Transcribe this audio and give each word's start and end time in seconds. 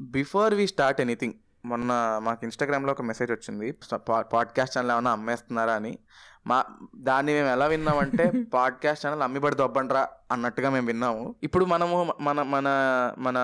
Before 0.00 0.54
we 0.54 0.66
start 0.66 1.00
anything 1.00 1.32
మొన్న 1.64 2.18
మాకు 2.22 2.38
ఇన్స్టాగ్రామ్లో 2.42 2.92
ఒక 2.92 3.02
మెసేజ్ 3.02 3.32
వచ్చింది. 3.32 3.74
పాడ్కాస్ట్ 4.32 4.78
ఛానల్ 4.78 4.92
ఏమైనా 4.92 5.10
అమ్మేస్తున్నారా 5.10 5.72
అని. 5.72 5.98
మా 6.46 6.64
దాన్ని 6.96 7.32
మేము 7.32 7.48
ఎలా 7.48 7.66
విన్నామంటే 7.66 8.32
పాడ్కాస్ట్ 8.54 9.06
ఛానల్ 9.06 9.22
అమ్మిబడి 9.22 9.56
దొబ్బండ్రా 9.56 10.08
అన్నట్టుగా 10.32 10.70
మేము 10.70 10.86
విన్నాము. 10.86 11.34
ఇప్పుడు 11.42 11.64
మనము 11.64 12.14
మన 12.20 12.42
మన 12.42 12.68
మన 13.18 13.38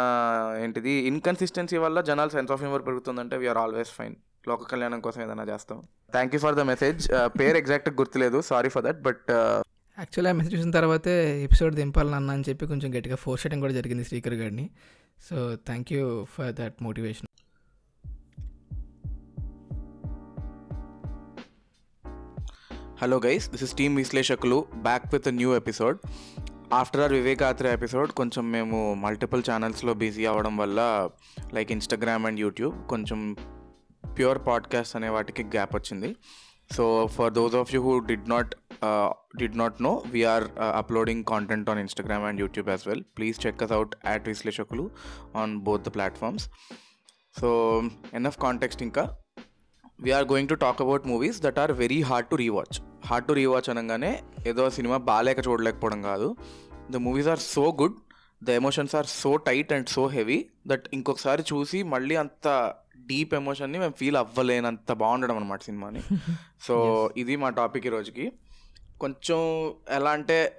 ఏంటిది 0.65 0.91
ఇన్కన్సిస్టెన్సీ 0.91 1.77
వల్ల 1.77 2.01
జనాలు 2.01 2.31
సెన్స్ 2.31 2.53
ఆఫ్ 2.53 2.63
హ్యూమర్ 2.63 2.87
పెరుగుతుందంటే 2.87 3.37
వీఆర్ 3.37 3.59
ఆల్వేస్ 3.59 3.91
ఫైన్ 3.91 4.15
లోక 4.49 4.71
కళ్యాణం 4.71 5.01
కోసం 5.01 5.23
ఏదైనా 5.23 5.43
చేస్తాం. 5.43 5.83
Thank 6.13 6.35
you 6.35 6.39
for 6.41 6.55
the 6.55 6.61
message 6.61 7.09
పేరు 7.41 7.57
ఎగ్జాక్ట్గా 7.57 7.95
గుర్తులేదు. 7.95 8.41
Sorry 8.41 8.69
for 8.69 8.85
that 8.85 9.03
but 9.03 9.31
actually 9.99 10.31
ఆ 10.31 10.33
మెసేజ్ 10.33 10.55
చూసిన 10.55 10.71
తర్వాతే 10.71 11.43
ఎపిసోడ్ 11.43 11.75
దింపాలని 11.75 12.15
అన్న 12.15 12.31
అని 12.31 12.45
చెప్పి 12.49 12.67
కొంచెం 12.67 12.99
గట్టిగా 12.99 13.17
ఫోర్స్ 13.17 13.47
చేయడం 13.47 13.61
కూడా 13.61 13.73
జరిగింది 13.73 14.05
శ్రీకర్ 14.05 14.35
గారిని. 14.35 14.71
So 15.31 15.57
thank 15.57 15.93
you 15.93 16.25
for 16.25 16.53
that 16.53 16.75
motivation. 16.83 17.27
Hello 23.03 23.21
guys 23.27 23.51
this 23.51 23.63
is 23.63 23.75
team 23.75 23.97
Vishleshakulu 23.97 24.67
back 24.75 25.03
with 25.13 25.29
new 25.29 25.57
episode 25.57 25.99
after 26.73 27.01
are 27.01 27.13
వివేకాత్ర 27.13 27.67
ఎపిసోడ్ 27.67 28.13
కొంచెం 28.13 28.53
మేము 28.53 28.95
మల్టిపుల్ 28.95 29.43
ఛానల్స్లో 29.51 29.95
బిజీ 29.95 30.27
అవ్వడం 30.27 30.57
వల్ల 30.57 31.11
లైక్ 31.53 31.73
ఇన్స్టాగ్రామ్ 31.73 32.27
అండ్ 32.27 32.41
యూట్యూబ్ 32.41 32.87
కొంచెం 32.87 33.37
ప్యూర్ 34.19 34.39
పాడ్కాస్ట్ 34.47 34.97
అనే 34.97 35.09
వాటికి 35.09 35.45
గ్యాప్ 35.45 35.77
వచ్చింది. 35.77 36.17
So 36.71 37.07
for 37.07 37.33
those 37.33 37.55
of 37.55 37.75
you 37.75 37.83
who 37.83 37.99
did 37.99 38.29
not 38.29 38.55
did 39.37 39.57
not 39.57 39.83
know 39.83 40.03
we 40.11 40.25
are 40.25 40.45
uploading 40.61 41.25
content 41.25 41.71
on 41.71 41.79
Instagram 41.79 42.25
and 42.25 42.41
YouTube 42.41 42.69
as 42.69 42.89
well 42.89 43.03
please 43.03 43.47
check 43.47 43.63
us 43.63 43.73
out 43.73 43.95
at 44.07 44.29
Vishleshakulu 44.29 44.91
on 45.37 45.59
both 45.59 45.83
the 45.83 45.93
platforms 45.93 46.49
so 47.41 47.49
NF 48.15 48.39
context 48.39 48.83
ఇంకా 48.83 49.05
we are 50.01 50.25
going 50.25 50.49
to 50.49 50.55
talk 50.55 50.83
about 50.83 51.07
movies 51.07 51.43
that 51.43 51.59
are 51.59 51.73
very 51.73 52.03
hard 52.03 52.29
to 52.29 52.37
rewatch 52.37 52.81
hard 53.07 53.27
to 53.29 53.33
rewatch 53.33 53.71
అనగానే 53.71 54.23
ఏదో 54.47 54.71
సినిమా 54.71 54.97
బాగాలేక 54.97 55.49
చూడలేకపోవడం 55.49 56.03
కాదు. 56.03 56.37
The 56.91 56.97
movies 56.97 57.29
are 57.29 57.39
so 57.39 57.77
good 57.83 57.97
the 58.45 58.51
emotions 58.51 58.95
are 58.95 59.07
so 59.07 59.37
tight 59.37 59.73
and 59.73 59.89
so 59.89 60.07
heavy 60.07 60.47
that 60.67 60.89
ఇంకొకసారి 60.93 61.43
చూసి 61.43 61.83
మళ్ళీ 61.83 62.17
అంత 62.17 62.75
డీప్ 63.07 63.35
ఎమోషన్ని 63.35 63.79
మేము 63.79 63.93
ఫీల్ 63.93 64.17
అవ్వలేనంత 64.17 64.93
బాగుండడం 64.93 65.37
అనమాట 65.37 65.63
సినిమాని. 65.63 66.01
సో 66.63 67.11
ఇది 67.17 67.37
మా 67.37 67.51
టాపిక్ 67.51 67.87
ఈ 67.87 67.89
రోజుకి. 67.89 68.33
కొంచెం 69.01 69.39
ఎలా 69.91 70.11
అంటే 70.11 70.57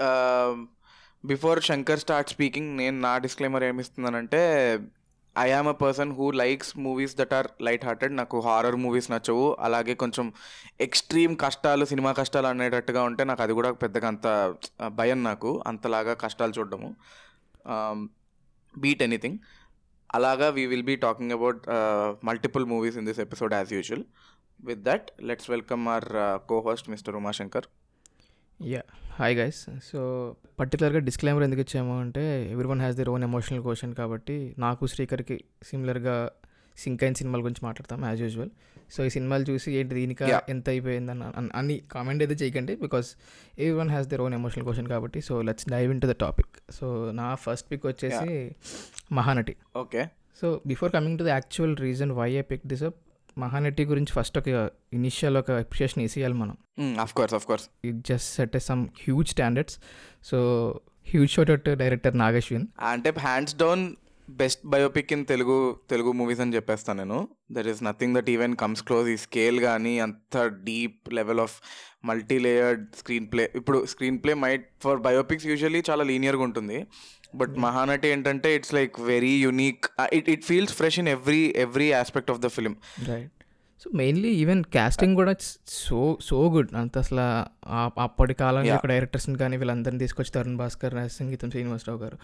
బిఫోర్ 1.25 1.63
శంకర్ 1.63 1.99
స్టార్ట్ 1.99 2.29
స్పీకింగ్ 2.29 2.77
నేను 2.77 2.99
నా 2.99 3.17
disclaimer 3.17 3.63
ఏమిస్తున్నానంటే 3.63 4.79
I 5.37 5.51
am 5.51 5.67
a 5.67 5.71
person 5.71 6.11
who 6.11 6.31
likes 6.31 6.77
movies 6.77 7.15
that 7.17 7.33
are 7.33 7.47
light 7.61 7.85
hearted 7.85 8.15
నాకు 8.15 8.39
హారర్ 8.39 8.75
మూవీస్ 8.75 9.11
నచ్చవు. 9.11 9.57
అలాగే 9.59 9.93
కొంచెం 9.93 10.33
ఎక్స్ట్రీమ్ 10.81 11.37
కష్టాలు 11.37 11.85
సినిమా 11.85 12.11
కష్టాలు 12.11 12.47
అనేటట్టుగా 12.47 13.03
ఉంటే 13.03 13.23
నాకు 13.23 13.43
అది 13.43 13.53
కూడా 13.53 13.71
పెద్దగా 13.71 14.07
అంత 14.07 14.55
భయం 14.87 15.23
నాకు. 15.23 15.63
అంతలాగా 15.67 16.13
కష్టాలు 16.13 16.53
చూడడము. 16.59 16.95
బీట్ 18.73 19.01
ఎనీథింగ్ 19.01 19.37
అలాగా 20.09 20.49
we 20.49 20.63
will 20.65 20.83
be 20.83 20.95
talking 20.95 21.31
about 21.31 21.61
multiple 22.23 22.65
movies 22.65 22.97
in 22.97 23.05
this 23.05 23.19
episode 23.19 23.53
as 23.53 23.73
usual 23.73 24.05
with 24.59 24.81
that 24.83 25.07
let's 25.21 25.49
welcome 25.49 25.83
our 25.87 26.07
co 26.47 26.59
host 26.59 26.89
mister 26.89 27.15
Umashankar 27.15 27.67
yeah 28.59 28.81
hi 29.17 29.35
guys 29.35 29.61
so 29.89 29.99
పర్టికులర్గా 30.59 30.99
డిస్క్లైమర్ 30.99 31.43
ఎందుకు 31.43 31.61
ఇచ్చాము 31.61 31.93
అంటే 31.99 32.23
everyone 32.67 32.81
has 32.81 32.95
their 32.97 33.09
own 33.09 33.23
emotional 33.23 33.61
question 33.61 33.93
కాబట్టి 33.93 34.35
నాకు 34.57 34.87
శ్రీకర్కి 34.87 35.37
సిమిలర్గా 35.63 36.15
sync 36.77 37.03
అయిన 37.03 37.13
సినిమాల 37.13 37.41
గురించి 37.41 37.63
మాట్లాడతాం 37.65 37.99
యాజ్ 38.05 38.21
యూజువల్ 38.21 38.51
సో 38.91 39.05
ఈ 39.05 39.09
సినిమాలు 39.09 39.43
చూసి 39.49 39.71
ఏంటి 39.71 39.95
దీనిక. 39.95 40.21
ఎంత 40.49 40.69
అయిపోయిందని 40.69 41.23
అన్- 41.37 41.51
అని 41.55 41.81
కామెంట్ 41.91 42.23
అయితే 42.23 42.45
చేయకండి 42.45 42.75
because 42.75 43.15
everyone 43.71 43.89
has 43.89 44.07
their 44.07 44.21
own 44.21 44.33
emotional 44.33 44.65
question 44.65 44.87
కాబట్టి 44.87 45.21
so 45.21 45.41
let's 45.41 45.69
dive 45.69 45.91
in 45.91 46.01
to 46.01 46.07
the 46.07 46.11
topic 46.11 46.71
so 46.71 47.11
నా 47.11 47.35
ఫస్ట్ 47.35 47.71
పిక్ 47.71 47.85
వచ్చేసి 47.85 48.55
Mahanati. 49.11 49.55
Okay 49.77 50.09
so 50.41 50.61
before 50.67 50.91
coming 50.91 51.17
to 51.17 51.23
the 51.23 51.27
actual 51.27 51.77
reason 51.77 52.11
why 52.11 52.31
I 52.31 52.41
pick 52.41 52.67
this 52.67 52.83
up 52.83 52.95
Mahanati 53.39 53.85
గురించి 53.85 54.13
first 54.13 54.37
ఒక 54.37 54.69
initial 54.93 55.37
ఒక 55.37 55.51
appreciation 55.51 56.03
వేసేయాలి 56.03 56.33
మనం. 56.33 56.57
Of 56.99 57.13
course 57.13 57.69
it 57.85 57.95
just 57.95 58.35
set 58.35 58.57
some 58.57 58.87
huge 59.03 59.29
standards 59.29 59.79
so 60.23 60.37
huge 61.09 61.31
shot 61.31 61.69
director 61.75 62.17
Nagashwin 62.17 62.67
అంటే 62.81 63.13
hands 63.19 63.55
down 63.55 63.95
best 64.29 64.65
biopic 64.65 65.13
in 65.13 65.25
Telugu 65.25 65.75
Telugu 65.89 66.11
movies 66.11 66.39
అని 66.39 66.55
చెప్పేస్తాను 66.55 67.03
నేను. 67.03 67.27
There 67.51 67.67
is 67.67 67.83
nothing 67.83 68.15
that 68.15 68.29
even 68.29 68.55
comes 68.55 68.83
close 68.83 69.09
ఈ 69.09 69.17
scale 69.17 69.59
కానీ 69.59 69.99
అంత 69.99 70.37
deep 70.45 71.13
level 71.13 71.39
of 71.39 71.61
multi 72.05 72.39
layered 72.39 72.95
screenplay 73.31 73.51
ఇప్పుడు 73.55 73.85
screenplay 74.23 74.33
might 74.33 74.69
for 74.83 74.99
biopics 74.99 75.45
usually 75.45 75.83
చాలా 75.89 76.03
లీనియర్గా 76.03 76.43
ఉంటుంది. 76.43 76.85
బట్ 77.35 77.55
మహానటి 77.57 78.07
ఏంటంటే 78.07 78.55
it's 78.55 78.73
like 78.73 78.99
very 78.99 79.35
unique 79.41 79.85
it 80.13 80.29
it 80.29 80.43
feels 80.43 80.73
fresh 80.73 80.99
in 80.99 81.07
every 81.07 81.53
every 81.55 81.91
aspect 81.91 82.31
of 82.31 82.39
the 82.39 82.47
film 82.47 82.77
so 83.81 83.89
mainly 83.99 84.29
even 84.41 84.61
casting 84.75 85.15
కూడా 85.19 85.33
so 85.67 85.97
so 86.27 86.37
good. 86.53 86.69
అంత 86.81 86.95
అసలు 87.03 87.23
అప్పటి 88.03 88.33
కాలంలో. 88.41 88.75
ఒక 88.75 88.87
డైరెక్టర్స్ని 88.91 89.35
కానీ 89.41 89.55
వీళ్ళందరినీ 89.61 89.99
తీసుకొచ్చి 90.03 90.31
తరుణ్ 90.35 90.55
భాస్కర్ 90.61 90.95
సంగీతం 91.17 91.49
శ్రీనివాసరావు 91.53 91.99
గారు. 92.03 92.17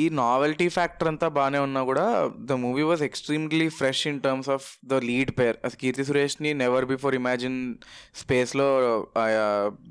ఈ 0.00 0.02
నావెల్టీ 0.20 0.68
ఫ్యాక్టర్ 0.76 1.08
అంతా 1.12 1.28
బాగానే 1.38 1.60
ఉన్నా 1.68 1.82
కూడా 1.90 2.04
the 2.50 2.58
movie 2.66 2.84
was 2.90 3.02
extremely 3.08 3.68
fresh 3.78 4.02
in 4.10 4.20
terms 4.26 4.50
of 4.56 4.68
the 4.92 5.00
lead 5.10 5.32
pair. 5.38 5.58
Keerthy 5.82 6.06
సురేష్ని 6.10 6.52
never 6.64 6.86
before 6.92 7.16
imagine 7.22 7.58
స్పేస్లో 8.22 8.68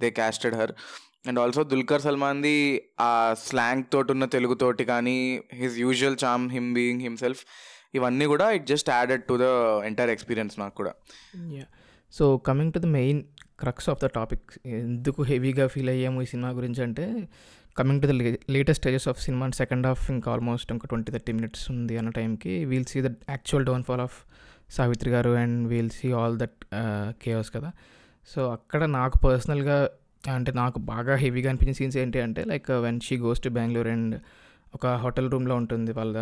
they 0.03 0.09
casted 0.21 0.57
her. 0.61 0.73
And 1.29 1.39
also 1.39 1.63
Dulquer 1.71 2.03
సల్మాన్ది 2.05 2.57
ఆ 3.07 3.13
స్లాంగ్ 3.47 3.87
తోటి 3.93 4.11
ఉన్న 4.15 4.25
తెలుగుతోటి 4.35 4.83
కానీ 4.91 5.17
his 5.61 5.79
usual 5.85 6.17
charm 6.23 6.45
him 6.57 6.69
being 6.73 7.03
himself. 7.07 7.41
ఇవన్నీ 7.95 8.25
కూడా 8.25 8.51
it 8.51 8.67
just 8.67 8.89
added 8.89 9.23
to 9.23 9.33
the 9.37 9.47
entire 9.85 10.09
experience 10.09 10.59
నాకు 10.59 10.75
కూడా. 10.75 10.93
So 12.13 12.37
coming 12.37 12.73
to 12.73 12.79
the 12.79 12.85
main 12.85 13.23
crux 13.59 13.89
of 13.89 14.03
the 14.03 14.05
topic 14.05 14.59
ఎందుకు 14.65 15.23
హెవీగా 15.23 15.67
ఫీల్ 15.67 15.89
అయ్యాము 15.89 16.21
ఈ 16.21 16.25
సినిమా 16.25 16.49
గురించి 16.49 16.83
అంటే 16.83 17.27
coming 17.77 18.01
to 18.01 18.07
the 18.07 18.11
latest 18.49 18.81
stages 18.83 19.07
of 19.07 19.21
cinema 19.21 19.49
second 19.49 19.87
half 19.87 20.11
ఇంకా 20.11 20.31
ఆల్మోస్ట్ 20.31 20.71
ఇంకా 20.71 20.87
ట్వంటీ 20.87 21.11
థర్టీ 21.11 21.31
మినిట్స్ 21.31 21.71
ఉంది 21.71 21.97
అన్న 21.97 22.09
టైంకి 22.09 22.65
we'll 22.65 22.85
see 22.85 23.01
the 23.01 23.05
actual 23.05 23.65
downfall 23.65 24.01
of 24.01 24.25
Savitri 24.69 25.11
garu 25.11 25.29
and 25.29 25.67
we'll 25.67 25.89
see 25.89 26.11
all 26.11 26.39
that 26.39 26.65
chaos 27.21 27.51
కదా. 27.51 27.71
సో 28.27 28.49
అక్కడ 28.49 28.83
నాకు 28.83 29.17
పర్సనల్గా 29.17 29.89
అంటే 30.33 30.51
నాకు 30.51 30.79
బాగా 30.79 31.15
హెవీగా 31.15 31.49
అనిపించిన 31.49 31.75
సీన్స్ 31.75 31.97
ఏంటి 31.97 32.21
అంటే 32.21 32.43
like 32.43 32.71
when 32.71 32.99
she 33.01 33.17
goes 33.17 33.41
to 33.41 33.49
Bengaluru 33.49 33.89
and 33.89 34.21
ఒక 34.75 34.87
హోటల్ 34.87 35.31
రూమ్లో 35.31 35.55
ఉంటుంది. 35.55 35.91
వాళ్ళ 35.91 36.17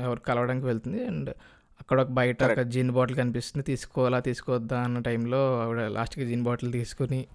ఎవరు 0.00 0.20
కలవడానికి 0.20 0.66
వెళ్తుంది. 0.66 1.06
అండ్ 1.06 1.30
అక్కడ 1.80 2.00
ఒక 2.00 2.08
బయట 2.08 2.42
ఒక 2.42 2.60
జిన్ 2.60 2.90
బాటిల్ 2.90 3.16
కనిపిస్తుంది. 3.18 3.64
తీసుకోవాలా 3.64 4.20
తీసుకోవద్దా 4.20 4.80
అన్న 4.80 4.98
టైంలో 4.98 5.62
ఆవిడ 5.62 5.80
లాస్ట్కి 5.80 6.26
జిన్ 6.26 6.42
బాటిల్ 6.42 6.72
తీసుకుని 6.72 7.26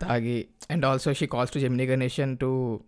తాగి 0.00 0.46
and 0.70 0.84
also 0.86 1.12
she 1.12 1.26
calls 1.26 1.52
to 1.54 1.58
Gemini 1.58 1.86
Ganesan 1.86 2.38
to 2.38 2.80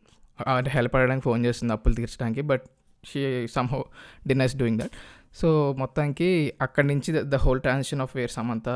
help 0.68 0.96
అడడానికి 0.96 1.24
phone 1.24 1.46
చేస్తుంది 1.46 1.72
అప్పులు 1.72 1.94
తీర్చడానికి 1.94 2.40
but 2.40 2.64
she 3.04 3.46
somehow 3.46 3.82
denies 4.26 4.56
doing 4.56 4.78
that. 4.78 4.92
So 5.34 5.72
మొత్తానికి 5.78 6.54
అక్కడి 6.62 6.86
నుంచి 6.86 7.10
the 7.22 7.34
whole 7.34 7.60
transition 7.60 8.00
of 8.00 8.16
where 8.16 8.30
Samantha 8.30 8.68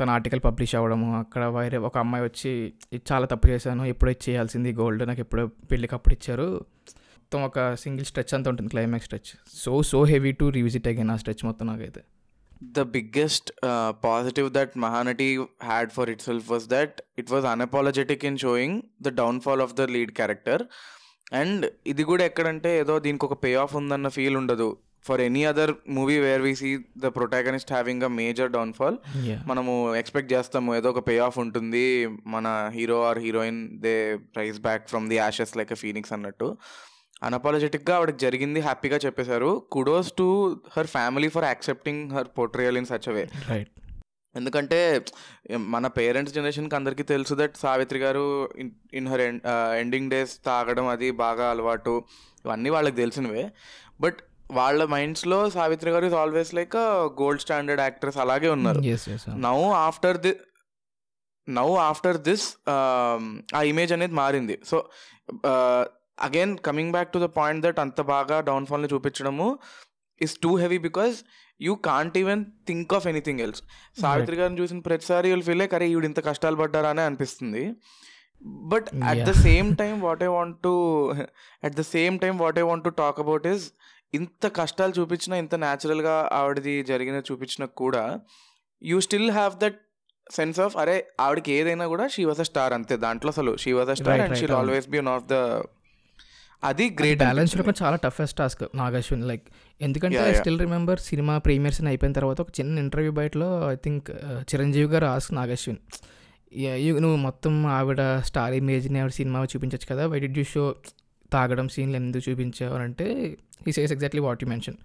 తన 0.00 0.08
ఆర్టికల్ 0.16 0.42
పబ్లిష్ 0.46 0.74
అవ్వడము 0.78 1.08
అక్కడ 1.18 1.44
వేరే 1.56 1.78
ఒక 1.88 1.96
అమ్మాయి 1.98 2.24
వచ్చి 2.24 2.52
చాలా 3.10 3.26
తప్పు 3.26 3.48
చేశాను 3.48 3.84
ఎప్పుడో 3.84 4.12
చేయాల్సింది 4.26 4.72
గోల్డ్ 4.72 5.02
నాకు 5.08 5.20
ఎప్పుడో 5.20 5.44
పెళ్ళికి 5.72 5.94
అప్పుడు 5.94 6.14
ఇచ్చారు. 6.18 6.48
మొత్తం 7.20 7.42
ఒక 7.48 7.74
సింగిల్ 7.84 8.06
స్ట్రెచ్ 8.10 8.34
అంతా 8.34 8.50
ఉంటుంది 8.50 8.70
climax 8.70 9.06
stretch. 9.08 9.32
So 9.62 9.72
so 9.82 9.98
heavy 10.04 10.32
to 10.32 10.46
revisit 10.58 10.88
again 10.92 11.10
ఆ 11.10 11.16
స్ట్రెచ్ 11.16 11.44
మొత్తం 11.44 11.66
నాకైతే. 11.66 12.02
The 12.76 12.80
biggest 12.94 13.50
positive 14.04 14.48
that 14.52 14.72
Mahanati 14.84 15.28
had 15.64 15.90
for 15.96 16.10
itself 16.22 16.46
was 16.52 16.68
that 16.68 16.96
it 17.18 17.30
was 17.30 17.44
unapologetic 17.44 18.24
in 18.24 18.38
showing 18.38 18.78
the 19.02 19.08
downfall 19.22 19.62
of 19.66 19.74
the 19.74 19.80
lead 19.96 20.12
character 20.12 20.64
and 21.32 21.64
ఇది 21.86 22.04
కూడా 22.04 22.24
ఎక్కడంటే 22.24 22.70
ఏదో 22.78 22.98
దీనికి 22.98 23.24
ఒక 23.24 23.36
pay 23.44 23.54
off 23.54 23.76
ఉందన్న 23.76 24.08
ఫీల్ 24.08 24.36
ఉండదు. 24.36 24.68
For 25.08 25.22
any 25.26 25.44
other 25.50 25.72
movie 25.98 26.16
where 26.24 26.42
we 26.46 26.52
see 26.62 26.70
the 27.04 27.12
protagonist 27.18 27.72
having 27.76 28.06
a 28.08 28.10
major 28.20 28.50
downfall 28.56 28.98
మనము 29.46 29.74
expect 29.96 30.32
చేస్తాము. 30.32 30.76
ఏదో 30.76 30.90
ఒక 30.94 31.02
పే 31.08 31.16
ఆఫ్ 31.28 31.38
ఉంటుంది. 31.44 31.86
మన 32.34 32.46
hero 32.74 32.98
or 33.08 33.22
heroine 33.26 33.62
they 33.86 33.96
rise 34.38 34.60
back 34.68 34.84
from 34.88 35.08
the 35.08 35.18
ashes 35.22 35.56
like 35.60 35.72
a 35.72 35.80
phoenix 35.84 36.14
అన్నట్టు. 36.18 36.48
అనపాలజెటిక్గా 37.22 37.94
ఆవిడకి 37.96 38.18
జరిగింది 38.18 38.60
హ్యాపీగా 38.60 38.98
చెప్పేశారు. 39.06 39.50
Kudos 39.72 40.12
to 40.18 40.26
her 40.76 40.90
family 40.96 41.28
for 41.36 41.44
accepting 41.44 42.04
her 42.16 42.28
portrayal 42.38 42.78
in 42.82 42.88
such 42.92 43.08
way 43.16 43.24
right 43.50 43.72
ఎందుకంటే 44.34 44.78
మన 45.74 45.86
పేరెంట్స్ 45.98 46.34
జనరేషన్కి 46.34 46.76
అందరికీ 46.76 47.04
తెలుసు 47.10 47.34
దట్ 47.38 47.54
సావిత్రి 47.56 47.98
గారు 47.98 48.24
ఇన్ 48.98 49.06
హర్ 49.10 49.22
ఎండింగ్ 49.80 50.10
డేస్ 50.10 50.34
తాగడం 50.46 50.86
అది 50.86 51.08
బాగా 51.22 51.46
అలవాటు. 51.50 51.94
ఇవన్నీ 52.44 52.70
వాళ్ళకి 52.70 52.96
తెలిసినవే. 52.96 53.44
బట్ 54.00 54.18
వాళ్ళ 54.50 54.84
మైండ్స్లో 54.84 55.50
Savitri 55.50 55.90
garu 55.90 56.06
is 56.06 56.14
always 56.14 56.54
like 56.54 56.76
gold 57.20 57.40
standard 57.40 57.80
actress 57.80 58.16
అలాగే 58.16 58.48
ఉన్నారు. 58.48 58.80
Now 59.36 59.62
after 59.62 60.18
the 60.18 60.36
now 61.48 61.76
after 61.76 62.16
this 62.16 62.54
ఆ 63.54 63.62
ఇమేజ్ 63.62 63.92
అనేది 63.92 64.12
మారింది. 64.12 64.58
So 64.66 64.88
again 66.20 66.58
coming 66.58 66.90
back 66.90 67.12
to 67.12 67.18
the 67.18 67.22
point 67.22 67.64
that 67.64 67.78
అంత 67.80 68.00
బాగా 68.00 68.40
డౌన్ఫాల్ని 68.40 68.88
చూపించడము 68.92 69.58
is 70.22 70.38
too 70.38 70.56
heavy 70.56 70.78
because 70.78 71.16
you 71.60 71.74
can't 71.74 72.18
even 72.18 72.44
think 72.44 72.94
of 72.94 73.06
anything 73.06 73.40
else 73.40 73.62
Savitri 74.00 74.36
గారిని 74.36 74.60
చూసిన 74.60 74.78
ప్రతిసారి 74.78 75.28
వీళ్ళు 75.28 75.44
ఫీల్ 75.44 75.74
అరే 75.74 75.88
ఈవిడ 75.88 76.04
ఇంత 76.04 76.24
కష్టాలు 76.24 76.56
పడ్డారా? 76.56 76.90
అని 76.90 77.00
అనిపిస్తుంది. 77.00 77.72
But 78.42 78.86
at 79.04 79.18
the. 79.18 79.30
Same 79.32 79.76
time 79.76 80.00
what 80.00 80.22
I 80.22 80.26
want 80.26 80.62
to 80.62 81.12
at 81.64 81.72
the 81.72 81.80
same 81.80 82.18
time 82.18 82.38
what 82.38 82.58
I 82.58 82.62
want 82.62 82.84
to 82.84 82.88
talk 82.88 83.20
about 83.20 83.46
is 83.46 83.72
ఇంత 84.14 84.56
కష్టాలు 84.56 84.92
చూపించినా 85.00 85.36
ఇంత 85.36 85.54
న్యాచురల్గా 85.54 86.28
ఆవిడది 86.32 86.82
జరిగిన 86.82 87.14
చూపించినా 87.14 87.66
కూడా 87.66 88.20
you 88.82 89.00
still 89.00 89.30
have 89.30 89.54
that 89.54 89.80
sense 90.30 90.60
of 90.60 90.76
అరే 90.76 91.06
ఆవిడకి 91.20 91.52
ఏదైనా 91.52 91.86
కూడా 91.86 92.08
షీ 92.08 92.24
వాజ్ 92.24 92.40
అ 92.40 92.42
స్టార్ 92.42 92.72
అంతే 92.72 92.96
దాంట్లో 92.96 93.28
అసలు. 93.28 93.56
She 93.56 93.72
was 93.72 93.88
a 93.88 93.94
star 93.94 94.20
and 94.20 94.38
she'll. 94.38 94.50
Always 94.50 94.88
be 94.88 94.98
one 94.98 95.08
of 95.08 95.24
the 95.24 95.32
అది 96.64 96.96
గ్రేట్ 97.00 97.18
బ్యాలెన్స్ 97.18 97.56
చాలా 97.82 97.96
టఫెస్ట్ 97.96 98.38
టాస్క్ 98.38 98.64
నాగశ్విన్. 98.74 99.24
లైక్ 99.24 99.42
ఎందుకంటే 99.80 100.18
I. 100.18 100.32
Still 100.32 100.60
remember 100.60 101.00
cinema 101.00 101.38
premieres 101.38 101.82
అయిపోయిన 101.82 102.12
తర్వాత 102.12 102.40
ఒక 102.40 102.48
చిన్న 102.60 102.78
interview 102.78 103.12
బయటలో 103.12 103.72
I 103.72 103.74
think 103.74 104.10
Chiranjeevi 104.54 104.92
garu 104.92 105.06
ask 105.06 105.34
Nag Ashwin. 105.34 105.78
"Yeah, 106.60 106.88
you- 106.88 107.02
నువ్వు 107.02 107.16
మొత్తం 107.16 107.66
ఆవిడ 107.66 108.18
స్టార్ 108.18 108.54
ఇమేజ్ని 108.54 108.98
ఆవిడ 108.98 109.10
సినిమా 109.10 109.44
చూపించచ్చు 109.44 109.94
కదా 109.94 110.06
వై 110.06 110.18
డి 110.18 110.40
యూ 110.40 110.44
షో 110.44 110.76
తాగడం 111.32 111.68
సీన్లు 111.68 111.96
ఎందుకు 111.96 112.30
చూపించావు? 112.30 112.74
అని 112.74 112.84
అంటే 112.84 113.36
ఈ 113.66 113.72
says 113.72 113.92
exactly 113.92 114.20
what 114.20 114.42
you 114.42 114.48
mention 114.48 114.76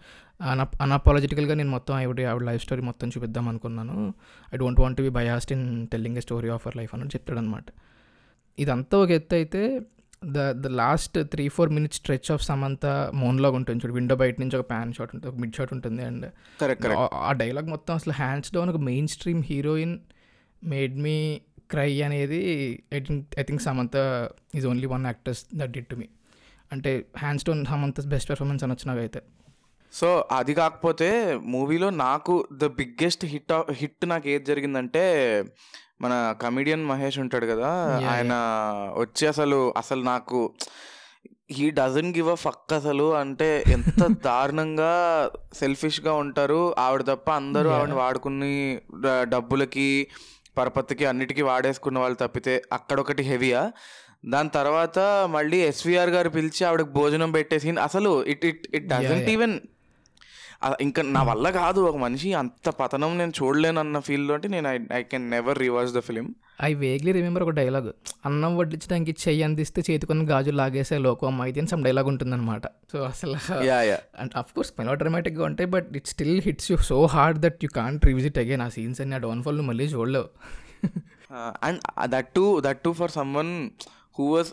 అన 0.42 0.68
అన్అపాలజిటికల్గా 0.82 1.54
నేను 1.54 1.70
మొత్తం 1.70 1.94
ఆవిడ 1.96 2.22
ఆవిడ 2.22 2.44
లైఫ్ 2.44 2.64
స్టోరీ 2.64 2.82
మొత్తం 2.82 3.10
చూపిద్దాం 3.10 3.48
అనుకున్నాను. 3.48 4.14
I 4.54 4.58
don't 4.58 4.80
want 4.80 5.02
be 5.02 5.10
biased 5.10 5.52
in 5.52 5.88
telling 5.88 6.18
a 6.18 6.22
story 6.22 6.50
of 6.50 6.68
our 6.68 6.78
life 6.78 6.94
అన్నట్టు 6.96 7.16
చెప్తాడనమాట 7.18 7.66
ఇదంతా 8.58 8.98
ఒక 8.98 9.12
ఎత్తు 9.12 9.36
అయితే 9.36 9.82
the 10.26 10.52
the 10.52 10.68
last 10.68 11.18
three 11.24 11.48
four 11.48 11.70
minutes 11.70 11.98
stretch 11.98 12.32
of 12.32 12.44
Samantha 12.44 13.12
మోన్లాగా 13.14 13.56
ఉంటుంది 13.56 13.80
చూడు. 13.86 13.94
విండో 13.94 14.16
బయట 14.16 14.36
నుంచి 14.40 14.56
ఒక 14.58 14.70
ప్యాన్ 14.70 14.94
షాట్ 14.94 15.16
ఉంటుంది 15.16 15.34
ఒక 15.34 15.40
మిడ్ 15.42 15.56
షాట్ 15.56 15.74
ఉంటుంది. 15.74 16.04
అండ్ 16.04 16.26
ఆ 17.28 17.32
డైలాగ్ 17.32 17.68
మొత్తం 17.68 17.96
అసలు 17.96 18.14
హ్యాండ్స్ 18.14 18.54
డౌన్ 18.54 18.70
ఒక 18.70 18.78
mainstream 19.08 19.44
heroine 19.44 20.00
made 20.64 20.96
me 20.98 21.42
cry 21.72 22.02
అనేది 22.02 22.42
I 22.94 23.00
think 23.00 23.40
I 23.40 23.44
think 23.44 23.62
Samantha 23.62 23.96
is 24.56 24.68
only 24.68 24.86
one 24.86 25.06
actors 25.06 25.46
that 25.56 25.72
did 25.72 25.88
to 25.88 25.96
me 25.96 26.10
అంటే 26.74 27.06
hands 27.18 27.46
down 27.46 27.66
Samantha 27.66 28.08
best 28.08 28.30
performance 28.30 28.64
అనొచ్చు 28.64 28.88
నాకైతే. 28.88 29.22
సో 29.94 30.28
అది 30.32 30.54
కాకపోతే 30.54 31.40
మూవీలో 31.46 31.90
నాకు 31.90 32.48
ద 32.52 32.66
బిగ్గెస్ట్ 32.66 33.26
హిట్ 33.26 33.54
హిట్ 33.72 34.10
నాకు 34.10 34.28
ఏది 34.30 34.46
జరిగిందంటే 34.46 35.04
మన 36.02 36.36
కమిడియన్ 36.42 36.86
మహేష్ 36.86 37.20
ఉంటాడు 37.20 37.46
కదా 37.46 37.70
ఆయన 38.10 38.34
వచ్చి 38.98 39.28
అసలు 39.28 39.74
అసలు 39.78 40.04
నాకు 40.04 40.52
he 41.52 41.70
doesn't 41.70 42.16
give 42.16 42.30
a 42.30 42.36
fuck 42.36 42.74
అసలు. 42.74 43.16
అంటే 43.16 43.64
ఎంత 43.68 44.02
దారుణంగా 44.26 44.94
సెల్ఫిష్గా 45.54 46.14
ఉంటారు. 46.14 46.76
ఆవిడ 46.80 47.02
తప్ప 47.02 47.32
అందరూ. 47.32 47.70
ఆవిడ 47.70 47.94
వాడుకుని 47.94 48.80
డబ్బులకి 49.24 50.08
పరపతికి 50.58 51.06
అన్నిటికీ 51.06 51.42
వాడేసుకున్న 51.42 52.00
వాళ్ళు 52.00 52.18
తప్పితే 52.18 52.62
అక్కడొకటి 52.74 53.24
హెవీయా 53.24 53.72
దాని 54.26 54.50
తర్వాత 54.50 55.00
మళ్ళీ 55.30 55.58
ఎస్విఆర్ 55.62 56.10
గారు 56.10 56.30
పిలిచి 56.30 56.62
ఆవిడకి 56.66 56.90
భోజనం 56.90 57.32
పెట్టేసి 57.32 57.72
అసలు 57.90 58.12
it 58.26 58.46
it 58.46 58.68
it 58.76 58.88
doesn't. 58.88 59.30
Even 59.30 59.56
ఇంకా 60.82 61.02
నా 61.02 61.24
వల్ల 61.24 61.50
కాదు 61.50 61.80
ఒక 61.82 61.98
మనిషి 61.98 62.34
అంత 62.34 62.70
పతనం 62.70 63.18
నేను 63.18 63.34
చూడలేను 63.44 63.80
అన్న 63.80 64.00
ఫీల్ 64.00 64.32
అంటే 64.32 64.48
నేను 64.48 64.68
I 64.70 64.78
I 64.94 65.04
can 65.04 65.26
never 65.30 65.60
reverse 65.60 65.94
the 65.94 66.00
film 66.00 66.28
I 66.64 66.74
vaguely 66.74 67.12
remember 67.12 67.44
ఒక 67.44 67.50
డైలాగ్ 67.50 67.90
అన్నం 68.26 68.58
వడ్డించడానికి 68.58 69.16
చెయ్యి 69.28 69.44
అందిస్తే 69.44 69.84
చేతికొని 69.90 70.26
గాజు 70.26 70.52
లాగేసే 70.52 70.98
లోకం 70.98 71.28
అమ్మాయి 71.28 71.60
అని 71.60 71.68
సమ్ 71.68 71.84
డైలాగ్ 71.84 72.08
ఉంటుందన్నమాట. 72.08 72.66
సో 72.92 73.00
అసలు 73.04 73.38
అండ్ 74.22 74.32
అఫ్ 74.36 74.54
కోర్స్ 74.54 74.74
మెలో 74.80 74.94
డ్రామాటిక్గా 74.94 75.46
ఉంటాయి 75.46 75.70
but 75.70 75.90
it 75.96 76.08
still 76.08 76.42
hits 76.42 76.72
you 76.72 76.78
so 76.78 77.06
hard 77.06 77.40
that 77.40 77.60
you 77.64 77.70
can't 77.76 78.06
revisit 78.06 78.38
again 78.38 78.62
ఆ 78.62 78.70
సీన్స్ 78.70 79.02
అన్ని 79.02 79.16
ఆ 79.16 79.18
డౌన్ఫాల్ 79.18 79.62
మళ్ళీ 79.62 79.86
చూడలేవు. 79.86 80.30
And 81.64 81.82
that 82.06 82.28
to 82.28 82.46
that 82.60 82.78
to 82.78 82.94
for 82.94 83.12
someone 83.12 83.70
who 84.16 84.26
was 84.32 84.50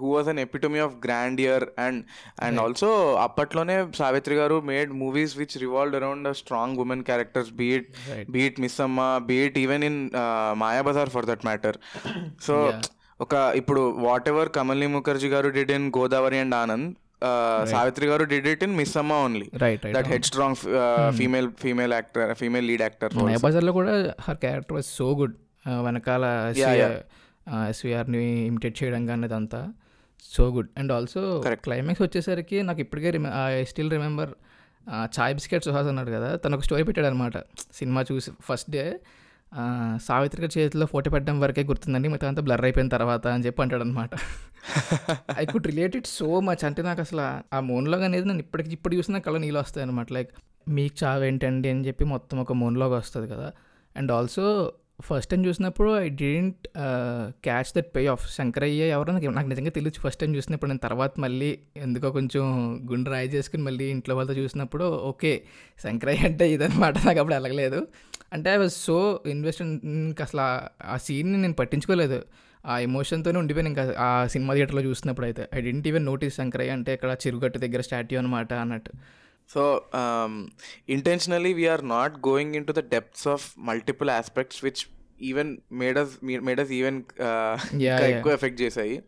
who 0.00 0.08
was 0.10 0.28
an 0.28 0.40
epitome 0.44 0.80
of 0.84 0.94
grandeur 1.40 1.66
and 1.84 2.00
and 2.42 2.60
also 2.64 2.90
అప్పట్లోనే 3.24 3.76
Savitri 3.98 4.36
garu 4.40 4.56
made 4.68 4.90
movies 5.00 5.34
which 5.38 5.56
revolved 5.64 5.98
around 6.00 6.28
strong 6.40 6.80
women 6.84 7.04
characters 7.08 7.52
be it. 7.60 7.88
Be it 8.30 8.58
Missamma 8.80 9.00
be it 9.28 9.56
even 9.58 9.84
in 9.84 10.00
Mayabazar 10.62 11.12
for 11.14 11.28
that 11.30 11.46
matter 11.46 11.78
so. 12.42 12.56
ఒక 13.20 13.34
ఇప్పుడు 13.56 13.82
what 14.04 14.28
ever 14.30 14.48
కమల్ని 14.54 14.86
Mukherjee 14.94 15.28
garu 15.34 15.48
did 15.56 15.72
in 15.74 15.88
Godavari 15.96 16.38
and 16.40 16.56
Anand 16.56 16.88
Savitri 17.70 18.06
garu 18.08 18.24
did 18.30 18.48
it 18.50 18.62
in 18.66 18.74
Missamma 19.00 19.12
only 19.24 19.46
right 19.62 19.84
that 19.94 20.08
had 20.12 20.26
strong 20.30 20.58
female 21.18 21.48
female 21.62 21.92
actor 21.92 22.32
female 22.40 22.66
lead 22.70 22.82
actor 22.82 23.12
నయబజార్లో 23.28 23.74
కూడా 23.78 23.92
her 24.26 24.40
character 24.42 24.76
was 24.78 24.88
so 24.98 25.06
good 25.20 25.36
వెనకాల 25.86 26.24
yeah. 26.60 26.90
ఎస్విఆర్ని 27.68 28.20
imitate 28.46 28.76
చేయడం 28.80 29.02
కానీ 29.06 29.26
అదంతా 29.26 29.60
so 30.24 30.44
good 30.50 30.70
and 30.78 30.92
also. 30.92 31.22
Climax 31.64 32.02
వచ్చేసరికి 32.02 32.58
నాకు 32.62 32.80
ఇప్పటికే 32.80 33.08
I 33.52 33.64
still 33.64 33.90
remember 33.90 34.30
chai 35.12 35.34
biscuit 35.34 35.64
Suhas 35.64 35.88
అన్నాడు 35.88 36.10
కదా 36.10 36.30
తను 36.36 36.56
ఒక 36.56 36.64
స్టోరీ 36.64 36.82
పెట్టాడు 36.82 37.06
అనమాట 37.06 37.36
సినిమా 37.72 38.00
చూసి 38.08 38.30
ఫస్ట్ 38.42 38.70
డే 38.70 38.84
సావిత్రి 40.00 40.40
గారి 40.42 40.52
చేతిలో 40.54 40.86
ఫోటో 40.86 41.10
పెట్టడం 41.10 41.36
వరకే 41.40 41.62
గుర్తుందండి 41.62 42.08
మిగతా 42.08 42.28
అంతా 42.28 42.42
బ్లర్ 42.42 42.64
అయిపోయిన 42.64 42.88
తర్వాత 42.94 43.26
అని 43.28 43.44
చెప్పి 43.44 43.62
అంటాడు 43.62 43.82
అనమాట 43.82 44.10
I 45.38 45.44
could 45.44 45.66
relate 45.66 45.96
it 45.96 46.08
so 46.12 46.40
much 46.40 46.64
అంటే 46.64 46.82
నాకు 46.82 47.00
అసలు 47.00 47.20
ఆ- 47.20 47.42
ఆ 47.52 47.60
మోన్లాగ్ 47.64 48.02
అనేది 48.02 48.26
నేను 48.26 48.38
ఇప్పటికి 48.38 48.72
ఇప్పుడు 48.72 48.94
చూసినా 48.94 49.18
కళ్ళ 49.18 49.38
నీళ్ళు 49.38 49.58
వస్తాయి 49.58 49.84
అనమాట 49.84 50.12
లైక్ 50.12 50.30
మీకు 50.68 50.96
చావు 51.00 51.24
ఏంటండి 51.24 51.68
అని 51.68 51.84
చెప్పి 51.86 52.04
మొత్తం 52.06 52.38
ఒక 52.40 52.52
మోన్లాగ్ 52.54 52.92
వస్తుంది 52.92 53.28
కదా. 53.28 53.48
అండ్ 53.96 54.12
ఆల్సో 54.12 54.44
ఫస్ట్ 55.02 55.30
టైం 55.30 55.46
చూసినప్పుడు 55.46 55.98
I 55.98 56.08
didn't 56.08 56.68
catch 57.44 57.72
that 57.76 57.96
pay 57.96 58.06
off 58.06 58.34
Shankaraiah 58.34 58.82
ఎవరో 58.88 59.12
నాకు 59.12 59.26
నాకు 59.26 59.48
నిజంగా 59.48 59.70
తెలియదు 59.70 60.00
ఫస్ట్ 60.00 60.20
టైం 60.20 60.36
చూసినప్పుడు 60.36 60.68
నేను 60.68 60.78
తర్వాత 60.78 61.20
మళ్ళీ 61.20 61.58
ఎందుకో 61.76 62.10
కొంచెం 62.10 62.42
గుండె 62.90 63.10
రాయి 63.10 63.28
చేసుకుని 63.28 63.62
మళ్ళీ 63.62 63.84
ఇంట్లో 63.84 64.16
వాళ్ళతో 64.16 64.34
చూసినప్పుడు 64.34 64.84
ఓకే 64.84 65.42
శంకరయ్య 65.82 66.18
అంటే 66.18 66.52
ఇదనమాట 66.52 67.06
నాకు 67.06 67.18
అప్పుడు 67.18 67.34
ఎలగలేదు. 67.34 67.86
అంటే 68.32 68.50
ఐ 68.50 68.56
వాజ్ 68.56 68.72
సో 68.72 69.20
ఇన్వెస్ట్ 69.26 69.62
ఇంకా 69.62 70.24
అసలు 70.24 70.40
ఆ- 70.40 70.68
ఆ 70.84 70.96
సీన్ని 70.96 71.38
నేను 71.38 71.54
పట్టించుకోలేదు. 71.54 72.22
ఆ 72.66 72.78
ఎమోషన్తోనే 72.78 73.38
ఉండిపోయాను 73.38 73.68
ఇంకా 73.68 73.94
ఆ 73.98 74.26
సినిమా 74.26 74.54
థియేటర్లో 74.54 74.82
చూసినప్పుడు 74.82 75.26
అయితే 75.26 75.48
I 75.54 75.60
didn't 75.60 75.88
even 75.88 76.04
notice 76.04 76.36
Shankaraiah 76.36 76.70
అంటే 76.70 76.94
ఇక్కడ 76.94 77.16
చిరుగట్టు 77.26 77.58
దగ్గర 77.58 77.80
స్టాట్యూ 77.80 78.18
అనమాట 78.18 78.52
అన్నట్టు. 78.52 78.92
So 79.48 79.82
intentionally 80.88 81.52
we're 81.52 81.88
not 81.88 82.14
going 82.28 82.54
into 82.66 82.72
the 82.72 82.78
depths 82.78 83.28
of 83.28 83.54
multiple 83.58 84.10
aspects 84.10 84.64
which 84.64 84.86
even 85.22 85.56
made us 85.72 86.24
made us 86.24 86.70
even. 86.70 87.02
ఎక్కువ 88.10 88.32
ఎఫెక్ట్ 88.32 88.60
చేశాయి. 88.60 89.02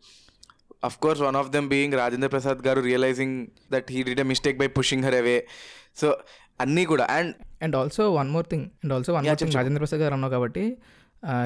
Of 0.83 0.97
course 0.97 1.21
one 1.21 1.35
of 1.35 1.49
them 1.49 1.69
being 1.69 1.93
Rajendra 1.93 2.27
Prasad 2.27 2.57
garu 2.57 2.81
realizing 2.81 3.47
that 3.71 3.91
he 3.91 4.03
did 4.03 4.19
a 4.19 4.23
mistake 4.23 4.57
by 4.57 4.67
pushing 4.67 5.03
her 5.03 5.15
away 5.15 5.47
so 6.01 6.17
అన్నీ 6.61 6.85
కూడా 6.85 7.05
and 7.05 7.35
and 7.63 7.75
also 7.75 8.13
one 8.13 8.29
more 8.29 8.45
thing 8.45 8.63
and 8.63 8.93
also 8.93 9.13
one 9.13 9.25
more 9.27 9.37
thing 9.37 9.51
Rajendra 9.51 9.77
Prasad 9.77 10.01
garu 10.01 10.13
అన్నావు 10.13 10.31
కాబట్టి 10.31 10.77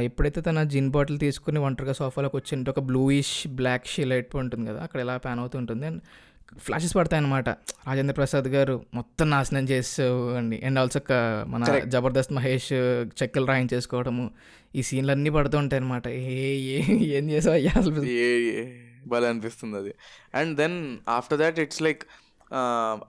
ఎప్పుడైతే 0.01 0.41
తన 0.41 0.63
జిన్ 0.63 0.89
bottle 0.89 1.19
తీసుకుని 1.19 1.60
ఒంటరిగా 1.60 1.93
సోఫాలోకి 1.93 2.36
వచ్చింటే 2.36 2.71
ఒక 2.71 2.79
బ్లూయిష్ 2.79 3.48
బ్లాక్ 3.48 3.86
షీలైట్ 3.86 4.36
ఉంటుంది 4.36 4.71
కదా 4.71 4.83
అక్కడ 4.83 5.00
ఎలా 5.00 5.17
ప్యాన్ 5.17 5.39
అవుతుంటుంది? 5.39 5.86
అండ్ 5.86 6.01
ఫ్లాషెస్ 6.58 6.96
పడతాయి 6.96 7.24
అనమాట 7.24 7.50
రాజేంద్ర 7.50 8.13
ప్రసాద్ 8.13 8.48
గారు 8.48 8.86
మొత్తం 8.93 9.29
నాశనం 9.29 9.70
చేసావు 9.70 10.29
అండి 10.36 10.62
అండ్ 10.65 10.79
ఆల్సో 10.79 11.00
మన. 11.48 11.79
జబర్దస్త్ 11.79 12.34
మహేష్ 12.34 12.74
చెక్కలు 13.24 13.46
రాయించేసుకోవడము. 13.46 14.31
ఈ 14.75 14.81
సీన్లు 14.81 15.12
అన్నీ 15.12 15.29
పడుతూ 15.29 15.58
ఉంటాయి 15.58 15.81
అనమాట 15.81 16.08
ఏ 16.08 16.51
ఏ- 16.55 17.05
ఏం 17.17 17.29
చేసావు 17.29 17.55
అయ్యా 17.55 17.72
అసలు? 17.77 18.03
ఏ 18.03 18.29
ఏ 18.51 18.65
భలే 19.08 19.27
అనిపిస్తుంది 19.27 19.77
అది. 19.77 19.93
And 20.36 20.58
then 20.58 20.98
after 21.10 21.39
that 21.39 21.60
it's 21.60 21.81
like 21.81 22.03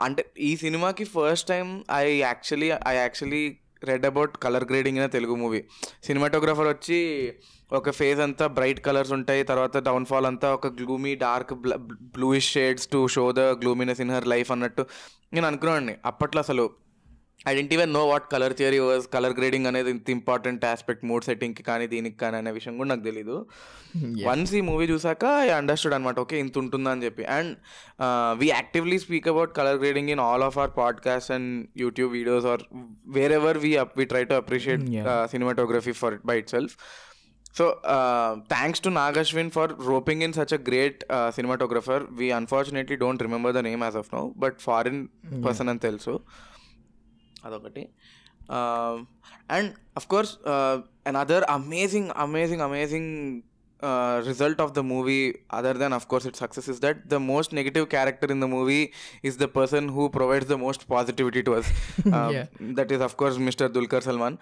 అంటే 0.03 0.25
ఈ 0.39 0.57
సినిమాకి 0.57 1.05
first 1.05 1.49
time 1.49 1.85
I 1.93 2.19
actually 2.19 2.71
I 2.89 2.95
actually 2.95 3.57
read 3.85 4.07
about 4.07 4.37
colour 4.37 4.65
grading 4.65 4.99
అనే 4.99 5.07
తెలుగు 5.07 5.35
మూవీ. 5.35 5.65
సినిమాటోగ్రఫర్ 6.05 6.69
వచ్చి 6.69 6.99
ఒక 7.73 7.91
ఫేజ్ 7.91 8.21
అంతా 8.21 8.47
బ్రైట్ 8.47 8.81
కలర్స్ 8.81 9.13
ఉంటాయి 9.13 9.43
తర్వాత 9.43 9.77
డౌన్ఫాల్ 9.77 10.27
అంతా 10.27 10.55
ఒక 10.55 10.67
gloomy 10.67 11.15
dark 11.15 11.55
bluish 12.15 12.53
shades 12.53 12.89
to 12.89 13.07
show 13.07 13.33
the 13.33 13.41
gloominess 13.41 14.01
in 14.01 14.11
her 14.11 14.27
life 14.27 14.53
అన్నట్టు 14.53 14.87
నేను 15.33 15.47
అనుకున్నాను 15.47 15.95
అప్పట్లో 16.05 16.41
అసలు 16.41 16.71
I 17.49 17.55
didn't 17.55 17.75
even 17.75 17.93
know 17.93 18.07
what 18.07 18.33
colour 18.33 18.53
theory 18.53 18.79
was 18.79 19.07
colour 19.15 19.33
grading 19.39 19.67
అనేది 19.67 19.91
ఇంత 19.91 20.11
ఇంపార్టెంట్ 20.11 20.65
ఆస్పెక్ట్ 20.65 21.05
మూడ్ 21.05 21.25
సెట్టింగ్కి 21.25 21.63
కానీ 21.63 21.87
దీనికి 21.87 22.17
కానీ 22.17 22.37
అనే 22.37 22.51
విషయం 22.51 22.77
కూడా 22.77 22.89
నాకు 22.89 23.01
తెలీదు. 23.01 23.47
వన్స్ 24.27 24.55
ఈ 24.55 24.61
మూవీ 24.61 24.87
చూసాక 24.87 25.25
ఐ 25.25 25.49
అండర్స్టూడ్ 25.49 25.95
అనమాట 25.95 26.19
ఓకే 26.19 26.39
ఇంత 26.39 26.59
ఉంటుందని 26.59 27.05
చెప్పి. 27.05 27.25
And 27.25 27.59
we 28.33 28.49
actively 28.49 28.99
speak 28.99 29.29
about 29.29 29.57
colour 29.57 29.79
grading 29.79 30.09
in 30.09 30.21
all 30.21 30.43
of 30.43 30.59
our 30.59 30.71
podcast 30.77 31.31
and 31.31 31.67
YouTube 31.77 32.13
videos 32.13 32.47
or 32.47 32.61
wherever 33.33 33.59
we 33.59 33.79
we 33.97 34.05
try 34.05 34.25
to 34.25 34.35
appreciate 34.35 34.85
it 36.13 36.21
by 36.31 36.37
itself. 36.43 36.71
So, 37.59 37.65
uh, 37.95 38.31
thanks 38.53 38.81
to 38.81 38.91
Nagashwin 38.91 39.49
for 39.57 39.67
roping 39.89 40.21
in 40.23 40.33
such 40.33 40.53
a 40.53 40.59
great 40.69 41.05
uh, 41.11 41.31
cinematographer. 41.37 41.99
We 42.21 42.31
unfortunately 42.31 42.97
don't 42.97 43.21
remember 43.27 43.51
the 43.57 43.63
name 43.63 43.83
as 43.89 43.95
of 43.95 44.07
now, 44.13 44.25
but 44.45 44.55
foreign 44.69 45.01
person 45.47 45.69
అని 45.69 45.79
తెలుసు 45.79 46.21
అదొకటి 47.45 47.85
and 49.57 49.71
of 50.01 50.07
course 50.07 50.33
another 51.11 51.45
amazing 51.59 52.11
amazing 52.27 52.65
amazing 52.69 53.11
result 54.27 54.59
of 54.65 54.69
the 54.75 54.83
movie 54.91 55.23
other 55.59 55.73
than 55.81 55.93
of 55.97 56.05
course 56.11 56.25
its 56.29 56.41
success 56.43 56.67
is 56.73 56.79
that 56.85 56.99
the 57.15 57.19
most 57.31 57.53
negative 57.59 57.89
character 57.95 58.27
in 58.35 58.39
the 58.45 58.49
movie 58.53 58.85
is 59.29 59.35
the 59.41 59.49
person 59.57 59.89
who 59.95 60.05
provides 60.17 60.47
the 60.53 60.59
most 60.67 60.83
positivity 60.93 61.43
to 61.49 61.55
us 61.61 61.69
Uh, 62.19 62.29
Yeah. 62.35 62.45
that 62.79 62.93
is 62.97 63.01
of 63.09 63.15
course 63.23 63.39
mr 63.49 63.67
dulkar 63.77 64.01
salman 64.07 64.35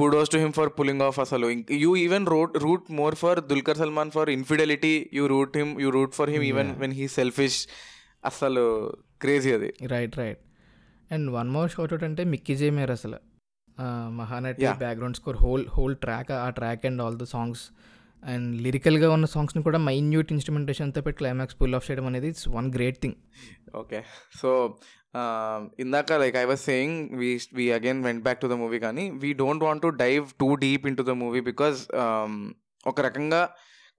kudos 0.00 0.28
to 0.34 0.38
him 0.42 0.52
for 0.58 0.66
pulling 0.78 1.00
off 1.06 1.16
asalu 1.24 1.48
you 1.84 1.90
even 2.04 2.24
root, 2.34 2.52
root 2.66 2.84
more 3.00 3.14
for 3.22 3.34
dulkar 3.50 3.76
salman 3.82 4.10
for 4.16 4.26
infidelity 4.38 4.94
you 5.18 5.26
root 5.34 5.52
him 5.60 5.70
you 5.84 5.90
root 5.98 6.12
for 6.20 6.28
him 6.34 6.44
even 6.52 6.68
Yeah. 6.72 6.80
when 6.82 6.94
he's 7.00 7.14
selfish 7.22 7.58
అసలు 8.28 8.62
crazy 9.22 9.50
అది 9.56 9.68
right 9.94 10.14
right 10.22 10.40
and 11.10 11.30
one 11.30 11.50
more 11.50 11.70
shout 11.70 11.92
out 11.92 12.04
అంటే 12.04 12.24
మిక్కీ 12.24 12.56
జే 12.56 12.70
మేర్ 12.70 12.90
అసలు. 12.90 13.18
Mahanati. 14.10 14.66
Background 14.78 15.16
score 15.16 15.36
whole 15.36 15.66
whole 15.68 15.96
track 15.96 16.32
ఆ 16.32 16.50
track 16.50 16.86
and 16.86 17.02
all 17.02 17.16
the 17.16 17.24
songs 17.24 17.64
and 18.22 18.60
లిరికల్గా 18.62 19.10
ఉన్న 19.10 19.26
సాంగ్స్ని 19.26 19.62
కూడా 19.62 19.78
minute 19.78 20.32
ఇన్స్ట్రుమెంటేషన్తో 20.32 21.00
పెట్టి 21.00 21.18
climax 21.18 21.56
pull 21.62 21.74
off 21.74 21.90
చేయడం 21.90 22.06
అనేది 22.06 22.28
it's 22.28 22.48
one 22.48 22.74
great 22.74 22.98
thing 23.02 23.14
okay 23.76 24.04
so 24.40 24.76
ఇందాక 25.78 26.12
like 26.12 26.36
I 26.36 26.44
was 26.44 26.60
saying 26.60 27.18
we 27.18 27.40
we 27.54 27.70
again 27.70 28.04
went 28.04 28.22
back 28.22 28.40
to 28.40 28.46
the 28.46 28.52
movie 28.52 28.78
కానీ 28.78 29.10
we 29.10 29.32
don't 29.32 29.64
want 29.64 29.82
to 29.82 29.88
dive 29.88 30.26
too 30.40 30.54
deep 30.54 30.86
into 30.96 31.02
the 31.02 31.10
movie 31.10 31.40
because 31.40 31.78
ఒక 32.86 33.00
రకంగా 33.00 33.42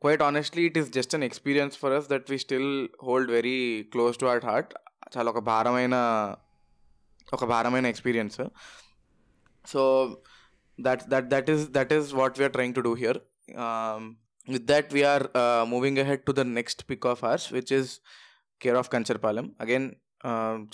quite 0.01 0.21
honestly 0.21 0.65
it 0.65 0.77
is 0.77 0.93
just 0.93 1.15
an 1.15 1.23
experience 1.23 1.77
for 1.77 1.93
us 1.93 2.09
that 2.09 2.31
we 2.31 2.37
still 2.37 2.69
hold 3.03 3.31
very 3.31 3.57
close 3.91 4.17
to 4.17 4.25
our 4.25 4.45
heart 4.45 4.73
చాలా 5.17 5.29
ఒక 5.31 5.39
భారమైన 5.39 5.95
ఒక 7.37 7.45
భారమైన 7.53 7.87
experience 7.93 8.39
so 9.65 9.81
that 10.79 11.03
that 11.13 11.27
that 11.35 11.49
is 11.53 11.63
that 11.77 11.93
is 11.97 12.09
what 12.19 12.37
we're 12.39 12.53
trying 12.57 12.77
to 12.79 12.83
do 12.89 12.93
here 13.03 13.19
with 14.55 14.67
that 14.73 14.91
we're 14.97 15.25
moving 15.73 16.01
ahead 16.05 16.23
to 16.29 16.35
the 16.41 16.45
next 16.59 16.83
pick 16.91 17.07
of 17.13 17.23
ours 17.29 17.47
which 17.57 17.73
is 17.79 17.91
care 18.61 18.79
of 18.83 18.91
Kancharapalem 18.95 19.47
again 19.65 19.89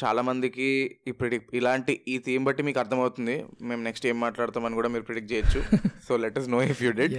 చాలా 0.01 0.21
మందికి 0.27 0.67
ఇప్పుడు 1.09 1.39
ఇలాంటి 1.57 1.93
ఈ 2.13 2.15
theme 2.27 2.45
బట్టి 2.47 2.61
మీకు 2.67 2.79
అర్థమవుతుంది. 2.83 3.35
మేము 3.69 3.81
next 3.87 4.05
ఏం 4.11 4.17
మాట్లాడతామని 4.23 4.77
కూడా 4.79 4.89
మీరు 4.93 5.05
ప్రిడిక్ట్ 5.09 5.31
చేయొచ్చు. 5.33 5.59
So 6.07 6.17
let 6.23 6.37
us 6.41 6.47
know 6.53 6.59
if 6.71 6.81
you 6.85 6.91
did 6.99 7.13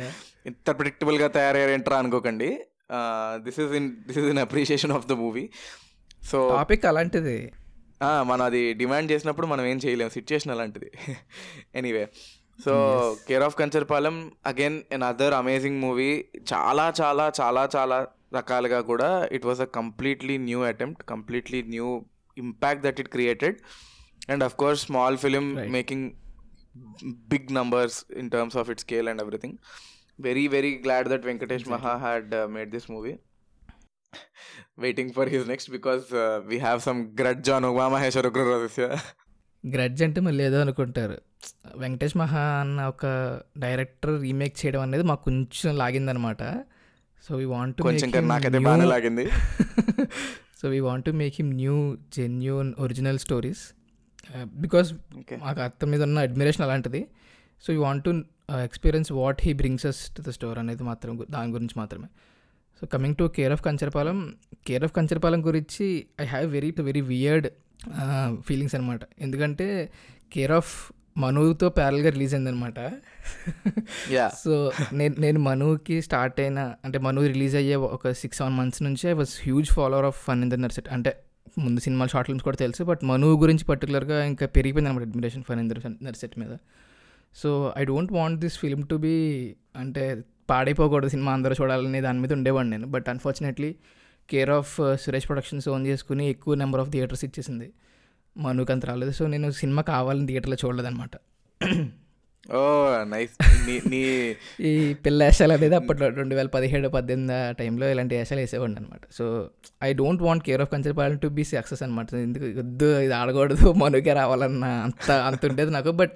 ఇంత 0.51 0.71
ప్రిడిక్టబుల్గా 0.79 1.29
తయారయ్యారంటారా 1.37 1.99
అనుకోకండి. 2.05 2.49
This 3.45 3.61
is 3.65 3.75
in 3.81 3.89
this 4.09 4.19
is 4.23 4.29
in 4.33 4.41
appreciation 4.47 4.95
of 4.97 5.07
the 5.13 5.17
movie 5.23 5.45
so 6.31 6.41
topic 6.57 6.87
అలాంటిది. 6.91 7.39
మనం 8.03 8.43
అది 8.43 8.75
డిమాండ్ 8.75 9.13
చేసినప్పుడు 9.13 9.47
మనం 9.47 9.67
ఏం 9.67 9.77
చేయలేము 9.77 10.11
సిచ్యుయేషన్ 10.11 10.53
అలాంటిది 10.53 10.91
anyway 11.75 12.09
so 12.65 12.73
care 13.29 13.43
of 13.43 13.57
Kancharapalem 13.57 14.33
again 14.47 14.83
another 15.03 15.35
amazing 15.35 15.81
movie 15.81 16.25
చాలా 16.55 16.93
చాలా 17.01 17.33
చాలా 17.41 17.69
చాలా 17.77 18.07
రకాలుగా 18.35 18.81
కూడా 18.81 19.29
it 19.33 19.47
was 19.47 19.61
a 19.61 19.65
completely 19.65 20.39
new 20.39 20.63
attempt 20.65 21.03
completely 21.05 21.63
new 21.63 22.05
impact 22.37 22.83
that 22.83 23.01
it 23.01 23.09
created 23.09 23.57
and 24.31 24.45
of 24.45 24.57
course 24.57 24.83
small 24.83 25.17
film. 25.17 25.71
Making 25.71 26.11
big 27.29 27.55
numbers 27.55 28.05
in 28.19 28.31
terms 28.31 28.57
of 28.57 28.71
it 28.71 28.81
scale 28.81 29.09
and 29.09 29.23
everything 29.23 29.57
very 30.21 30.49
very 30.49 30.81
glad 30.85 31.09
that 31.09 31.27
Venkatesh 31.27 31.69
Maha 31.69 31.97
had 31.97 32.51
made 32.51 32.71
this 32.71 32.91
movie 32.91 33.15
waiting 34.85 35.13
for 35.19 35.29
his 35.35 35.47
next 35.53 35.71
because 35.77 36.07
we 36.51 36.59
have 36.67 36.81
some 36.89 37.01
grudge 37.21 37.51
on 37.57 37.67
Umamaheswara 37.73 38.27
Ugraroopasya 38.33 38.87
grudge 39.65 40.01
అంటే 40.07 40.21
మళ్ళీ 40.27 40.43
ఏదో 40.49 40.59
అనుకుంటారు. 40.65 41.17
వెంకటేష్ 41.83 42.17
మహా 42.21 42.43
అన్న 42.63 42.81
ఒక 42.93 43.07
director 43.65 44.15
remake 44.25 44.55
చేయడం 44.61 44.83
అనేది 44.87 45.05
మాకు 45.11 45.23
కొంచెం 45.29 45.73
లాగిందనమాట. 45.83 46.43
సో 47.25 47.33
వీ 47.41 47.47
వాంట్ 47.55 47.79
కొంచెం 47.87 48.29
నాకైతే 48.33 48.61
బాగానే 48.67 48.87
లాగింది. 48.95 49.25
So 50.61 50.67
we 50.75 50.79
want 50.81 51.09
make 51.23 51.35
him 51.41 51.51
new 51.63 51.79
genuine 52.19 52.71
original 52.85 53.19
stories 53.25 53.65
because 54.65 54.89
మాకు 55.45 55.61
అత్త 55.67 55.85
మీద 55.93 56.03
ఉన్న 56.09 56.19
అడ్మిరేషన్ 56.29 56.65
అలాంటిది. 56.67 57.01
So 57.65 57.69
you 57.77 57.81
want 57.87 58.05
to 58.07 58.13
experience 58.69 59.11
what 59.21 59.41
he 59.47 59.53
brings 59.61 59.87
us 59.91 60.01
to 60.17 60.23
the 60.29 60.33
store 60.39 60.59
అనేది 60.63 60.85
మాత్రం 60.91 61.13
దాని 61.35 61.53
గురించి 61.57 61.77
మాత్రమే. 61.81 62.09
So 62.81 62.87
coming 62.87 63.17
to 63.17 63.25
care 63.25 63.53
of 63.53 63.63
Kancharapalem 63.63 64.35
care 64.67 64.85
of 64.85 64.93
Kancharapalem 64.93 65.47
గురించి 65.47 66.07
I 66.21 66.25
have 66.25 66.53
very 66.53 66.75
very 66.81 67.01
weird 67.01 67.47
feelings 68.41 68.75
అనమాట 68.75 69.01
ఎందుకంటే 69.21 69.91
కేర్ 70.33 70.53
ఆఫ్ 70.53 70.93
మనుతో 71.19 71.69
ప్యారల్గా 71.69 72.11
రిలీజ్ 72.11 72.35
అయిందనమాట 72.35 72.79
యా 74.13 74.29
సో 74.29 74.73
నేను 74.93 75.15
నేను 75.19 75.41
మనుకి 75.41 76.03
స్టార్ట్ 76.03 76.41
అయిన 76.41 76.75
అంటే 76.85 76.99
మను 76.99 77.21
రిలీజ్ 77.21 77.57
అయ్యే 77.57 77.75
ఒక 77.75 78.11
సిక్స్ 78.11 78.39
సెవెన్ 78.39 78.57
మంత్స్ 78.57 78.83
నుంచి 78.83 79.11
I 79.11 79.13
was 79.13 79.31
huge 79.43 79.71
follower 79.71 80.07
of 80.07 80.25
fun 80.25 80.43
in 80.43 80.51
the 80.51 80.55
నర్సెట్ 80.55 80.89
అంటే 80.89 81.17
ముందు 81.59 81.81
సినిమాలు 81.81 82.11
షార్ట్ 82.11 82.29
ఫిల్మ్స్ 82.29 82.45
కూడా 82.45 82.57
తెలుసు 82.57 82.83
బట్ 82.83 83.05
మను 83.05 83.27
గురించి 83.27 83.65
పర్టికులర్గా 83.65 84.25
ఇంకా 84.25 84.47
పెరిగిపోయింది 84.47 84.91
అనమాట 84.91 85.05
అడ్మిరేషన్ 85.07 85.43
ఫన్ 85.43 85.61
ఇన్ 85.61 85.71
ద 85.71 85.75
నర్సెట్ 86.03 86.39
మీద. 86.39 86.57
So 87.35 87.75
I 87.79 87.85
don't 87.85 88.13
want 88.13 88.41
this 88.41 88.59
film 88.59 88.89
to 88.89 88.95
be 88.95 89.57
అంటే 89.77 90.23
పాడైపోకూడదు 90.51 91.09
సినిమా 91.09 91.33
అందరూ 91.33 91.55
చూడాలని 91.63 92.01
దాని 92.01 92.21
మీద 92.21 92.33
ఉండేవాడిని 92.33 92.71
నేను. 92.71 92.87
But 92.87 93.09
unfortunately 93.09 93.75
care 94.31 94.51
of 94.51 94.77
Suresh 95.01 95.29
productions 95.29 95.69
own 95.69 95.87
చేసుకుని 95.87 96.31
ఎక్కువ 96.31 96.55
నెంబర్ 96.55 96.81
ఆఫ్ 96.81 96.91
థియేటర్స్ 96.91 97.25
ఇచ్చేసింది 97.25 97.73
మనుకి 98.37 98.73
అంత 98.73 98.87
రాలేదు 98.87 99.11
సో 99.11 99.27
నేను 99.27 99.51
సినిమా 99.51 99.83
కావాలని 99.83 100.27
థియేటర్లో 100.27 100.57
చూడలేదన్నమాట. 100.65 101.11
ఓ 102.55 102.59
నైస్ 103.05 103.31
నీ 103.67 103.81
నీ 103.87 104.01
ఈ 104.61 104.95
పిల్ల 104.95 105.25
వేషాలు 105.25 105.53
అనేది 105.53 105.75
అప్పట్లో 105.75 106.09
రెండు 106.09 106.35
వేల 106.35 106.47
పదిహేడు 106.47 106.89
పద్దెనిమిది 106.89 107.33
ఆ 107.33 107.53
టైంలో 107.53 107.91
ఇలాంటి 107.91 108.17
వేషాలు 108.17 108.41
వేసేవాడిని 108.41 108.79
అనమాట 108.79 109.01
so 109.19 109.51
I 109.83 109.93
don't 109.93 110.23
want 110.23 110.45
care 110.45 110.61
of 110.61 110.71
Kancharapalem 110.71 111.23
to 111.23 111.29
be 111.29 111.45
success 111.45 111.83
అనమాట 111.83 112.15
ఎందుకు 112.15 112.45
వద్దు 112.45 113.01
ఇది 113.01 113.15
ఆడకూడదు 113.15 113.73
మనకే 113.73 114.13
రావాలన్న 114.13 114.65
అంత 114.65 115.11
అంత 115.11 115.47
ఉండేది 115.47 115.71
నాకు. 115.71 115.91
బట్ 115.91 116.13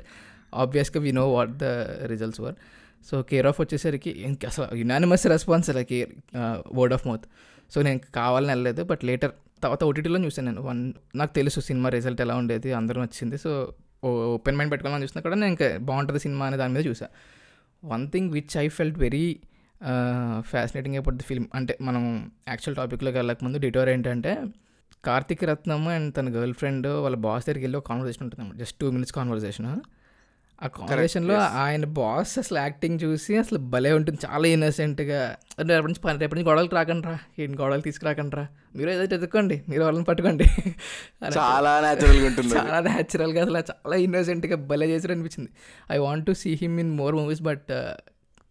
ఆబ్వియస్గా 0.54 1.02
we 1.02 1.12
know 1.12 1.32
what 1.32 1.50
the 1.50 1.64
results 2.06 2.40
were 2.40 2.54
so 3.08 3.22
care 3.22 3.46
of 3.46 3.60
వచ్చేసరికి 3.60 4.10
ఇంక 4.10 4.46
అసలు 4.46 4.76
యునానిమస్ 4.76 5.26
రెస్పాన్స్ 5.26 5.70
అలా 5.70 5.82
care 5.82 6.10
word 6.74 6.94
of 6.94 7.06
mouth 7.06 7.26
so 7.74 7.82
నేను 7.82 8.00
కావాలని 8.14 8.50
వెళ్ళలేదు 8.50 8.84
బట్ 8.84 9.04
లేటర్ 9.04 9.32
తర్వాత 9.62 9.84
ఓటీటీలో 9.84 10.24
చూసాను 10.24 10.46
నేను. 10.50 10.62
వన్ 10.62 10.92
నాకు 11.14 11.32
తెలుసు 11.34 11.60
సినిమా 11.60 11.88
రిజల్ట్ 11.88 12.20
ఎలా 12.20 12.36
ఉండేది 12.36 12.72
అందరూ 12.72 13.02
నచ్చింది 13.02 13.38
సో 13.38 13.50
ఓపెన్ 14.04 14.56
మైండ్ 14.56 14.72
పెట్టుకోవాలని 14.72 15.04
చూసినా 15.04 15.22
కూడా 15.22 15.34
నేను 15.34 15.50
ఇంకా 15.50 15.78
బాగుంటుంది 15.78 16.18
సినిమా 16.18 16.46
అనే 16.46 16.56
దాని 16.56 16.74
మీద 16.74 16.86
చూసా. 16.86 17.08
One 17.84 18.10
thing 18.10 18.30
which 18.30 18.56
I 18.58 18.68
felt 18.68 18.98
very 18.98 19.24
fascinating 20.40 20.96
about 20.96 21.16
the 21.16 21.22
film 21.22 21.46
అంటే 21.54 21.78
మనం 21.80 22.30
యాక్చువల్ 22.48 22.76
టాపిక్లోకి 22.76 23.16
వెళ్ళకముందు 23.16 23.58
డిటోర్ 23.58 23.88
ఏంటంటే 23.88 24.32
కార్తిక్ 25.04 25.44
రత్నం 25.44 25.88
అండ్ 25.88 26.16
తన 26.16 26.28
గర్ల్ 26.28 26.54
ఫ్రెండ్ 26.54 26.86
వాళ్ళ 26.86 27.16
బాస్ 27.16 27.46
దగ్గరికి 27.46 27.64
వెళ్ళి 27.64 27.78
ఒక 27.78 27.86
కాన్వర్జేషన్ 27.88 28.24
ఉంటుంది 28.24 28.58
జస్ట్ 28.58 28.76
టూ 28.80 28.90
మినిట్స్ 28.90 29.12
కాన్వర్జేషన్ 29.12 29.68
ఆ 30.62 30.66
కాన్వర్జేషన్లో 30.66 31.34
yes. 31.34 31.42
ఆయన 31.42 31.84
బాస్ 31.84 32.38
అసలు 32.38 32.58
యాక్టింగ్ 32.58 32.98
చూసి 33.02 33.36
అసలు 33.36 33.58
భలే 33.58 33.92
ఉంటుంది. 33.92 34.18
చాలా 34.26 34.48
ఇన్నోసెంట్గా 34.48 35.36
రేపటి 35.58 35.86
నుంచి 35.86 36.00
పని 36.00 36.18
రేపటి 36.18 36.34
నుంచి 36.34 36.48
గొడవలు 36.48 36.68
రాకండి 36.74 37.06
రా 37.06 37.18
ఏంటి 37.38 37.62
గొడవలు 37.62 37.80
తీసుకురాకండి 37.80 38.36
రా 38.36 38.48
మీరు 38.76 38.90
ఏదో 38.90 39.02
ఎదుర్కోండి. 39.02 39.62
మీరు 39.68 39.82
వాళ్ళని 39.82 40.04
పట్టుకోండి. 40.04 40.44
చాలా 41.38 41.80
న్యాచురల్గా 41.80 42.26
ఉంటుంది. 42.26 42.54
చాలా 42.54 42.80
న్యాచురల్గా 42.80 43.42
అసలు 43.42 43.58
చాలా 43.58 43.96
ఇన్నోసెంట్గా 43.96 44.56
భలే 44.56 44.86
చేసారు 44.86 45.12
అనిపించింది. 45.12 45.50
I 45.92 45.98
want 45.98 46.26
to 46.26 46.32
see 46.32 46.54
him 46.54 46.80
in 46.80 46.90
more 46.90 47.14
movies 47.14 47.42
but 47.42 47.72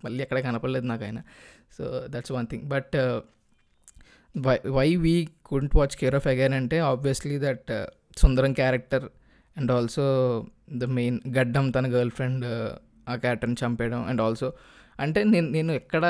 మళ్ళీ 0.05 0.21
ఎక్కడ 0.21 0.39
కనపడలేదు 0.39 0.85
నాకు 0.85 1.03
ఆయన. 1.03 1.21
So 1.77 2.03
that's 2.09 2.31
one 2.31 2.47
thing 2.47 2.63
but 2.63 2.95
why 4.37 4.59
why 4.67 4.95
we 4.95 5.29
couldn't 5.45 5.75
watch 5.75 5.95
care 5.95 6.15
of 6.15 6.27
again 6.27 6.53
అంటే 6.53 6.79
obviously 6.79 7.39
that 7.39 7.85
Sundaram 8.17 8.53
character 8.53 9.05
and 9.57 9.71
also 9.71 10.05
the 10.77 10.83
main 10.83 11.19
గడ్డం 11.37 11.71
తన 11.71 11.87
గర్ల్ 11.95 12.11
ఫ్రెండ్ 12.11 12.45
uh, 12.45 12.71
ఆ 13.09 13.15
క్యారెక్టర్ని 13.15 13.55
చంపేయడం 13.63 14.03
అండ్ 14.03 14.21
ఆల్సో 14.21 14.53
అంటే 14.99 15.23
నేను 15.23 15.47
నేను 15.49 15.71
ఎక్కడ 15.71 16.05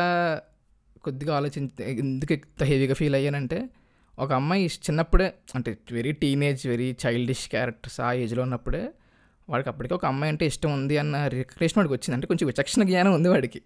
కొద్దిగా 1.01 1.35
ఆలోచించి 1.35 1.83
ఎందుకు 1.83 2.33
ఎంత 2.33 2.63
హెవీగా 2.63 2.93
ఫీల్ 2.93 3.15
అయ్యానంటే 3.15 3.59
ఒక 4.17 4.31
అమ్మాయి 4.31 4.65
చిన్నప్పుడే 4.65 5.33
అంటే 5.55 5.77
very 5.91 6.11
teenage 6.11 6.67
very 6.67 6.95
childish 7.05 7.49
characters 7.49 7.99
ఆ 8.01 8.13
ఏజ్లో 8.13 8.43
ఉన్నప్పుడే 8.43 8.83
వాడికి 9.49 9.69
అప్పటికే 9.69 9.93
ఒక 9.95 10.05
అమ్మాయి 10.05 10.31
అంటే 10.31 10.45
ఇష్టం 10.45 10.73
ఉంది 10.73 10.97
అన్న 10.97 11.27
రికగ్నేషన్ 11.27 11.77
వాడికి 11.77 11.93
వచ్చింది. 11.93 12.15
అంటే 12.15 12.27
కొంచెం 12.27 12.47
విచక్షణ 12.47 12.83
జ్ఞానం 12.83 13.13
ఉంది 13.13 13.29
వాడికి. 13.29 13.61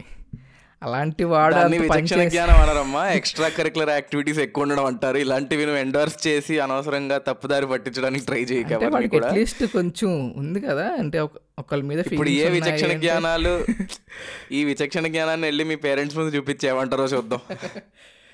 అలాంటి 0.84 1.24
వాడు 1.24 1.54
విచక్షణ 1.54 2.24
జ్ఞానం 2.24 2.54
అనరమ్మా. 2.54 3.08
ఎక్స్ట్రా 3.10 3.48
కరికులర్ 3.48 3.88
యాక్టివిటీస్ 3.88 4.38
ఎక్కువ 4.38 4.62
ఉండడం 4.62 4.84
అంటారు. 4.84 5.16
ఇలాంటివి 5.16 5.64
నువ్వు 5.64 5.80
ఎండోర్స్ 5.80 6.26
చేసి 6.26 6.58
అనవసరంగా 6.58 7.18
తప్పుదారి 7.18 7.66
పట్టించడానికి 7.66 8.26
ట్రై 8.26 8.42
చేయక 8.42 8.64
అంటే 8.64 8.74
ఎవరిని 8.74 8.92
వాడికి 8.92 9.10
కూడా. 9.10 9.28
అట్లీస్ట్ 9.28 9.64
కొంచెం 9.64 10.34
ఉంది 10.36 10.60
కదా. 10.60 10.92
అంటే 10.98 11.18
ఒక- 11.18 11.40
ఒకళ్ళ 11.58 11.82
మీద 11.82 12.04
ఇప్పుడు 12.12 12.28
ఏ 12.28 12.48
విచక్షణ 12.48 12.92
జ్ఞానాలు? 12.92 13.66
ఈ 14.52 14.64
విచక్షణ 14.64 15.06
జ్ఞానాన్ని 15.06 15.46
వెళ్ళి 15.46 15.64
మీ 15.64 15.74
పేరెంట్స్ 15.74 16.18
ముందు 16.18 16.36
చూపించి 16.36 16.68
ఏమంటారో 16.68 17.04
చూద్దాం. 17.04 17.40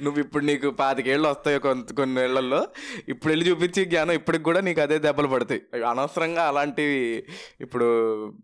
నువ్వు 0.02 0.20
ఇప్పుడు 0.20 0.44
నీకు 0.44 0.70
పాతికేళ్ళు 0.70 1.28
వస్తాయి 1.28 1.58
కొంత 1.58 1.92
కొన్ని 1.92 2.22
ఏళ్ళలో. 2.22 2.66
ఇప్పుడు 3.08 3.32
వెళ్ళి 3.32 3.50
చూపించి 3.50 3.84
జ్ఞానం 3.84 4.12
ఇప్పటికి 4.12 4.44
కూడా 4.44 4.60
నీకు 4.60 4.80
అదే 4.80 4.98
దెబ్బలు 4.98 5.26
పడతాయి. 5.26 5.62
అనవసరంగా 5.90 6.42
అలాంటివి 6.42 7.24
ఇప్పుడు 7.60 7.84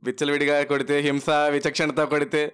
విచ్చలవిడిగా 0.04 0.62
కొడితే 0.62 0.98
హింస 1.00 1.30
విచక్షణతో 1.30 2.06
కొడితే 2.06 2.52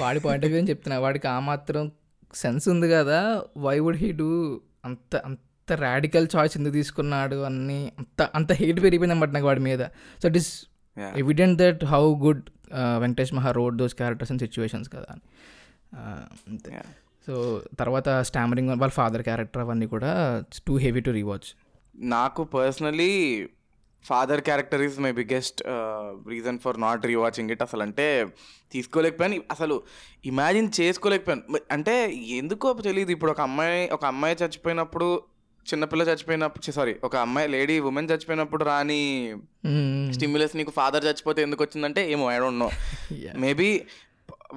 వాడి 0.00 0.20
పాయింట్ 0.20 0.44
ఆఫ్ 0.44 0.50
వ్యూ 0.50 0.60
అని 0.60 0.70
చెప్తున్నా. 0.70 0.98
వాడికి 0.98 1.28
ఆ 1.28 1.38
మాత్రం 1.38 1.92
సెన్స్ 2.34 2.68
ఉంది 2.68 2.90
కదా. 2.90 3.42
వై 3.56 3.78
వుడ్ 3.78 3.96
హీ 3.96 4.12
డూ 4.12 4.60
అంత 4.84 5.16
అంత 5.16 5.72
రాడికల్ 5.72 6.28
చాయిస్ 6.36 6.56
ఎందుకు 6.56 6.72
తీసుకున్నాడు 6.72 7.36
అన్ని 7.36 7.92
అంత 7.98 8.22
అంత 8.34 8.52
హెయిట్ 8.52 8.82
పెరిగిపోయింది 8.82 9.12
అన్నమాట 9.12 9.30
నాకు 9.30 9.46
వాడి 9.46 9.60
మీద. 9.60 9.78
So 10.22 10.28
it 10.28 10.36
Yeah. 10.96 11.18
Evident 11.18 11.58
that 11.58 11.84
how 11.84 12.14
good 12.14 12.50
Venkatesh 12.74 13.34
Maha 13.34 13.50
wrote 13.50 13.76
those 13.76 13.94
characters 13.94 14.32
and 14.32 14.42
situations 14.42 14.92
కదా 14.92 15.06
అని. 15.10 15.20
Uh, 15.94 16.38
అంతే. 16.48 16.82
సో 17.26 17.62
తర్వాత 17.78 18.08
స్టామరింగ్ 18.08 18.68
వాళ్ళ 18.68 18.88
ఫాదర్ 18.88 19.22
క్యారెక్టర్ 19.22 19.62
అవన్నీ 19.62 19.86
కూడా 19.86 20.44
టూ 20.66 20.76
హెవీ 20.76 21.00
టు 21.00 21.10
రీవాచ్ 21.10 21.56
నాకు 21.96 22.44
personally 22.44 23.48
father 24.06 24.40
character 24.40 24.82
is 24.82 25.00
my 25.00 25.12
biggest 25.12 25.62
reason 26.28 26.58
for 26.58 26.80
not 26.80 27.06
rewatching 27.06 27.50
it 27.50 27.62
అసలు 27.62 27.82
అంటే 27.82 28.26
తీసుకోలేకపోయాను. 28.72 29.42
అసలు 29.50 29.82
ఇమాజిన్ 30.24 30.70
చేసుకోలేకపోయాను. 30.80 31.42
అంటే 31.70 32.12
ఎందుకో 32.14 32.72
తెలియదు 32.72 33.10
ఇప్పుడు 33.10 33.30
ఒక 33.30 33.40
అమ్మాయి 33.40 33.88
ఒక 33.88 34.04
అమ్మాయి 34.04 34.36
చచ్చిపోయినప్పుడు 34.42 35.22
చిన్నపిల్ల 35.66 36.02
చచ్చిపోయినప్పుడు 36.02 36.70
సారీ 36.70 36.96
ఒక 37.04 37.16
అమ్మాయి 37.16 37.48
లేడీ 37.48 37.80
ఉమెన్ 37.80 38.10
చచ్చిపోయినప్పుడు 38.10 38.64
రాని 38.64 39.34
స్టిమ్యులస్ 40.12 40.56
నీకు 40.56 40.70
ఫాదర్ 40.70 41.04
చచ్చిపోతే 41.04 41.42
ఎందుకు 41.42 41.62
వచ్చిందంటే 41.64 42.10
ఏమో 42.12 42.32
ఐ 42.32 42.38
డోంట్ 42.38 42.58
నో. 42.58 42.70
మేబీ 43.38 43.82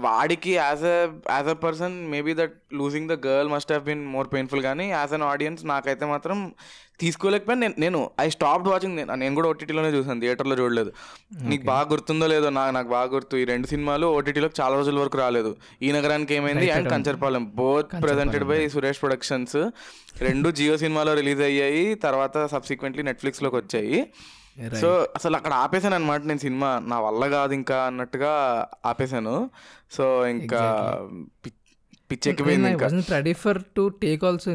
వాడికి 0.05 0.51
as 0.63 0.83
a 0.91 0.97
as 1.35 1.49
a 1.53 1.57
person 1.63 1.95
maybe 2.11 2.33
that 2.39 2.55
losing 2.79 3.09
the 3.11 3.15
girl 3.25 3.49
must 3.53 3.71
have 3.71 3.85
been 3.87 4.03
more 4.15 4.27
painful 4.33 4.61
కానీ 4.67 4.85
యాజ్ 4.89 5.13
అన్ 5.17 5.25
ఆడియన్స్ 5.31 5.63
నాకైతే 5.71 6.05
మాత్రం 6.13 6.37
తీసుకోలేకపోయాను. 7.03 7.61
నేను 7.63 7.75
నేను 7.83 7.99
ఐ 8.25 8.27
స్టాప్డ్ 8.35 8.69
వాచింగ్ 8.71 8.95
నేను 9.23 9.33
కూడా 9.39 9.49
ఓటీటీలోనే 9.51 9.91
చూసాను 9.97 10.21
థియేటర్లో 10.23 10.55
చూడలేదు. 10.61 10.91
నీకు 11.51 11.63
బాగా 11.71 11.85
గుర్తుందో 11.91 12.27
లేదో 12.33 12.49
నాకు 12.59 12.73
నాకు 12.77 12.89
బాగా 12.95 13.09
గుర్తు. 13.15 13.35
ఈ 13.41 13.45
రెండు 13.53 13.67
సినిమాలు 13.73 14.07
ఓటీటీలో 14.17 14.49
చాలా 14.61 14.73
రోజుల 14.79 14.99
వరకు 15.03 15.17
రాలేదు. 15.23 15.51
ఈ 15.85 15.91
నగరానికి 15.97 16.35
ఏమైంది 16.39 16.69
and 16.77 16.89
Kancharapalem 16.95 17.45
both 17.61 17.93
presented 18.05 18.47
by 18.51 18.59
Suresh 18.75 19.01
productions 19.03 19.59
రెండు 20.27 20.51
జియో 20.59 20.75
సినిమాలో 20.83 21.13
రిలీజ్ 21.21 21.41
అయ్యాయి 21.49 21.85
తర్వాత 22.07 22.45
సబ్సిక్వెంట్లీ 22.55 23.05
నెట్ఫ్లిక్స్లోకి 23.09 23.57
వచ్చాయి. 23.61 23.99
సో 24.81 25.07
అసలు 25.15 25.35
అక్కడ 25.35 25.53
ఆపేసాను 25.53 25.95
అనమాట 25.95 26.21
నేను 26.25 26.39
సినిమా. 26.39 26.79
నా 26.79 26.99
వల్ల 26.99 27.27
కాదు 27.27 27.53
ఇంకా 27.53 27.77
అన్నట్టుగా 27.85 28.31
ఆపేసాను 28.85 29.49
సో 29.91 30.27
ఇంకా 30.27 30.61
పిచ్చెక్కిపోయింది 32.11 32.75
wasn't 32.75 33.03
ready 33.09 33.33
for 33.33 33.61
to 33.77 33.87
take 33.87 34.23
also 34.23 34.51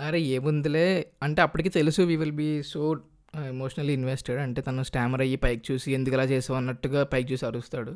అరే 0.00 0.20
ఏముందిలే? 0.20 1.06
అంటే 1.22 1.42
అప్పటికి 1.42 1.68
తెలుసు 1.68 2.02
we 2.02 2.16
will 2.16 2.32
be 2.32 2.62
so 2.62 2.96
emotionally 3.48 3.92
invested 3.92 4.40
అంటే 4.40 4.60
తను 4.62 4.82
స్టామర్ 4.82 5.20
అయ్యి 5.20 5.36
పైకి 5.36 5.72
చూసి 5.72 5.92
ఎందుకు 5.92 6.14
ఇలా 6.14 6.24
చేసావు 6.24 6.56
అన్నట్టుగా 6.56 7.04
పైకి 7.04 7.32
చూసి 7.32 7.46
అరుస్తాడు. 7.46 7.92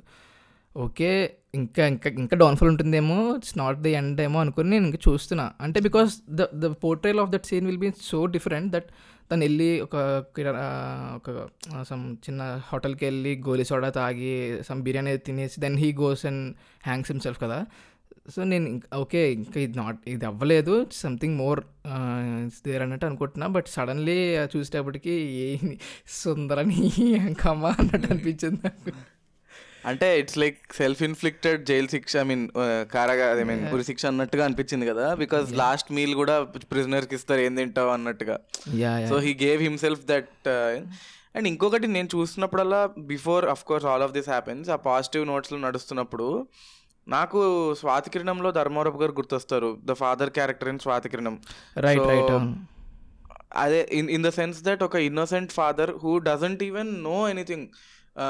ఓకే 0.76 1.10
ఇంకా 1.54 1.86
ఇంకా 1.86 2.10
ఇంకా 2.10 2.36
డౌన్ఫాల్ 2.36 2.70
ఉంటుందేమో? 2.70 3.36
ఇట్స్ 3.36 3.58
నాట్ 3.58 3.78
ది 3.78 3.90
ఎండ్ 3.90 4.20
ఏమో 4.20 4.40
అనుకుని 4.40 4.70
నేను 4.70 4.86
ఇంకా 4.86 4.98
చూస్తున్నా. 5.08 5.52
అంటే 5.60 5.80
because 5.80 6.12
the 6.30 6.42
the 6.54 6.66
portrayal 6.84 7.20
of 7.20 7.30
that 7.30 7.46
scene 7.46 7.66
will 7.66 7.78
be 7.78 7.92
so 8.02 8.26
different 8.26 8.72
that 8.72 8.88
తను 9.30 9.40
వెళ్ళి 9.40 9.80
ఒక 9.80 9.96
కిరా- 10.36 10.56
ఒక 11.14 11.28
సమ్ 11.82 12.16
చిన్న 12.24 12.42
హోటల్కి 12.68 13.04
వెళ్ళి 13.04 13.42
గోలీ 13.48 13.64
సోడా 13.64 13.90
తాగి 13.90 14.32
సమ్ 14.62 14.82
బిర్యానీ 14.82 15.16
తినేసి 15.18 15.60
then 15.60 15.78
he 15.78 15.92
goes 15.92 16.26
and 16.26 16.44
hangs 16.84 17.12
himself 17.12 17.40
కదా. 17.42 17.58
సో 18.34 18.44
నేను 18.44 18.66
ఇంకా 18.68 18.96
ఓకే 18.98 19.32
ఇంకా 19.32 19.60
ఇది 19.60 19.78
నాట్ 19.78 19.98
ఇది 20.06 20.26
అవ్వలేదు 20.26 20.86
సంథింగ్ 20.92 21.36
మోర్ 21.36 21.60
దేర్ 22.66 22.82
అన్నట్టు 22.82 23.06
అనుకుంటున్నా 23.06 23.46
బట్ 23.46 23.68
సడన్లీ 23.68 24.16
చూసేటప్పటికి 24.56 25.14
ఏ 25.40 25.48
సుందరని 26.14 26.80
కమ్మ 27.44 27.66
అన్నట్టు 27.78 28.06
అనిపించింది 28.12 28.60
నాకు. 28.64 28.92
అంటే 29.86 30.06
it's 30.20 30.38
like 30.42 30.58
self 30.78 31.00
inflicted 31.02 31.60
jail 31.68 31.88
శిక్ష 31.88 32.12
ఐ 32.16 32.26
మీన్ 32.30 32.44
కారాగా 32.94 33.26
ఐ 33.34 33.44
మీన్ 33.50 33.62
ఉరి 33.74 33.84
శిక్ష 33.84 34.04
అన్నట్టుగా 34.06 34.44
అనిపించింది 34.46 34.86
కదా? 34.90 35.06
బికాస్ 35.22 35.48
లాస్ట్ 35.60 35.90
మీల్ 35.96 36.14
కూడా 36.14 36.36
ప్రిజనర్కి 36.72 37.14
ఇస్తారు 37.18 37.40
ఏం 37.40 37.54
తింటావు? 37.56 37.90
అన్నట్టుగా. 37.96 38.36
So 39.10 39.18
he 39.26 39.32
gave 39.44 39.62
himself 39.66 40.04
that 40.06 40.48
and 41.36 41.48
ఇంకొకటి 41.48 41.86
నేను 41.88 42.08
చూస్తున్నప్పుడల్లా 42.14 42.80
before 43.08 43.44
of 43.52 43.64
course 43.64 43.86
all 43.92 44.04
of 44.04 44.12
this 44.12 44.30
happens 44.34 44.68
ఆ 44.70 44.78
పాజిటివ్ 44.86 45.24
నోట్స్లో 45.26 45.58
నడుస్తున్నప్పుడు 45.66 46.28
నాకు 47.06 47.40
స్వాతికిరణంలో 47.80 48.50
Dharmavarapu 48.52 49.00
garu 49.02 49.12
గుర్తొస్తారు 49.12 49.68
the 49.84 49.94
father 49.94 50.30
character 50.30 50.70
in 50.72 50.80
Swathi Kiranam 50.80 51.34
right 51.86 52.06
right 52.12 52.32
అదే 53.56 53.80
in 53.98 54.08
in 54.10 54.24
the 54.26 54.30
sense 54.38 54.58
that 54.64 54.82
ఒక 54.82 54.96
innocent 55.08 55.52
father 55.52 55.92
who 56.02 56.12
doesn't 56.26 56.62
even 56.62 56.90
know 57.04 57.18
anything 57.28 57.66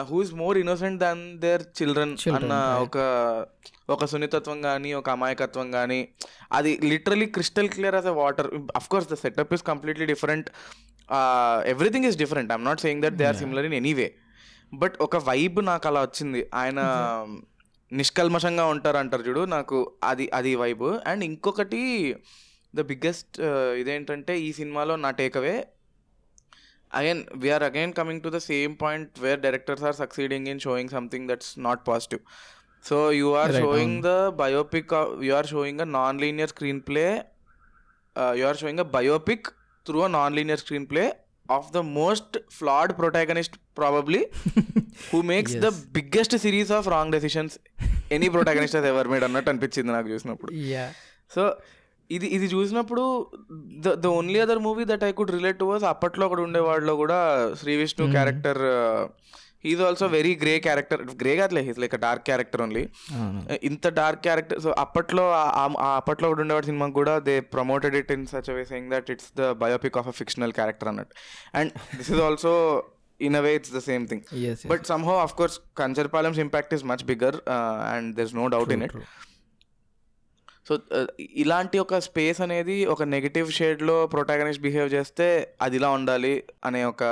who 0.03 0.23
is 0.23 0.35
more 0.35 0.59
innocent 0.59 1.01
than 1.01 1.39
their 1.39 1.63
children 1.83 2.17
Children, 2.17 2.43
అన్న. 2.43 2.79
ఒక 2.83 2.99
ఒక 3.91 4.05
సున్నితత్వం 4.05 4.63
కానీ 4.63 4.93
ఒక 4.93 5.11
అమాయకత్వం 5.11 5.71
కానీ 5.71 6.09
అది 6.53 6.81
literally 6.85 7.27
crystal 7.27 7.69
clear 7.69 7.95
as 7.95 8.07
a 8.07 8.11
water 8.11 8.51
of 8.77 8.89
course 8.89 9.09
the 9.09 9.15
setup 9.15 9.55
is 9.55 9.63
completely 9.63 10.07
different 10.07 10.51
everything 11.67 12.05
is 12.05 12.17
different 12.17 12.53
I'm 12.53 12.65
not 12.65 12.81
saying 12.81 13.03
that 13.03 13.15
they 13.15 13.25
are 13.25 13.37
similar 13.37 13.65
in 13.65 13.75
anyway 13.75 14.15
but 14.75 14.95
ఒక 15.01 15.17
వైబ్ 15.17 15.67
నాకు 15.67 15.89
అలా 15.89 16.01
వచ్చింది. 16.01 16.51
ఆయన 16.55 16.81
నిష్కల్మషంగా 17.93 18.67
ఉంటారు 18.67 18.97
అంటారు 18.97 19.23
చూడు 19.23 19.45
నాకు 19.45 19.93
అది 20.05 20.31
అది 20.35 20.55
వైబ్ 20.55 20.83
అండ్ 20.83 21.25
ఇంకొకటి 21.25 22.17
ద 22.77 22.81
బిగ్గెస్ట్ 22.81 23.41
ఇదేంటంటే 23.81 24.41
ఈ 24.41 24.53
సినిమాలో 24.53 24.97
నా 24.97 25.11
takeaway 25.11 25.67
again 26.93 27.23
we're 27.37 27.65
again 27.65 27.93
coming 27.93 28.23
to 28.23 28.31
the 28.31 28.39
same 28.47 28.75
point 28.83 29.19
where 29.19 29.41
directors 29.41 29.85
are 29.85 29.97
succeeding 30.03 30.49
in 30.49 30.61
showing 30.61 30.91
something 30.91 31.29
that's 31.29 31.53
not 31.59 31.83
positive 31.89 32.23
so 32.85 32.97
you 33.13 33.29
are 33.35 33.53
Right, 33.53 33.65
showing 33.65 34.01
the 34.03 34.11
biopic 34.41 34.93
you 35.27 35.33
are 35.35 35.47
showing 35.47 35.81
a 35.81 35.89
non 35.97 36.19
linear 36.21 36.51
screenplay 36.81 37.07
you 38.37 38.47
are 38.47 38.59
showing 38.59 38.81
a 38.81 38.89
biopic 38.97 39.49
through 39.87 40.01
a 40.01 40.11
non 40.19 40.35
linear 40.35 40.61
screenplay 40.87 41.05
of 41.49 41.69
the 41.73 41.81
most 41.97 42.37
flawed 42.51 42.93
protagonist 42.99 43.57
probably 43.77 44.23
who 45.11 45.19
makes 45.33 45.57
the 45.65 45.69
biggest 45.97 46.37
series 46.37 46.73
of 46.73 46.89
wrong 46.89 47.13
decisions 47.13 47.57
any 48.13 48.29
protagonist 48.29 48.77
he's 48.77 48.87
ever 48.87 49.09
made 49.09 49.25
అన్నట్టు 49.25 49.51
అనిపించింది 49.51 49.93
నాకు 49.93 50.09
చూసినప్పుడు. 50.09 50.51
So 51.31 51.43
ఇది 52.11 52.27
ఇది 52.37 52.47
చూసినప్పుడు 52.53 53.05
the 53.85 53.95
the 54.03 54.11
only 54.19 54.39
other 54.41 54.61
movie 54.67 54.85
that 54.91 55.05
I 55.05 55.13
could 55.13 55.33
relate 55.37 55.59
to 55.59 55.67
was 55.71 55.85
అప్పట్లో 55.93 56.25
ఒకడు 56.29 56.43
ఉండేవాడిలో 56.43 56.95
కూడా 56.97 57.19
Sree 57.61 57.73
Vishnu 57.77 58.07
character 58.13 58.61
is 59.65 59.81
also 59.83 60.07
very 60.09 60.33
grey 60.43 60.53
character 60.59 61.01
grey 61.23 61.33
కాదులే 61.37 61.63
he's 61.67 61.79
like 61.83 61.95
dark 62.03 62.25
character 62.25 62.63
only 62.63 62.83
ఇంత 63.69 63.89
డార్క్ 63.99 64.23
క్యారెక్టర్ 64.23 64.61
సో 64.61 64.71
అప్పట్లో 64.79 65.25
అప్పట్లో 65.99 66.27
ఒకటి 66.31 66.43
ఉండేవాడి 66.45 66.69
సినిమాకి 66.71 66.95
కూడా 67.01 67.15
they 67.29 67.35
promoted 67.55 67.97
it 67.97 68.13
in 68.17 68.27
such 68.27 68.51
way 68.57 68.65
saying 68.65 68.91
that 68.91 69.09
it's 69.11 69.31
the 69.37 69.51
biopic 69.63 69.99
of 69.99 70.09
a 70.09 70.17
fictional 70.21 70.53
character 70.53 70.91
అన్నట్టు. 70.93 71.15
And 71.55 71.73
this 71.99 72.11
is 72.15 72.23
also 72.29 72.53
in 73.21 73.37
a 73.37 73.45
way 73.47 73.53
it's 73.55 73.75
the 73.77 73.83
same 73.91 74.05
thing 74.09 74.25
but 74.67 74.85
somehow 74.87 75.17
of 75.19 75.35
course 75.35 75.57
కంచర్పాలెంస్ 75.77 76.41
impact 76.47 76.75
is 76.75 76.85
much 76.85 77.05
bigger 77.05 77.39
and 77.95 78.09
there 78.17 78.29
is 78.31 78.37
no 78.37 78.47
doubt 78.57 78.73
in 78.73 78.85
it 78.85 78.97
so 80.67 80.75
ఇలాంటి 81.37 81.77
ఒక 81.79 81.99
space 82.07 82.41
అనేది 82.41 82.77
ఒక 82.87 83.03
negative 83.11 83.49
షేడ్లో 83.51 84.07
protagonist 84.07 84.63
behave 84.63 84.89
చేస్తే 84.95 85.27
అది 85.61 85.77
ఇలా 85.77 85.91
ఉండాలి 85.91 86.33
అనే 86.65 86.81
ఒక 86.85 87.03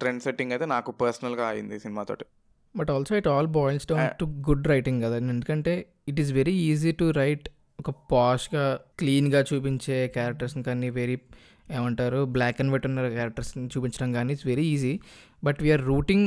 ట్రెండ్ 0.00 0.22
సెట్టింగ్ 0.22 0.52
అయితే 0.52 0.66
నాకు 0.70 0.90
పర్సనల్గా 1.00 1.46
అయింది 1.48 1.78
సినిమాతోటి 1.78 2.26
but 2.74 2.90
also 2.90 3.14
it 3.16 3.28
all 3.28 3.50
boils 3.56 3.86
down 3.86 4.08
to 4.18 4.26
good 4.48 4.66
writing 4.68 5.00
కదా. 5.02 5.16
ఎందుకంటే 5.28 5.72
it 6.08 6.20
is 6.20 6.30
very 6.32 6.54
easy 6.66 6.92
to 6.92 7.06
write 7.16 7.46
ఒక 7.78 7.90
పాష్గా 8.10 8.64
క్లీన్గా 8.98 9.40
చూపించే 9.50 9.98
క్యారెక్టర్స్ని 10.08 10.62
కానీ 10.62 10.90
వెరీ 10.98 11.16
ఏమంటారు 11.70 12.20
బ్లాక్ 12.34 12.58
అండ్ 12.60 12.72
వైట్ 12.72 12.86
ఉన్న 12.86 13.08
క్యారెక్టర్స్ని 13.14 13.64
చూపించడం 13.74 14.10
కానీ 14.12 14.32
it's 14.32 14.46
very 14.46 14.64
easy 14.70 14.94
but 15.42 15.58
we're 15.62 15.84
rooting 15.86 16.26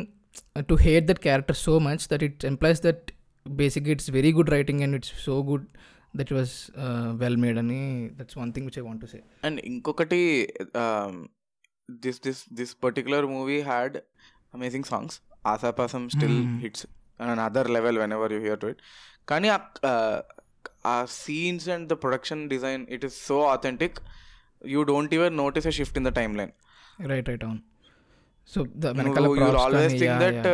to 0.70 0.76
hate 0.84 1.06
that 1.06 1.22
character 1.22 1.60
so 1.62 1.74
much 1.80 2.04
that 2.12 2.24
it 2.24 2.46
employs 2.46 2.82
that 2.82 3.04
బేసిక్గా 3.46 3.92
it's 3.92 4.10
very 4.12 4.32
good 4.34 4.52
writing 4.52 4.82
and 4.82 4.96
it's 4.96 5.14
so 5.26 5.36
good 5.44 5.66
that 6.14 6.32
was 6.34 6.56
well 7.18 7.38
made 7.38 7.58
అని 7.58 7.82
that's 8.16 8.38
one 8.38 8.54
thing 8.54 8.66
which 8.66 8.80
I 8.80 8.82
want 8.82 9.02
to 9.02 9.08
say 9.08 9.20
and 9.44 9.60
ఇంకొకటి 9.66 10.22
this 12.00 12.20
this 12.22 12.42
this 12.54 12.74
particular 12.84 13.26
movie 13.28 13.62
had 13.64 13.96
amazing 14.54 14.84
songs 14.86 15.18
Aasha Paasam 15.46 16.04
still. 16.10 16.38
Hits 16.62 16.86
an 17.24 17.40
other 17.40 17.70
level 17.70 17.98
whenever 18.14 18.34
you 18.34 18.40
hear 18.40 18.60
to 18.60 18.68
it 18.68 18.82
కానీ 19.28 19.50
ఆ- 20.86 21.06
scenes 21.18 21.70
and 21.70 21.90
the 21.90 21.98
production 22.02 22.50
design 22.50 22.88
it 22.90 23.06
is 23.06 23.28
so 23.28 23.42
authentic 23.48 23.98
you 24.68 24.84
don't 24.84 25.14
even 25.14 25.38
notice 25.38 25.68
a 25.68 25.72
shift 25.72 25.98
in 25.98 26.06
the 26.06 26.14
timeline 26.38 26.54
right 27.08 27.30
right 27.30 27.44
అవును 27.44 27.62
so 28.50 28.60
always 29.60 29.94
think 29.94 30.18
that. 30.24 30.48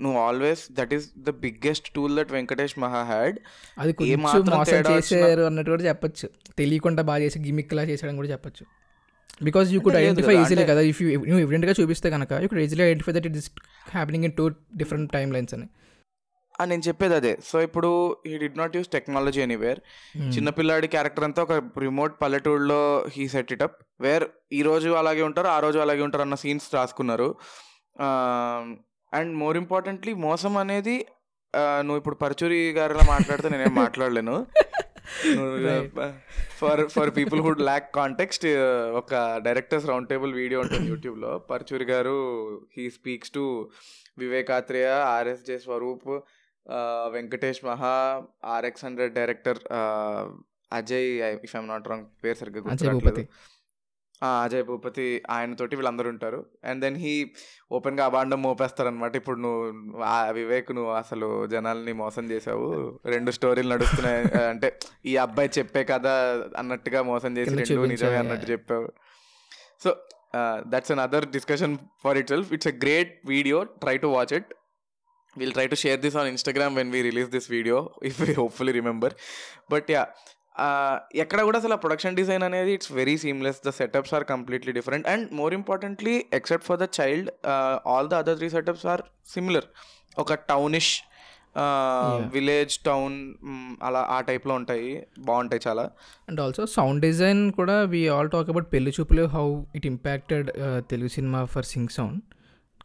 నువ్వు 0.00 0.20
always 0.20 0.72
that 0.72 0.94
is 0.94 1.10
the 1.18 1.30
biggest 1.30 1.90
tool 1.94 2.16
that 2.16 2.32
Venkatesh 2.32 2.78
Maha 2.78 3.02
had 3.02 3.38
అది 3.78 3.94
చేశారు 4.90 5.40
అన్నట్టు 5.42 5.70
కూడా 5.70 5.82
చెప్పొచ్చు. 5.82 6.30
తెలియకుండా 6.58 7.02
బాగా 7.02 7.18
చేసి 7.18 7.38
గిమిక్ 7.38 7.74
లా 7.74 7.82
చేసాడని 7.82 8.16
కూడా 8.16 8.28
చెప్పొచ్చు. 8.28 8.66
Because 9.44 9.70
you 9.70 9.80
could 9.80 9.96
identify 9.96 10.42
easily 10.42 10.64
కదా 10.64 10.80
ఇఫ్ 10.80 11.02
యూ 11.02 11.10
నువ్వు 11.10 11.38
ఎవిడెంట్గా 11.38 11.74
చూపిస్తే 11.80 12.10
కనుక 12.10 12.32
you 12.32 12.48
could 12.48 12.60
easily 12.60 12.84
identify 12.84 13.12
that 13.12 13.26
it 13.26 13.36
is 13.36 13.50
happening 13.90 14.24
in 14.24 14.32
two 14.32 14.48
different 14.48 15.12
time 15.12 15.34
lines 15.34 15.54
అని. 15.54 15.66
ఆ, 16.60 16.64
నేను 16.64 16.82
చెప్పేది 16.88 17.14
అదే. 17.14 17.38
సో 17.44 17.60
ఇప్పుడు 17.60 18.16
he 18.26 18.38
did 18.38 18.58
not 18.58 18.76
use 18.76 18.88
technology 18.88 19.40
anywhere. 19.40 19.80
చిన్నపిల్లాడి 20.18 20.86
character 20.86 21.24
అంతా 21.24 21.42
ఒక 21.42 21.52
రిమోట్ 21.52 22.14
పల్లెటూరులో 22.22 23.06
he 23.12 23.28
set 23.28 23.52
it 23.52 23.62
up 23.62 23.76
where 24.00 24.24
ఈ 24.52 24.62
రోజు 24.62 24.88
అలాగే 24.90 25.22
ఉంటారు 25.22 25.46
ఆ 25.46 25.60
రోజు 25.60 25.78
అలాగే 25.78 26.02
ఉంటారు 26.02 26.22
అన్న 26.22 26.34
సీన్స్ 26.34 26.74
రాసుకున్నారు. 26.74 27.34
అండ్ 29.12 29.32
మోర్ 29.38 29.56
ఇంపార్టెంట్లీ 29.60 30.12
మోసం 30.24 30.54
అనేది 30.62 30.96
నువ్వు 31.84 31.98
ఇప్పుడు 32.00 32.18
పరచూరి 32.22 32.58
గారిలా 32.78 33.04
మాట్లాడితే 33.10 33.48
నేనేం 33.52 33.74
మాట్లాడలేను. 33.78 34.34
For 36.58 36.80
for 36.94 37.10
people 37.16 37.40
who'd 37.44 37.62
lack 37.62 37.86
context 37.94 38.44
ఒక 39.00 39.12
డైరెక్టర్స్ 39.46 39.86
రౌండ్ 39.90 40.08
టేబుల్ 40.10 40.32
వీడియో 40.34 40.58
ఉంటుంది 40.64 40.88
యూట్యూబ్లో. 40.92 41.30
Paruchuri 41.48 41.86
garu 41.90 42.16
he 42.74 42.84
speaks 42.96 43.32
to 43.36 43.44
Vivek Athreya 44.18 44.88
RSJ 45.14 45.56
Swaroop 45.64 46.06
Venkatesh 47.14 47.62
Maha 47.66 47.94
RX 48.54 48.84
hundred 48.86 49.14
director 49.18 49.60
Ajay 50.72 51.08
if 51.38 51.54
I'm 51.56 51.68
not 51.70 51.88
wrong 51.90 52.06
పేరు 52.24 52.38
సరిగ్గా 52.40 52.62
ఆ, 52.64 53.28
అజయ్ 54.22 54.62
భూపతి 54.62 55.04
ఆయన 55.30 55.52
తోటి 55.54 55.76
వీళ్ళందరూ 55.76 56.08
ఉంటారు 56.08 56.40
అండ్ 56.64 56.80
దెన్ 56.82 56.96
హీ 56.96 57.12
ఓపెన్గా 57.72 58.04
అబాండం 58.04 58.42
మోపేస్తారు 58.42 58.88
అనమాట 58.88 59.14
ఇప్పుడు 59.16 59.38
నువ్వు 59.38 60.02
ఆ 60.04 60.16
వివేక్ 60.30 60.72
నువ్వు 60.72 60.92
అసలు 60.92 61.28
జనాల్ని 61.46 61.92
మోసం 61.92 62.24
చేసావు. 62.30 62.68
రెండు 63.06 63.30
స్టోరీలు 63.30 63.70
నడుస్తున్నాయి. 63.74 64.22
అంటే 64.52 64.70
ఈ 65.06 65.16
అబ్బాయి 65.16 65.50
చెప్పే 65.58 65.84
కదా 65.84 66.14
అన్నట్టుగా 66.58 67.02
మోసం 67.02 67.32
చేసి 67.38 67.54
రెండు 67.54 67.86
నిజమే 67.86 68.16
అన్నట్టు. 68.16 68.48
చెప్పావు. 68.52 68.88
So 69.82 69.90
that's 70.66 70.92
another 71.00 71.26
discussion 71.36 71.74
for 72.04 72.18
itself 72.28 72.50
it's 72.52 72.68
a 72.68 72.74
great 72.84 73.12
video 73.24 73.58
try 73.84 73.96
to 73.96 74.06
watch 74.06 74.32
it 74.32 74.50
will 75.36 75.52
try 75.52 75.66
to 75.66 75.74
share 75.74 76.00
this 76.00 76.16
on 76.16 76.28
Instagram 76.28 76.74
when 76.76 76.90
we 76.90 77.02
release 77.02 77.30
this 77.30 77.48
video 77.50 77.78
if 78.04 78.18
we 78.20 78.32
hopefully 78.32 78.72
remember 78.72 79.14
but 79.70 79.90
yeah 79.90 80.02
ఎక్కడ 81.22 81.40
కూడా 81.48 81.58
అసలు 81.58 81.76
production 81.82 82.16
design 82.20 82.44
అనేది 82.48 82.72
it's 82.76 82.92
very 82.92 83.16
seamless 83.16 83.60
the 83.66 83.72
setups 83.80 84.14
are 84.14 84.24
completely 84.24 84.72
different 84.78 85.08
and 85.08 85.26
more 85.40 85.54
importantly 85.54 86.14
except 86.38 86.66
for 86.70 86.80
the 86.84 86.88
child 87.00 87.30
all 87.92 88.08
the 88.08 88.16
other 88.22 88.38
three 88.40 88.50
setups 88.56 88.86
are 88.94 89.02
similar 89.34 89.68
ఒక 90.18 90.34
townish 90.52 90.92
village 92.34 92.74
town 92.88 93.14
అలా 93.82 94.00
ఆ 94.16 94.18
టైప్లో 94.20 94.54
ఉంటాయి. 94.60 94.88
బాగుంటాయి 95.28 95.62
చాలా. 95.66 95.84
అండ్ 96.28 96.40
ఆల్సో 96.44 96.64
సౌండ్ 96.76 97.00
డిజైన్ 97.02 97.40
కూడా 97.58 97.76
we 97.94 98.02
all 98.16 98.30
talk 98.34 98.50
about 98.52 98.68
Pelli 98.74 98.92
Choopulu 98.98 99.24
how 99.36 99.46
it 99.78 99.86
impacted 99.92 100.50
Telugu 100.90 101.10
cinema 101.16 101.40
for 101.54 101.68
sync 101.72 101.92
sound 101.98 102.20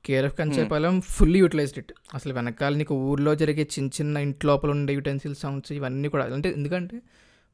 KRF 0.06 0.38
Kancharapalem 0.40 0.96
fully 1.16 1.40
utilized 1.40 1.78
it 1.82 1.92
అసలు 2.18 2.34
వెనకాల 2.38 2.74
నీకు 2.82 2.96
ఊర్లో 3.10 3.34
జరిగే 3.42 3.66
చిన్న 3.76 3.92
చిన్న 3.98 4.24
ఇంటి 4.28 4.48
లోపల 4.50 4.72
ఉండే 4.78 4.94
యూటెన్సిల్ 5.00 5.36
సౌండ్స్ 5.44 5.72
ఇవన్నీ 5.78 6.08
కూడా. 6.16 6.26
అంటే 6.38 6.50
ఎందుకంటే 6.58 6.98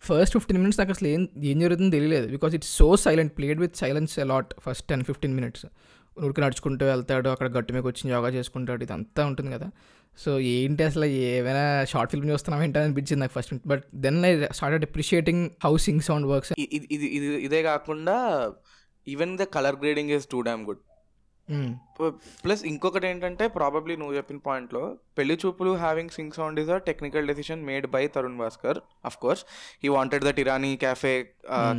ఫస్ట్ 0.04 0.34
ఫిఫ్టీన్ 0.38 0.60
మినిట్స్ 0.62 0.80
నాకు 0.82 0.92
అసలు 0.96 1.08
ఏం 1.14 1.22
ఏం 1.52 1.58
జరుగుతుందో 1.64 1.92
తెలియలేదు. 1.98 2.28
Because 2.36 2.54
it's 2.58 2.72
so 2.80 2.88
silent 3.06 3.34
played 3.38 3.60
with 3.64 3.76
silence 3.82 4.14
a lot 4.26 4.52
first 4.66 4.86
ten 4.92 5.04
fifteen 5.10 5.36
minutes 5.40 5.66
ఉడికి 6.18 6.42
నడుచుకుంటూ 6.44 6.84
వెళ్తాడు 6.86 7.30
అక్కడ 7.34 7.48
గట్టు 7.58 7.74
మీకు 7.76 7.88
వచ్చి 7.90 8.10
యోగా 8.14 8.30
చేసుకుంటాడు 8.38 8.84
ఇదంతా 8.88 9.22
ఉంటుంది 9.30 9.52
కదా. 9.56 9.68
సో 10.18 10.32
ఏంటి 10.54 10.84
అసలు 10.88 11.06
ఏమైనా 11.28 11.62
షార్ట్ 11.92 12.12
ఫిల్మ్ 12.14 12.30
చూస్తున్నాం 12.32 12.62
ఏంటని 12.64 12.86
అనిపించింది 12.88 13.22
నాకు 13.24 13.34
first 13.36 13.54
but 13.72 13.84
then 14.06 14.18
I 14.26 14.32
started 14.58 14.86
appreciating 14.88 15.44
how 15.66 15.74
sync 15.86 16.04
sound 16.08 16.28
works 16.32 16.52
ఇది 16.66 16.78
ఇది 16.96 17.08
ఇది 17.18 17.28
ఇదే 17.48 17.62
కాకుండా 17.70 18.16
even 19.08 19.34
the 19.42 19.46
colour 19.56 19.78
grading 19.84 20.12
is 20.18 20.28
too 20.34 20.42
damn 20.50 20.64
good 20.70 20.82
plus 22.44 22.62
ఇంకొకటి 22.66 23.08
ఏంటంటే 23.08 23.46
ప్రాబబ్లీ 23.56 23.96
నువ్వు 23.96 24.16
చెప్పిన 24.16 24.40
పాయింట్లో 24.46 24.84
Pelli 25.18 25.36
Choopulu 25.44 25.72
having 25.76 26.10
sync 26.10 26.32
sound 26.32 26.60
is 26.60 26.70
a 26.70 26.78
technical 26.90 27.28
decision 27.28 27.64
made 27.66 27.88
by 27.88 28.04
Tarun 28.08 28.38
Bhascker 28.38 28.80
of 29.06 29.18
course 29.18 29.44
he 29.84 29.90
wanted 29.90 30.26
that 30.26 30.40
Irani 30.40 30.72
cafe 30.78 31.16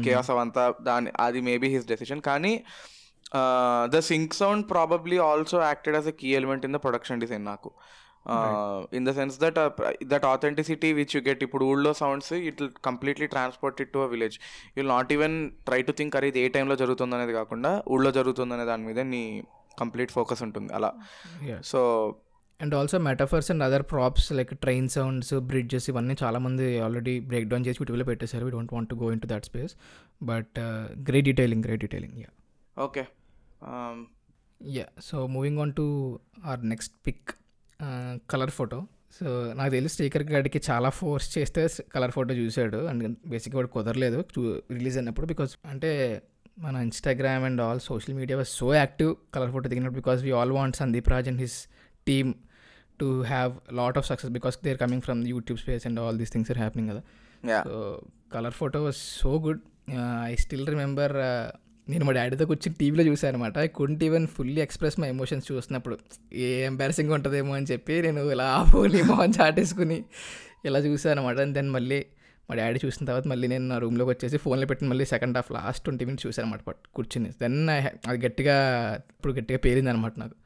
chaos 0.05 0.31
అవంతా 0.31 0.65
దాని 0.83 1.13
అది 1.21 1.41
maybe 1.41 1.71
his 1.75 1.87
decision 1.87 2.23
కానీ 2.31 2.53
the 3.87 4.01
sync 4.09 4.37
sound 4.41 4.67
probably 4.71 5.19
also 5.29 5.59
acted 5.63 5.97
as 5.97 6.09
a 6.09 6.17
key 6.21 6.31
element 6.35 6.65
in 6.65 6.77
the 6.77 6.81
production 6.87 7.21
design 7.21 7.45
నాకు. 7.45 7.71
In 8.93 9.07
the 9.07 9.11
sense 9.11 9.37
that 9.41 9.59
that 10.05 10.25
authenticity 10.25 10.93
which 10.93 11.15
you 11.17 11.21
get 11.23 11.43
ఇప్పుడు 11.43 11.65
ఊళ్ళో 11.65 11.93
sounds 12.01 12.33
it 12.49 12.61
completely 12.85 13.27
transport 13.27 13.81
it 13.81 13.93
to 13.93 13.99
a 13.99 14.09
village 14.09 14.37
you 14.77 14.83
not 14.89 15.13
even 15.13 15.37
try 15.69 15.81
to 15.83 15.93
think 15.99 16.17
అరే 16.17 16.29
ఇది 16.29 16.41
ఏ 16.41 16.49
టైంలో 16.49 16.77
జరుగుతుంది 16.77 17.17
అనేది 17.17 17.33
కాకుండా 17.33 17.71
ఊళ్ళో 17.89 18.11
జరుగుతుంది 18.19 18.55
అనే 18.55 18.65
దాని 18.65 18.87
మీద 18.87 19.01
నీ 19.15 19.23
కంప్లీట్ 19.79 20.11
ఫోకస్ 20.11 20.43
ఉంటుంది 20.43 20.73
అలా. 20.73 20.91
So 21.65 21.81
and 22.61 22.75
also 22.75 22.99
metaphors 22.99 23.51
and 23.51 23.63
other 23.63 23.83
props 23.83 24.33
like 24.33 24.59
train 24.59 24.89
sounds 24.89 25.35
bridges 25.35 25.91
ఇవన్నీ 25.91 26.17
చాలామంది 26.23 26.79
ఆల్రెడీ 26.79 27.21
బ్రేక్ 27.21 27.49
డౌన్ 27.49 27.67
చేసి 27.67 27.79
యూట్యూబ్లో 27.81 28.05
పెట్టేశారు. 28.05 28.45
We 28.45 28.51
don't 28.51 28.75
want 28.75 28.95
go 28.95 29.13
into 29.21 29.27
that 29.27 29.45
space 29.45 29.75
but 30.23 30.59
great 31.11 31.25
detailing 31.25 31.65
great 31.65 31.81
detailing 31.81 32.19
yeah 32.19 32.31
okay 32.83 33.05
yeah 34.67 34.87
so 35.03 35.27
moving 35.27 35.59
on 35.59 35.73
to 35.75 36.21
our 36.45 36.69
next 36.69 36.95
pic 37.07 37.31
colour 38.31 38.51
photo 38.51 38.87
so 39.21 39.53
నాకు 39.53 39.71
తెలిసి 39.71 39.95
స్టీకర్ 39.95 40.23
గాడికి 40.23 40.61
చాలా 40.71 40.89
force 40.89 41.39
చేస్తే 41.39 41.69
కలర్ 41.95 42.11
ఫోటో 42.11 42.35
చూశాడు. 42.35 42.87
And 42.87 43.17
బేసిక్గా 43.27 43.59
వాడు 43.59 43.69
కుదరలేదు 43.69 44.25
రిలీజ్ 44.73 44.99
అయినప్పుడు 44.99 45.27
బికాస్ 45.27 45.57
అంటే 45.67 46.23
మన 46.61 46.77
Instagram 46.87 47.45
and 47.49 47.61
all 47.65 47.81
social 47.87 48.15
media 48.17 48.37
was 48.41 48.51
so 48.57 48.69
active 48.77 49.11
colour 49.35 49.51
photo 49.53 49.67
దిగినప్పుడు 49.73 49.99
because 50.01 50.21
we 50.25 50.33
all 50.39 50.53
want 50.57 50.77
Sandeep 50.81 51.09
Raj 51.13 51.29
and 51.31 51.41
his 51.45 51.57
team 52.07 52.31
to 53.01 53.09
have 53.31 53.53
lot 53.79 53.99
of 54.01 54.07
success 54.11 54.33
because 54.37 54.57
they 54.65 54.71
are 54.71 54.81
coming 54.83 55.05
from 55.07 55.21
YouTube 55.33 55.59
space 55.63 55.85
and 55.89 56.01
all 56.03 56.19
these 56.21 56.33
things 56.35 56.51
are 56.51 56.61
happening 56.63 56.91
కదా? 56.93 57.03
So 57.67 57.77
colour 58.33 58.57
photo 58.59 58.81
was 58.85 59.01
so 59.17 59.33
good 59.47 59.63
I 60.27 60.35
still 60.37 60.67
remember 60.69 61.15
నేను 61.87 62.05
మా 62.07 62.13
డాడీతో 62.17 62.45
కూర్చొని 62.51 62.77
టీవీలో 62.81 63.05
చూసాను 63.09 63.31
అనమాట 63.31 63.57
I 63.59 63.69
couldn't 63.77 64.03
even 64.09 64.27
fully 64.35 64.61
express 64.65 64.97
my 65.01 65.09
emotions 65.15 65.47
చూసినప్పుడు 65.51 65.97
ఏ 66.41 66.51
embarrassing 66.67 67.13
ఉంటుందేమో 67.17 67.53
అని 67.59 67.69
చెప్పి 67.73 67.95
నేను 68.07 68.23
ఇలా 68.35 68.47
ఫోన్లీ 68.73 69.03
మొహం 69.09 69.33
చాటేసుకుని 69.39 69.99
ఇలా 70.69 70.81
చూసాను 70.87 71.13
అనమాట 71.15 71.39
అండ్ 71.45 71.55
దెన్ 71.59 71.71
మళ్ళీ 71.77 72.01
మా 72.49 72.55
డాడీ 72.57 72.81
చూసిన 72.85 73.07
తర్వాత 73.07 73.27
మళ్ళీ 73.29 73.49
నేను 73.49 73.67
నా 73.69 73.79
రూమ్లోకి 73.79 74.11
వచ్చేసి 74.11 74.37
ఫోన్లో 74.37 74.67
పెట్టిన 74.67 74.89
మళ్ళీ 74.89 75.05
second 75.05 75.37
half 75.37 75.51
last 75.53 75.85
twenty 75.85 76.05
minutes 76.05 76.27
చూసాను 76.27 76.47
అనమాట 76.47 76.77
కూర్చుని. 76.95 77.31
దెన్ 77.43 77.59
అది 78.11 78.19
గట్టిగా 78.27 78.57
ఇప్పుడు 79.17 79.33
గట్టిగా 79.33 79.59
పేలింది 79.59 79.91
అనమాట 79.91 80.15
నాకు. 80.19 80.37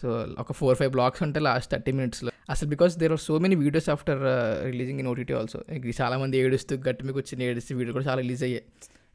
సో 0.00 0.08
ఒక 0.38 0.52
ఫోర్ 0.52 0.76
ఫైవ్ 0.78 0.92
బ్లాక్స్ 0.92 1.22
ఉంటే 1.22 1.40
లాస్ట్ 1.40 1.70
థర్టీ 1.72 1.92
మినిట్స్లో 1.92 2.30
అసలు 2.50 2.68
because 2.68 2.92
there 2.98 3.12
are 3.12 3.20
so 3.20 3.38
many 3.38 3.54
videos 3.54 3.88
after 3.88 4.22
releasing 4.64 5.00
in 5.00 5.08
OTT 5.08 5.32
also 5.32 5.58
చాలామంది 6.00 6.38
ఏడుస్తూ 6.38 6.76
గట్టి 6.76 7.04
మీకు 7.04 7.18
వచ్చిన 7.18 7.42
ఏడుస్తూ 7.42 7.76
వీడియో 7.76 7.92
కూడా 7.92 8.04
చాలా 8.04 8.20
రిలీజ్ 8.20 8.44
అయ్యాయి 8.44 8.64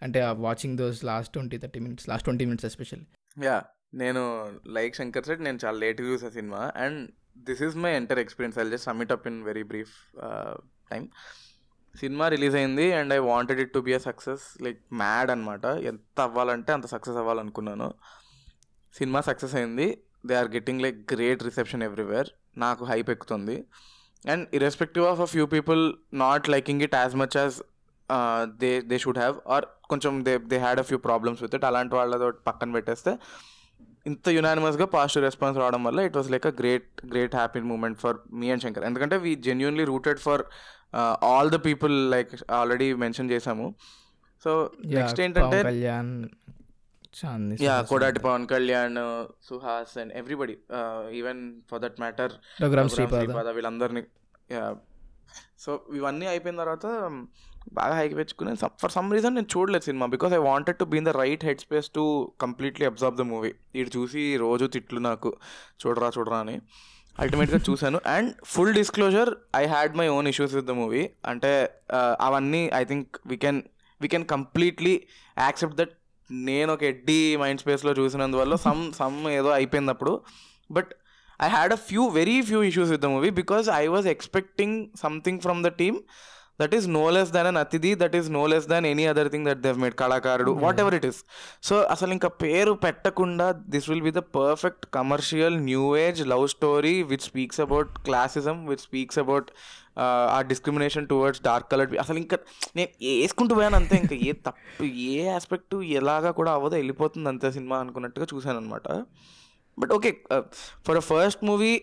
అంటే 0.01 0.19
watching 0.39 0.77
those 0.77 1.03
last 1.03 1.34
twenty 1.34 1.58
thirty 1.58 1.80
minutes 1.80 2.10
last 2.10 2.23
twenty 2.23 2.45
minutes 2.45 2.65
especially 2.65 3.08
yeah 3.45 3.58
నేను 3.93 4.23
లైక్ 4.67 4.95
శంకర్ 4.95 5.23
సెట్ 5.23 5.41
నేను 5.41 5.60
చాలా 5.65 5.77
లేట్గా 5.77 6.08
చూసా 6.08 6.30
cinema 6.30 6.71
and 6.75 7.12
this 7.38 7.63
is 7.63 7.75
my 7.75 7.91
entire 7.91 8.19
experience 8.19 8.58
I 8.60 8.69
just 8.69 8.86
sum it 8.86 9.12
up 9.12 9.27
in 9.27 9.43
very 9.43 9.63
brief 9.63 9.95
time 10.91 11.10
cinema 11.99 12.25
release 12.33 12.55
అయింది 12.60 12.86
and 12.99 13.12
I 13.17 13.19
wanted 13.31 13.60
it 13.63 13.71
to 13.75 13.79
be 13.88 13.93
a 13.97 14.01
success 14.07 14.43
like 14.65 14.79
Mad 15.01 15.29
అనమాట 15.33 15.65
ఎంత 15.91 16.17
అవ్వాలంటే 16.27 16.71
అంత 16.77 16.88
సక్సెస్ 16.95 17.17
అవ్వాలనుకున్నాను. 17.21 17.88
సినిమా 18.93 19.21
సక్సెస్ 19.29 19.55
అయింది. 19.60 19.88
They 20.27 20.36
are 20.41 20.49
getting 20.55 20.83
like 20.86 20.99
great 21.13 21.41
reception 21.49 21.83
everywhere. 21.88 22.29
నాకు 22.65 22.83
hype 22.91 23.10
ఎక్కుతుంది. 23.15 23.57
And 24.33 24.45
irrespective 24.57 25.05
of 25.12 25.19
a 25.25 25.27
few 25.33 25.45
people 25.55 25.81
not 26.25 26.45
liking 26.55 26.81
it 26.88 26.95
as 27.01 27.15
much 27.23 27.36
as 27.41 27.57
they 28.62 28.71
they 28.89 28.97
should 29.03 29.19
have 29.23 29.36
or 29.55 29.65
కొంచెం 29.91 30.13
they 30.27 30.33
they 30.51 30.57
had 30.65 30.79
a 30.83 30.86
few 30.89 30.97
problems 31.07 31.41
with 31.45 31.55
it. 31.57 31.65
అలాంటి 31.71 31.95
వాళ్ళతో 31.99 32.29
పక్కన 32.49 32.71
పెట్టేస్తే 32.77 33.12
ఇంత 34.10 34.29
యునానిమస్గా 34.38 34.86
positive 34.95 35.23
response 35.27 35.57
రావడం 35.62 35.81
వల్ల 35.88 35.99
it 36.07 36.17
was 36.17 36.29
like 36.33 36.45
a 36.51 36.53
great 36.60 36.89
great 37.13 37.36
happy 37.39 37.62
moment 37.71 37.97
for 38.03 38.17
me 38.41 38.47
and 38.53 38.63
Shankar 38.65 38.86
ఎందుకంటే 38.89 39.15
we 39.25 39.31
genuinely 39.47 39.86
rooted 39.91 40.21
for 40.25 40.43
all 41.30 41.50
the 41.50 41.56
people 41.56 42.12
like 42.12 42.34
already 42.52 42.93
mention 42.93 43.32
చేసాము 43.32 43.67
so 44.45 44.52
next 44.93 45.21
ఏంటంటే 45.21 45.60
Kalyan 45.63 46.12
yeah 47.65 47.76
Kodati 47.82 48.19
Pavan 48.19 48.47
Kalyan 48.47 48.97
Suhas 49.43 49.97
and 49.97 50.13
everybody 50.13 50.56
even 51.12 51.41
for 51.71 51.82
that 51.82 52.00
matter 52.00 52.34
వీళ్ళందరినీ 53.56 54.04
so 55.60 55.71
ఇవన్నీ 55.95 56.26
అయిపోయిన 56.26 56.58
తర్వాత 56.58 56.86
బాగా 57.73 57.93
హైకి 57.95 58.15
పెంచుకుని 58.15 58.52
for 58.82 58.91
some 58.91 59.13
reason 59.13 59.36
నేను 59.36 59.50
చూడలేదు 59.58 59.84
cinema 59.84 60.06
because 60.06 60.34
I 60.34 60.38
wanted 60.38 60.78
to 60.78 60.84
be 60.84 60.97
in 60.97 61.06
the 61.06 61.10
right 61.10 61.45
head 61.45 61.60
space 61.60 61.89
to 61.89 62.04
completely 62.41 62.86
observe 62.86 63.17
the 63.17 63.21
movie 63.21 63.54
ఇటు 63.76 63.91
చూసి 63.97 64.38
రోజు 64.38 64.65
తిట్లు 64.65 65.00
నాకు 65.00 65.30
చూడరా 65.82 66.12
చూడరా 66.17 66.39
అని. 66.39 66.56
అల్టిమేట్గా 67.23 67.60
చూశాను. 67.67 67.97
And 68.15 68.30
full 68.45 68.73
disclosure 68.73 69.30
I 69.62 69.63
had 69.67 69.93
my 69.99 70.08
own 70.17 70.27
issues 70.32 70.53
with 70.58 70.67
the 70.71 70.75
movie 70.82 71.03
అంటే 71.32 71.51
అవన్నీ 72.27 72.63
I 72.82 72.84
think 72.84 73.10
we 73.32 73.38
can 73.45 73.60
we 74.01 74.08
can 74.08 74.25
completely 74.36 74.95
accept 75.38 75.77
that 75.82 75.93
నేను 76.49 76.69
ఒక 76.73 76.84
ఎడ్డి 76.93 77.19
మైండ్ 77.43 77.62
స్పేస్లో 77.63 77.93
చూసినందువల్ల 78.01 78.56
సమ్ 78.67 78.82
సమ్ 79.01 79.19
ఏదో 79.39 79.51
అయిపోయింది 79.60 79.93
అప్పుడు 79.95 80.13
but 80.69 80.89
I 81.39 81.49
had 81.56 81.73
a 81.73 81.80
few 81.89 82.03
very 82.19 82.38
few 82.41 82.60
issues 82.69 82.91
with 82.95 83.03
the 83.06 83.10
movie 83.15 83.30
because 83.41 83.67
I 83.82 83.86
was 83.95 84.08
expecting 84.15 84.77
something 85.03 85.41
from 85.45 85.62
the 85.67 85.71
team 85.82 85.97
that 86.59 86.73
is 86.77 86.87
no 86.89 87.03
less 87.09 87.31
than 87.31 87.47
an 87.47 87.59
అతిథి 87.61 87.91
that 87.95 88.15
is 88.19 88.29
no 88.29 88.43
less 88.47 88.67
than 88.67 88.85
any 88.85 89.05
other 89.07 89.29
thing 89.33 89.47
that 89.49 89.61
they 89.65 89.77
made 89.77 89.95
కళాకారుడు 89.95 90.51
what 90.63 90.79
ever 90.83 90.95
it 90.99 91.05
is 91.05 91.19
so 91.63 91.75
అసలు 91.93 92.11
ఇంకా 92.11 92.29
పేరు 92.43 92.73
పెట్టకుండా 92.85 93.47
this 93.69 93.87
will 93.89 94.01
be 94.01 94.11
the 94.11 94.23
perfect 94.37 94.85
commercial 94.93 95.57
new 95.63 95.83
age 95.97 96.21
love 96.27 96.45
story 96.47 96.95
which 97.03 97.25
speaks 97.27 97.61
about 97.61 97.91
classism 98.05 98.59
which 98.67 98.83
speaks 98.83 99.19
about 99.19 99.49
uh 99.99 100.39
discrimination 100.49 101.05
towards 101.07 101.41
dark 101.41 101.69
coloured 101.71 101.93
అసలు 101.97 102.17
ఇంకా 102.17 102.37
నేను 102.75 102.89
వేసుకుంటూ 103.03 103.53
పోయాను 103.55 103.75
అంతే 103.75 103.95
ఇంకా 103.97 104.15
ఏ 104.27 104.33
తప్పు 104.45 104.83
ఏ 105.11 105.21
ఆస్పెక్ట్ 105.29 105.75
ఎలాగా 105.99 106.31
కూడా 106.31 106.51
అవ్వదో 106.51 106.75
వెళ్ళిపోతుంది 106.75 107.29
అంతే 107.29 107.49
సినిమా 107.51 107.77
అనుకున్నట్టుగా 107.77 108.27
చూశాను 108.33 108.57
అనమాట 108.57 108.87
but 109.77 109.91
okay 109.91 110.11
for 110.87 110.97
a 110.97 111.05
first 111.07 111.41
movie 111.43 111.73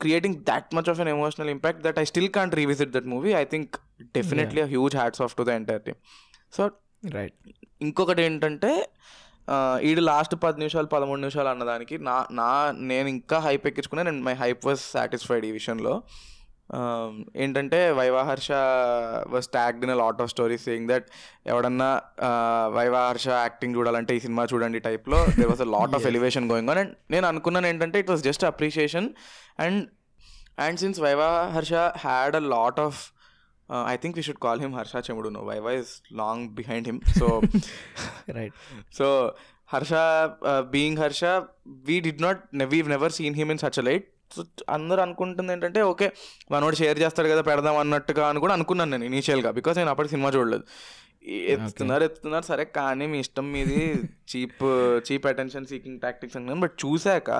creating 0.00 0.34
that 0.50 0.66
much 0.72 0.88
of 0.88 0.98
an 1.00 1.08
emotional 1.08 1.48
impact 1.48 1.78
that 1.82 1.98
I 1.98 2.04
still 2.04 2.28
can't 2.28 2.54
revisit 2.54 2.90
that 2.92 3.06
movie. 3.14 3.34
I 3.42 3.44
think 3.44 3.78
definitely 4.18 4.62
a 4.62 4.70
huge 4.74 4.96
hats 5.00 5.20
off 5.20 5.34
to 5.40 5.46
the 5.50 5.56
entire 5.60 5.84
team. 5.88 5.98
So 6.56 6.64
right 7.14 7.34
ఇంకొకటి 7.82 8.20
ఏంటంటే 8.22 8.70
ఈడు 9.82 10.00
last 10.00 10.34
పది 10.44 10.58
నిమిషాలు 10.58 10.86
పదమూడు 10.86 11.20
నిమిషాలు 11.20 11.48
అన్నదానికి 11.48 11.98
నా 11.98 12.14
నా 12.30 12.50
నేను 12.90 13.08
ఇంకా 13.08 13.38
హైప్ 13.38 13.66
ఎక్కించుకున్నా 13.66 14.02
నేను 14.02 14.22
మై 14.22 14.34
హైప్ 14.34 14.62
వాజ్ 14.66 14.80
సాటిస్ఫైడ్ 14.94 15.44
ఈ 15.44 15.50
విషయంలో 15.50 15.92
ఏంటంటే 17.36 17.90
Viva Harsha 17.90 18.50
was 19.26 19.48
tagged 19.48 19.84
in 19.84 19.98
lot 19.98 20.20
of 20.20 20.30
stories 20.30 20.64
saying 20.64 20.88
that 20.88 21.10
ఎవడన్నా 21.46 22.00
వైవాహర్ష 22.68 23.26
యాక్టింగ్ 23.28 23.76
చూడాలంటే 23.76 24.16
ఈ 24.16 24.18
సినిమా 24.20 24.46
చూడండి 24.52 24.78
టైప్లో 24.78 25.26
they 25.26 25.46
was 25.46 25.60
a 25.60 25.64
lot 25.64 25.94
of 25.94 26.06
elevation 26.06 26.50
going 26.50 26.70
on 26.70 26.78
and 26.78 26.96
నేను 27.10 27.26
అనుకున్నాను 27.26 27.66
ఏంటంటే 27.66 27.98
it 27.98 28.10
was 28.10 28.22
just 28.22 28.44
appreciation 28.44 29.10
and 29.58 29.88
and 30.58 30.78
since 30.78 31.00
Viva Harsha 31.00 31.72
had 31.98 32.36
a 32.36 32.38
lot 32.38 32.80
of 32.80 33.12
I 33.86 33.96
think 33.96 34.16
we 34.16 34.22
should 34.22 34.38
call 34.38 34.60
him 34.60 34.74
Harsha 34.74 34.96
Chemudu 35.10 35.28
no 35.28 35.40
Viva 35.40 35.70
is 35.72 36.02
long 36.12 36.50
behind 36.50 36.86
him 36.86 37.00
so 37.18 37.42
right 38.30 38.54
so 38.98 39.32
Harsha 39.72 39.92
being 40.70 40.98
Harsha 40.98 41.24
we 41.66 42.00
did 42.00 42.22
not 42.22 42.42
we 42.54 42.82
never 42.82 43.12
seen 43.12 43.34
him 43.34 43.50
in 43.50 43.58
such 43.58 43.84
light 43.84 44.06
so 44.08 44.15
అందరూ 44.76 45.00
అనుకుంటుంది 45.06 45.52
ఏంటంటే 45.54 45.80
okay 45.92 46.06
మనోడు 46.52 46.76
share 46.80 46.98
చేస్తాడు 47.02 47.28
కదా 47.32 47.42
పెడదాం 47.50 47.76
అన్నట్టుగా 47.82 48.24
అని 48.30 48.42
కూడా 48.44 48.54
అనుకున్నాను 48.58 48.90
నేను 48.94 49.06
ఇనీషియల్గా 49.10 49.50
బికాస్ 49.58 49.78
నేను 49.80 49.92
అప్పటికి 49.94 50.12
సినిమా 50.14 50.30
చూడలేదు. 50.36 50.64
ఈ 51.34 51.36
ఎత్తుతున్నారు 51.52 52.02
ఎత్తుతున్నారు 52.08 52.46
సరే 52.50 52.64
కానీ 52.78 53.06
మీ 53.12 53.18
ఇష్టం 53.24 53.46
మీది 53.52 53.80
cheap 54.32 54.64
cheap 55.06 55.26
attention 55.32 55.68
seeking 55.72 56.00
tactics 56.04 56.36
అని 56.40 56.60
బట్ 56.64 56.76
చూశాక 56.84 57.30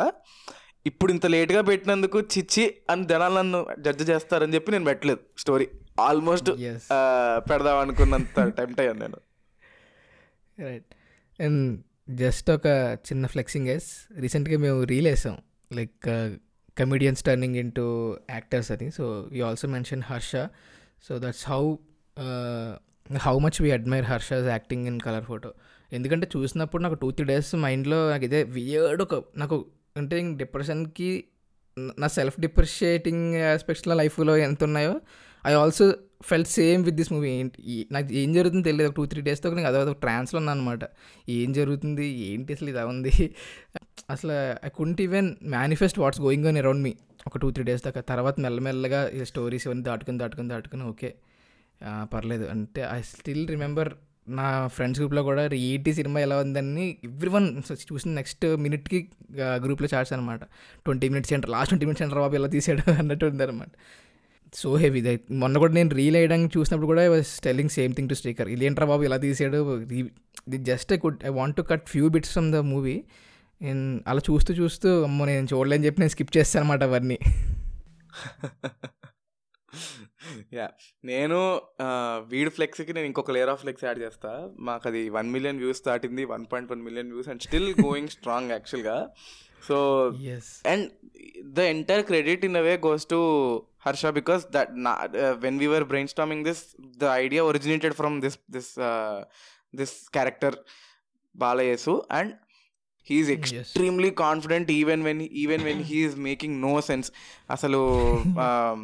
ఇప్పుడు 0.90 1.10
ఇంత 1.12 1.26
లేట్గా 1.34 1.60
పెట్టినందుకు 1.68 2.18
చిచ్చి 2.34 2.64
అని 2.92 3.04
జనాలు 3.12 3.34
నన్ను 3.38 3.60
జడ్జ్ 3.84 4.04
చేస్తారని 4.10 4.54
చెప్పి 4.56 4.72
నేను 4.74 4.86
పెట్టలేదు 4.90 5.20
స్టోరీ. 5.42 5.66
ఆల్మోస్ట్. 6.08 6.50
పెడదాం 7.50 7.78
అనుకున్నంత 7.84 8.40
టెంప్ట్ 8.58 8.80
అయ్యాను 8.82 9.00
నేను. 9.04 9.18
రైట్ 10.58 10.90
అండ్ 11.38 11.62
జస్ట్ 12.22 12.50
ఒక 12.56 12.66
చిన్న 13.08 13.26
ఫ్లెక్సింగ్ 13.34 13.70
ఎస్ 13.74 13.88
రీసెంట్గా 14.24 14.58
మేము 14.64 14.82
రీల్ 14.92 15.08
వేసాం. 15.12 15.36
Like 15.78 16.08
comedians 16.76 17.22
turning 17.22 17.56
in 17.56 17.72
to 17.72 17.86
actors 18.30 18.72
అని 18.72 18.90
so 18.90 19.04
you 19.32 19.44
also 19.46 19.68
mention 19.68 20.02
Harsha 20.02 20.32
so 21.08 21.18
that's 21.18 21.44
how 21.48 21.62
how 23.18 23.38
much 23.38 23.62
we 23.62 23.70
admire 23.70 24.04
Harsha's 24.04 24.46
acting 24.46 24.86
in 24.86 25.00
Colour 25.00 25.24
Photo 25.24 25.50
ఎందుకంటే 25.92 26.26
చూసినప్పుడు 26.36 26.82
నాకు 26.82 26.94
టూ 26.94 27.10
త్రీ 27.10 27.26
డేస్ 27.26 27.54
మైండ్లో 27.54 28.10
నాకు 28.10 28.24
ఇదే 28.24 28.42
వియర్డ్ 28.42 29.02
ఒక 29.02 29.14
నాకు 29.36 29.56
అంటే 29.96 30.16
డిప్రెషన్కి 30.36 31.10
నా 31.98 32.06
సెల్ఫ్ 32.06 32.40
డిప్రిషియేటింగ్ 32.40 33.34
ఆస్పెక్ట్స్లో 33.54 33.94
లైఫ్లో 33.94 34.36
ఎంత 34.36 34.64
ఉన్నాయో 34.64 34.94
I 35.46 35.52
also 35.52 35.86
felt 36.20 36.48
same 36.48 36.84
with 36.84 36.96
this 36.96 37.12
movie 37.12 37.28
ఏంటి? 37.30 37.58
నాకు 37.92 38.12
ఏం 38.12 38.32
జరుగుతుందో 38.32 38.64
తెలియదు. 38.64 38.92
టూ 38.92 39.06
త్రీ 39.06 39.22
డేస్తో 39.22 39.54
నేను 39.54 39.68
అదే 39.68 39.92
ట్రాన్స్లో 40.04 40.38
ఉన్నాను 40.38 40.60
అనమాట 40.60 40.84
ఏం 41.28 41.52
జరుగుతుంది? 41.52 42.06
ఏంటి 42.28 42.52
అసలు 42.52 42.70
ఇలా 42.70 42.86
ఉంది 42.86 43.12
అసలు 44.10 44.32
I 44.66 44.68
couldn't 44.68 45.00
even 45.00 45.28
manifest 45.42 45.98
what's 45.98 46.20
going 46.20 46.46
on 46.46 46.56
around 46.56 46.82
me 46.82 46.92
ఒక 47.26 47.38
టూ 47.38 47.50
త్రీ 47.50 47.64
డేస్ 47.64 47.84
దాకా. 47.84 48.00
తర్వాత 48.00 48.40
మెల్లమెల్లగా 48.40 49.08
ఈ 49.08 49.24
స్టోరీస్ 49.24 49.66
ఇవన్నీ 49.66 49.84
దాటుకుని 49.84 50.18
దాటుకుని 50.18 50.48
దాటుకుని 50.48 50.82
ఓకే. 50.82 51.10
పర్లేదు. 52.12 52.44
అంటే 52.46 52.88
ఐ 52.92 53.00
స్టిల్ 53.02 53.48
రిమెంబర్ 53.48 53.90
నా 54.28 54.66
ఫ్రెండ్స్ 54.66 55.00
గ్రూప్లో 55.00 55.22
కూడా 55.22 55.42
ఏంటి 55.54 55.94
సినిమా 55.94 56.20
ఎలా 56.20 56.38
ఉందని 56.38 56.98
ఎవ్రీ 57.04 57.30
వన్ 57.30 57.46
చూసిన 57.92 58.10
నెక్స్ట్ 58.10 58.56
మినిట్కి 58.56 58.98
గ్రూప్లో 59.64 59.88
చాట్స్ 59.94 60.12
అనమాట 60.12 60.42
twenty 60.84 61.08
minutes 61.08 61.30
centre 61.30 61.50
last 61.50 61.70
twenty 61.70 61.86
minutes 61.86 62.02
centre 62.02 62.18
బాబు? 62.18 62.34
ఎలా 62.34 62.48
తీసాడు 62.48 62.82
అన్నట్టు 63.02 63.26
ఉందన్నమాట. 63.26 63.70
సో 64.60 64.68
హెవీ 64.82 65.00
దై 65.06 65.14
మొన్న 65.42 65.56
కూడా 65.62 65.74
నేను 65.78 65.90
రీల్ 65.98 66.16
వేయడానికి 66.18 66.50
చూసినప్పుడు 66.58 66.88
కూడా 66.90 67.02
I 67.06 67.10
was 67.14 67.30
telling 67.46 67.72
same 67.78 67.92
thing 67.96 68.10
to 68.12 68.16
స్టీకర్ 68.20 68.48
ఇదేంట్రా 68.54 68.86
బాబు 68.90 69.02
ఇలా 69.08 69.18
తీసాడు? 69.24 69.58
ఇది 69.84 70.58
just 70.70 70.92
I 70.96 70.98
could 71.04 71.18
I 71.30 71.32
want 71.40 71.56
to 71.60 71.64
cut 71.70 71.86
few 71.94 72.06
bits 72.14 72.32
from 72.36 72.48
the 72.56 72.60
movie 72.72 72.96
నేను 73.60 73.82
అలా 74.10 74.22
చూస్తూ 74.30 74.54
చూస్తూ 74.60 74.88
అమ్మో 75.08 75.24
నేను 75.32 75.48
చూడలేని 75.52 75.84
చెప్పి 75.86 76.00
నేను 76.02 76.12
స్కిప్ 76.14 76.32
చేస్తాను 76.36 76.62
అనమాట 76.64 76.82
అవన్నీ. 76.90 77.18
యా 80.56 80.66
నేను 81.10 81.38
వీడ్ 82.32 82.50
ఫ్లెక్స్కి 82.56 82.92
నేను 82.96 83.06
ఇంకొక 83.10 83.32
లేయర్ 83.36 83.52
ఆఫ్ 83.52 83.60
ఫ్లెక్స్ 83.64 83.84
యాడ్ 83.86 84.00
చేస్తా. 84.04 84.30
మాకు 84.68 84.84
అది 84.90 85.02
వన్ 85.16 85.28
మిలియన్ 85.34 85.60
వ్యూస్ 85.62 85.82
దాటింది 85.88 86.24
one 86.34 86.46
point 86.52 86.70
one 86.72 86.82
million 86.88 87.10
views 87.14 87.28
and 87.32 87.42
still 87.46 87.70
going 87.86 88.12
strong 88.16 88.52
యాక్చువల్గా 88.56 88.96
so 89.62 89.78
yes 90.32 90.50
and 90.66 90.86
the 91.52 91.66
entire 91.70 92.04
credit 92.08 92.44
in 92.44 92.56
a 92.56 92.64
way 92.66 92.74
goes 92.84 93.06
to 93.08 93.20
Harsha 93.86 94.06
because 94.16 94.42
that 94.52 94.72
when 95.44 95.58
we 95.58 95.68
were 95.72 95.86
brainstorming 96.12 96.44
this 96.48 96.62
the 96.98 97.12
idea 97.22 97.42
originated 97.50 97.94
from 97.94 98.16
this 98.24 98.38
this 98.56 98.72
this 99.74 99.94
character 100.14 100.56
Balayesu 101.34 101.94
and 102.18 102.32
he's 103.06 103.30
extremely 103.34 104.10
confident 104.20 104.70
even 104.76 105.02
when 105.04 105.20
even 105.42 105.64
when 105.64 105.82
he's 105.90 106.16
making 106.24 106.56
no 106.62 106.74
sense 106.88 107.10
అసలు 107.50 107.80
um, 108.46 108.80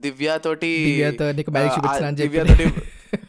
దివ్య 0.00 0.30
తోటి 0.44 0.70
దివ్యతో 0.86 1.26
నీకు 1.36 1.50
bike 1.52 1.68
ఆ, 1.68 1.74
చూపించిన 1.76 2.06
అని 2.08 2.16
దివ్య 2.18 2.40
చెప్పి. 2.40 2.64
తోటి 2.64 3.20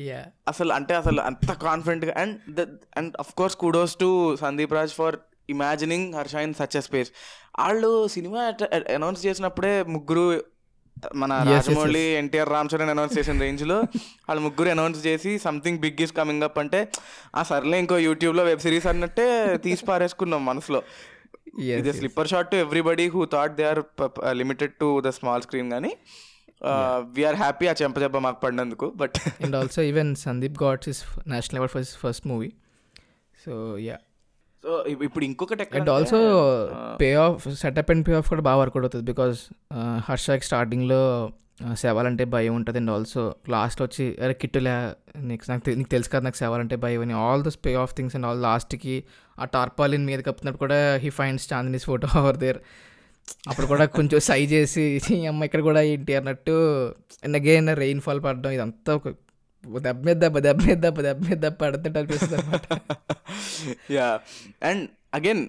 yeah 0.08 0.18
అసలు 0.50 0.72
అంటే 0.76 0.94
అసలు 0.98 1.20
అంత 1.28 1.50
కాన్ఫిడెంట్గా 1.62 2.14
and 2.22 2.60
and 2.98 3.14
of 3.22 3.32
course 3.38 3.56
kudos 3.62 3.94
to 4.02 4.08
Sandeep 4.42 4.74
Raj 4.76 4.94
for 4.98 5.16
imagining 5.50 6.14
Harsha 6.14 6.34
in 6.34 6.54
such 6.54 6.82
space 6.82 7.12
వాళ్ళు 7.58 8.08
సినిమా 8.08 8.54
అనౌన్స్ 8.94 9.26
చేసినప్పుడే 9.26 9.82
ముగ్గురు 9.82 10.42
మన 11.16 11.32
రాజమౌళి 11.32 12.00
ఎన్టీఆర్ 12.00 12.48
రామ్ 12.48 12.68
చరణ్ 12.74 12.90
అనౌన్స్ 12.90 13.18
చేసిన 13.18 13.40
రేంజ్లో 13.40 13.74
వాళ్ళు 14.28 14.42
ముగ్గురు 14.42 14.68
అనౌన్స్ 14.68 15.06
చేసి 15.06 15.38
something 15.38 15.78
big 15.78 16.02
is 16.02 16.12
coming 16.12 16.42
up 16.42 16.58
అంటే 16.58 16.88
ఆ 17.34 17.42
సర్లే 17.42 17.78
ఇంకో 17.78 17.98
యూట్యూబ్లో 17.98 18.44
వెబ్ 18.44 18.60
సిరీస్ 18.60 18.86
అన్నట్టే 18.86 19.56
తీసి 19.56 19.84
పారేసుకున్నాం 19.86 20.44
మనసులో. 20.44 20.82
ఇది 21.58 21.92
slipper 21.92 22.28
shot 22.28 22.50
to 22.50 22.56
everybody 22.56 23.08
who 23.08 23.24
thought 23.24 23.56
they 23.56 23.64
are 23.64 23.84
limited 24.32 24.72
to 24.72 25.00
the 25.00 25.08
small 25.08 25.42
screen 25.42 25.70
కానీ 25.70 25.96
వీఆర్ 27.02 27.36
హ్యాపీ 27.36 27.66
ఆ 27.66 27.74
చెంప 27.82 27.98
మాకు 28.16 28.40
పడినందుకు 28.40 28.92
but 28.96 29.14
and 29.44 29.56
also 29.56 29.82
even 29.82 30.16
Sandeep 30.16 30.62
got 30.62 30.88
his 30.88 31.04
national 31.26 31.56
award 31.56 31.72
for 31.72 32.10
first 32.10 32.26
movie 32.26 32.52
so 33.46 33.78
yeah 33.78 33.98
so 34.64 34.72
ఇప్పుడు 35.06 35.24
ఇంకొకటి 35.26 35.64
and 35.78 35.90
also 35.90 36.18
pay 37.00 37.08
off 37.22 37.42
setup 37.58 37.90
and 37.92 38.04
pay 38.06 38.12
off 38.16 38.28
కూడా 38.30 38.44
బాగా 38.46 38.58
work out 38.60 38.84
అవుతుంది 38.86 39.06
because 39.10 39.40
హర్షకి 40.06 40.46
స్టార్టింగ్లో 40.48 41.00
సేవాలంటే 41.82 42.24
భయం 42.32 42.54
ఉంటుంది 42.58 42.78
అండ్ 42.80 42.90
ఆల్సో 42.90 43.22
లాస్ట్ 43.52 43.80
వచ్చి 43.82 44.06
అరే 44.22 44.34
కిట్టులే 44.40 44.72
నీకు 45.24 45.44
నాకు 45.50 45.74
నీకు 45.78 45.90
తెలుసు 45.92 46.10
కదా 46.10 46.22
నాకు 46.22 46.38
సేవాలంటే 46.40 46.76
భయం 46.84 47.02
అని 47.02 47.14
all 47.22 47.42
those 47.44 47.58
pay 47.64 47.72
off 47.82 47.94
things 47.96 48.16
and 48.16 48.26
all 48.26 48.40
లాస్ట్కి 48.42 48.96
ఆ 49.38 49.46
టార్పాలిన్ 49.54 50.06
మీద 50.08 50.20
కప్పుతున్నప్పుడు 50.22 50.64
కూడా 50.64 50.80
he 50.96 51.10
finds 51.18 51.46
Chandini's 51.52 51.86
photo 51.86 52.08
over 52.20 52.38
there 52.38 52.58
అప్పుడు 53.48 53.66
కూడా 53.68 53.84
కొంచెం 53.94 54.18
సై 54.22 54.40
చేసి 54.50 54.82
"ఈ 55.14 55.26
అమ్మ 55.26 55.44
ఇక్కడ 55.44 55.62
కూడా 55.62 55.80
ఏంటి? 55.90 56.12
అన్నట్టు 56.14 56.54
అండ్ 57.22 57.36
అగైన్ 57.38 57.68
రెయిన్ 57.78 58.02
ఫాల్ 58.02 58.20
పడడం 58.24 58.50
ఇదంతా 58.50 58.92
ఒక 58.94 59.08
దెబ్బ 59.86 60.04
మీద 60.06 60.16
దెబ్బ 60.16 60.38
దెబ్బ 60.38 60.62
మీద 60.66 60.76
దెబ్బ 60.76 61.00
దెబ్బ 61.00 61.20
మీద 61.28 61.38
దెబ్బ 61.38 61.56
పడుతుంటే 61.62 61.98
అనిపిస్తుంది 61.98 62.36
అనమాట 62.36 62.66
yeah 63.92 64.08
and 64.62 64.84
again 65.14 65.42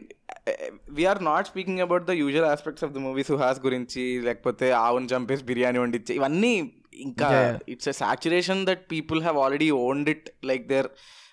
we're 0.89 1.23
not 1.23 1.47
speaking 1.47 1.79
about 1.79 2.03
the 2.03 2.11
usual 2.11 2.45
aspects 2.45 2.83
of 2.83 2.93
the 2.93 2.97
movie 2.97 3.23
Suhas 3.23 3.59
గురించి 3.59 4.21
లేకపోతే 4.21 4.71
ఆవును 4.71 5.05
చంపేసి 5.05 5.43
బిర్యానీ 5.43 5.79
వండిచ్చే 5.79 6.15
ఇవన్నీ 6.15 6.53
ఇంకా. 6.99 7.29
It's 7.67 7.89
a 7.89 7.91
saturation 7.91 8.65
that 8.65 8.91
people 8.91 9.21
have 9.21 9.37
already 9.37 9.71
owned 9.71 10.09
it 10.09 10.29
like 10.45 10.67
there 10.67 10.89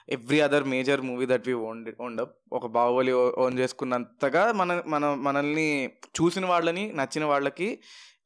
every 0.08 0.40
other 0.40 0.64
major 0.64 1.00
movie 1.00 1.26
that 1.26 1.48
we 1.48 1.52
owned 1.52 1.90
owned 2.00 2.20
up 2.20 2.36
ఒక 2.52 2.66
Baahubali 2.66 3.12
own 3.12 3.58
చేసుకున్నంతగా 3.58 4.52
మన 4.52 4.82
మన 4.86 5.14
మనల్ని 5.20 5.68
చూసిన 6.08 6.46
వాళ్ళని 6.46 6.92
నచ్చిన 6.92 7.24
వాళ్ళకి 7.24 7.78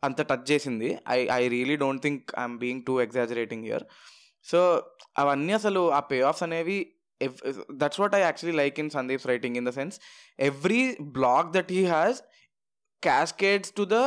అంత 0.04 0.22
టచ్ 0.22 0.52
చేసింది. 0.52 0.98
I 1.08 1.28
I 1.32 1.48
really 1.48 1.76
don't 1.76 2.02
think 2.02 2.32
I'm 2.38 2.58
being 2.58 2.82
too 2.86 3.00
exaggerating 3.00 3.64
here 3.64 3.84
so 4.50 4.60
అవన్నీ 5.22 5.52
అసలు 5.60 5.82
ఆ 5.98 6.00
పే 6.10 6.18
ఆఫ్స్ 6.30 6.44
అనేవి 6.46 6.78
that's 7.82 8.00
what 8.02 8.16
I 8.18 8.22
actually 8.28 8.56
like 8.62 8.78
in 8.84 8.90
Sandeep's 8.98 9.28
writing 9.32 9.58
in 9.60 9.68
the 9.70 9.74
sense 9.80 9.98
every 10.50 10.82
block 11.18 11.50
that 11.58 11.72
he 11.78 11.84
has 11.96 12.20
cascades 13.02 13.68
to 13.78 13.84
the 13.92 14.02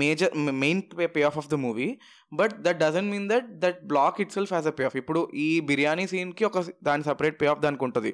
major 0.00 0.28
main 0.46 0.60
main 0.62 0.78
of 1.04 1.12
payoff 1.14 1.36
of 1.42 1.46
the 1.52 1.58
movie 1.66 1.92
but 2.38 2.54
that 2.64 2.78
doesn't 2.82 3.10
mean 3.14 3.26
that 3.32 3.48
that 3.62 3.78
block 3.90 4.16
itself 4.36 4.52
as 4.56 4.66
a 4.70 4.72
pay 4.78 4.84
off 4.88 4.96
ఇప్పుడు 5.00 5.20
ఈ 5.44 5.48
బిర్యానీ 5.70 6.04
సీన్కి 6.12 6.44
ఒక 6.48 6.60
దాని 6.88 7.04
separate 7.08 7.36
pay 7.42 7.46
off 7.52 7.60
దానికి 7.64 7.84
ఉంటుంది. 7.88 8.10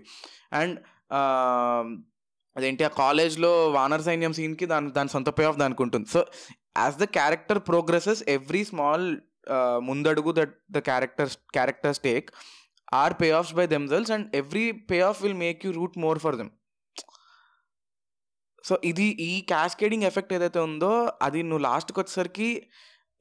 and 0.61 0.77
అదేంటి 2.57 2.85
ఆ 2.89 2.91
కాలేజ్లో 3.03 3.53
వానర్ 3.77 4.05
సైన్యం 4.09 4.33
సీన్కి 4.39 4.67
దాని 4.73 4.91
దాని 4.99 5.13
సొంత 5.15 5.31
పే 5.39 5.45
ఆఫ్ 5.51 5.59
దానికి 5.63 5.83
ఉంటుంది. 5.87 6.07
So 6.15 6.21
as 6.83 6.99
the 7.03 7.09
character 7.19 7.61
progresses 7.71 8.23
every 8.37 8.63
small 8.71 9.07
ముందడుగు 9.79 10.33
that 10.33 10.59
the 10.71 10.79
characters 10.79 11.37
characters 11.37 12.01
take 12.01 12.31
are 12.93 13.15
pay 13.21 13.31
offs 13.31 13.55
by 13.55 13.67
themselves 13.67 14.11
and 14.11 14.37
every 14.37 14.73
pay 14.73 15.01
off 15.01 15.23
will 15.23 15.35
make 15.35 15.67
you 15.67 15.73
root 15.73 15.99
more 15.99 16.19
for 16.19 16.37
them 16.37 16.51
so 18.65 18.79
ఇది 18.85 19.05
ఈ 19.05 19.41
cascading 19.41 20.03
effect 20.03 20.33
ఏదైతే 20.33 20.59
ఉందో 20.59 21.13
అది 21.23 21.43
నువ్వు 21.43 21.59
లాస్ట్కి 21.59 22.01
వచ్చేసరికి 22.01 22.67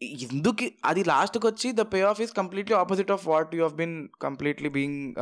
ఎందుకు 0.04 0.66
అది 0.86 1.04
లాస్ట్కి 1.04 1.48
వచ్చి 1.48 1.72
the 1.72 1.80
pay 1.80 2.02
off 2.02 2.22
is 2.22 2.34
completely 2.34 2.76
opposite 2.76 3.12
of 3.12 3.28
what 3.28 3.56
you 3.56 3.68
uh 3.68 3.74
been 3.74 4.08
completely 4.22 4.70
being 4.70 5.14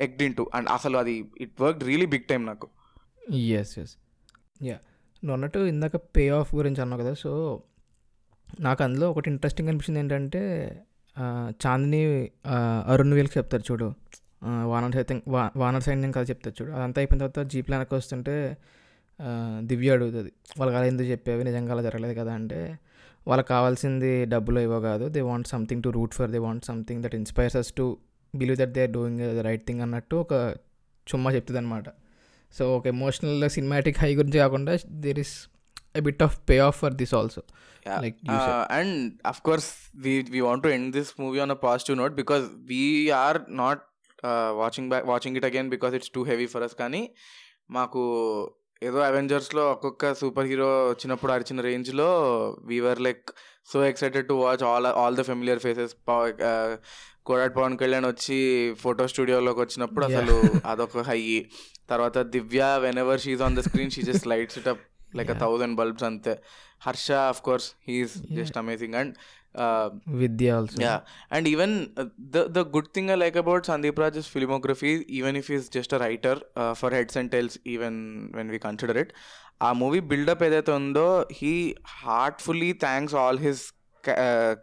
egged 0.00 0.22
in 0.22 0.34
to 0.34 0.50
and 0.54 0.68
అసలు 0.68 0.98
అది 0.98 1.32
it 1.40 1.60
work 1.60 1.84
really 1.84 2.06
big 2.06 2.24
time 2.24 2.46
నాకు. 2.46 2.68
ఎస్ 3.36 3.78
ఎస్ 3.78 3.96
యా 4.62 4.74
నువ్వు 5.24 5.32
అన్నట్టు 5.32 5.58
ఇందాక 5.58 5.96
పే 5.96 6.28
ఆఫ్ 6.28 6.54
గురించి 6.54 6.80
అన్నావు 6.80 7.02
కదా 7.02 7.14
సో 7.14 7.32
నాకు 8.60 8.82
అందులో 8.82 9.06
ఒకటి 9.10 9.28
ఇంట్రెస్టింగ్ 9.30 9.68
అనిపించింది 9.68 10.00
ఏంటంటే 10.00 10.40
చాందిని 11.62 12.00
అరుణ్ 12.92 13.14
వీళ్ళకి 13.14 13.38
చెప్తారు 13.38 13.64
చూడు. 13.70 13.88
వానర్ 14.64 14.92
సైతం 14.92 15.22
వా 15.28 15.50
వానర్ 15.56 15.82
సైన్యం 15.82 16.10
కదా 16.10 16.24
చెప్తారు 16.24 16.54
చూడు. 16.58 16.70
అదంతా 16.76 16.98
అయిపోయిన 17.00 17.18
తర్వాత 17.22 17.40
జీప్ 17.52 17.70
వెనక్కి 17.70 17.94
వస్తుంటే 17.94 18.34
దివ్య 19.62 19.94
అడుగుతుంది. 19.96 20.30
వాళ్ళకి 20.58 20.76
అలా 20.78 20.86
ఎందుకు 20.86 21.08
చెప్పేవి? 21.08 21.44
నిజంగా 21.44 21.72
అలా 21.72 21.82
జరగలేదు 21.82 22.14
కదా 22.20 22.32
అంటే 22.32 22.60
వాళ్ళకి 23.26 23.48
కావాల్సింది 23.48 24.24
డబ్బులు 24.24 24.60
ఇవ్వ 24.60 24.76
కాదు. 24.80 25.08
They 25.08 25.20
want 25.20 25.48
something 25.48 25.82
to 25.82 25.88
root 25.88 26.14
for 26.14 26.30
they 26.30 26.38
want 26.38 26.64
something 26.64 27.02
that 27.02 27.14
inspires 27.14 27.56
us 27.56 27.70
to 27.72 27.86
believe 28.34 28.58
that 28.58 28.72
they 28.72 28.82
are 28.82 28.90
doing 28.90 29.20
the 29.38 29.42
right 29.48 29.64
thing 29.66 29.80
అన్నట్టు 29.80 30.16
ఒక 30.16 30.32
చుమ్మా 31.06 31.30
చెప్తుంది 31.32 31.58
అనమాట 31.58 31.88
సో 32.52 32.64
ఒక 32.76 32.86
ఎమోషనల్ 32.86 33.50
సినిమాటిక్ 33.50 33.98
హై 33.98 34.10
గురించి 34.14 34.38
కాకుండా 34.38 34.72
there 35.04 35.18
is 35.18 35.34
a 35.94 36.02
bit 36.06 36.22
of 36.26 36.36
pay 36.50 36.58
off 36.66 36.78
for 36.82 36.96
this 37.02 37.14
also 37.14 37.42
Like 37.96 38.16
you 38.22 38.38
said. 38.38 38.56
And 38.78 38.96
of 39.24 39.38
course 39.44 39.68
we 40.04 40.12
we 40.32 40.40
want 40.40 40.62
to 40.64 40.70
end 40.74 40.88
this 40.96 41.10
movie 41.20 41.38
on 41.44 41.52
a 41.54 41.58
positive 41.62 41.96
note 42.00 42.14
because 42.14 42.42
we're 42.70 43.38
not 43.60 43.82
watching 44.58 44.88
back 44.92 45.06
watching 45.08 45.36
it 45.38 45.46
again 45.48 45.68
because 45.74 45.94
it's 45.98 46.12
too 46.16 46.22
heavy 46.30 46.46
for 46.46 46.64
us 46.66 46.76
కానీ 46.80 47.00
మాకు 47.70 48.00
ఏదో 48.82 48.98
అవెంజర్స్లో 49.06 49.62
ఒక్కొక్క 49.70 50.12
super 50.14 50.48
hero 50.50 50.68
వచ్చినప్పుడు 50.90 51.32
అరిచిన 51.32 51.60
రేంజ్లో 51.68 52.08
we're 52.68 53.00
like 53.00 53.24
so 53.70 53.78
excited 53.84 54.28
to 54.28 54.36
watch 54.42 54.64
all 54.68 54.88
all 55.00 55.16
the 55.16 55.24
familiar 55.30 55.62
faces 55.64 55.94
Kodati 57.26 57.54
Pavan 57.56 57.78
Kalyan 57.80 58.06
వచ్చి 58.06 58.38
photo 58.84 59.06
స్టూడియోలోకి 59.14 59.60
వచ్చినప్పుడు 59.60 60.04
Yeah. 60.06 60.18
అసలు 60.18 60.36
అదొక 60.66 61.02
హై 61.08 61.20
తర్వాత 61.90 62.18
Divya 62.34 62.62
whenever 63.02 63.20
she's 63.20 63.42
on 63.42 63.58
the 63.58 63.64
screen 63.66 63.90
she 63.90 64.04
just 64.08 64.28
lights 64.28 64.58
it 64.60 64.68
up 64.68 64.84
Like 65.19 65.29
a 65.29 65.35
Yeah. 65.35 65.43
Thousand 65.43 65.75
bulbs 65.79 66.05
అంతే 66.09 66.33
Harsha 66.87 67.07
of 67.31 67.41
course 67.47 67.69
he's 67.87 68.15
Yeah. 68.21 68.35
Just 68.39 68.57
amazing 68.63 68.95
and 69.01 69.13
Vidya 70.21 70.53
also 70.57 70.77
yeah 70.83 70.99
and 71.35 71.45
even 71.51 71.71
uh, 72.01 72.05
the 72.35 72.41
the 72.55 72.63
good 72.75 72.87
thing 72.95 73.07
i 73.13 73.17
like 73.23 73.35
about 73.41 73.67
sandeep 73.69 73.99
raj's 74.03 74.27
filmography 74.33 74.93
even 75.19 75.33
if 75.41 75.45
he's 75.51 75.67
just 75.75 75.91
a 75.97 76.01
writer 76.03 76.33
uh, 76.61 76.73
for 76.79 76.89
heads 76.95 77.15
and 77.21 77.29
tails 77.33 77.55
even 77.75 77.93
when 78.37 78.47
we 78.55 78.59
consider 78.67 78.97
it 79.03 79.11
ఆ 79.61 79.69
movie 79.81 79.99
buildup 80.11 80.41
ఏదైతే 80.47 80.71
ఉందో 80.79 81.05
he 81.39 81.51
heartfully 81.99 82.69
thanks 82.85 83.15
all 83.21 83.39
his 83.45 83.61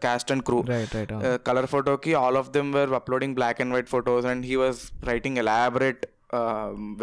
cast 0.04 0.30
and 0.34 0.44
crew 0.48 0.58
right 0.72 0.94
right 0.96 1.12
colour 1.48 1.68
ఫోటోకి 1.74 2.12
all 2.22 2.38
of 2.40 2.48
them 2.56 2.70
were 2.78 2.90
uploading 3.00 3.36
black 3.38 3.60
and 3.64 3.74
white 3.76 3.90
photos 3.94 4.26
and 4.32 4.44
he 4.50 4.56
was 4.64 4.80
writing 5.10 5.38
elaborate 5.44 6.02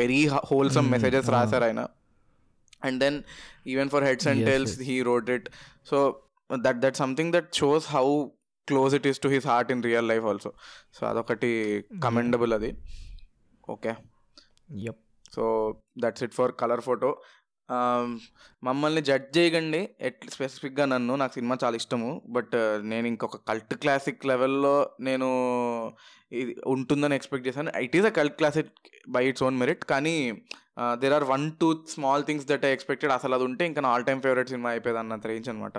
very 0.02 0.20
wholesome 0.52 0.88
Mm, 0.88 0.94
messages 0.96 1.30
ah. 1.30 1.36
రాశారు 1.38 1.66
ఆయన 1.70 1.82
and 2.83 3.01
then 3.01 3.16
even 3.66 3.90
for 3.90 4.05
heads 4.05 4.29
and 4.29 4.40
Yes, 4.40 4.49
tails 4.51 4.75
yes. 4.75 4.87
He 4.88 4.97
rode 5.03 5.31
it 5.31 5.49
so 5.87 5.99
that 6.51 6.81
that 6.81 6.97
something 6.97 7.33
that 7.33 7.55
shows 7.55 7.87
how 7.88 8.07
close 8.68 8.95
it 8.95 9.07
is 9.07 9.21
to 9.21 9.29
his 9.29 9.47
heart 9.47 9.71
in 9.73 9.83
real 9.83 10.09
life 10.09 10.25
also 10.25 10.51
so 10.99 11.07
అదొకటి 11.07 11.53
commendable 12.03 12.55
అది 12.55 12.71
okay 13.68 13.92
so 15.35 15.45
that's 15.99 16.23
it 16.23 16.35
for 16.35 16.53
Colour 16.53 16.81
Photo 16.81 17.11
మమ్మల్ని 18.62 19.03
judge 19.09 19.31
చేయకండి. 19.38 19.81
At 20.01 20.25
స్పెసిఫిక్గా 20.35 20.85
నన్ను. 20.85 21.14
నాకు 21.16 21.35
cinema 21.38 21.55
చాలా 21.64 21.77
ఇష్టము. 21.83 22.11
But 22.37 22.55
uh, 22.62 22.77
నేను 22.92 23.07
ఇంకొక 23.12 23.38
కల్ట్ 23.51 23.75
క్లాసిక్ 23.85 24.27
లెవెల్లో 24.27 24.75
నేను 25.01 25.29
ఇది 26.40 26.53
ఉంటుందని 26.75 27.14
ఎక్స్పెక్ట్ 27.14 27.46
చేశాను. 27.48 27.72
It 27.87 27.96
is 27.96 28.07
a 28.11 28.12
cult 28.20 28.37
classic 28.40 28.72
by 29.09 29.22
its 29.29 29.44
own 29.48 29.59
merit 29.62 29.85
కానీ 29.85 30.16
there 31.03 31.14
are 31.18 31.27
one 31.35 31.46
two 31.61 31.68
small 31.94 32.25
things 32.29 32.46
that 32.51 32.64
I 32.64 32.72
expected 32.77 33.12
అసలు 33.12 33.35
అది 33.35 33.44
ఉంటే 33.44 33.64
ఇంకా 33.70 33.81
నా 33.81 33.90
ఆల్ 33.94 34.07
టైమ్ 34.11 34.22
ఫేవరెట్ 34.27 34.53
సినిమా 34.55 34.70
అయిపోయేది 34.70 35.01
అన్నంత 35.03 35.27
రేంజ్ 35.27 35.48
అనమాట 35.48 35.79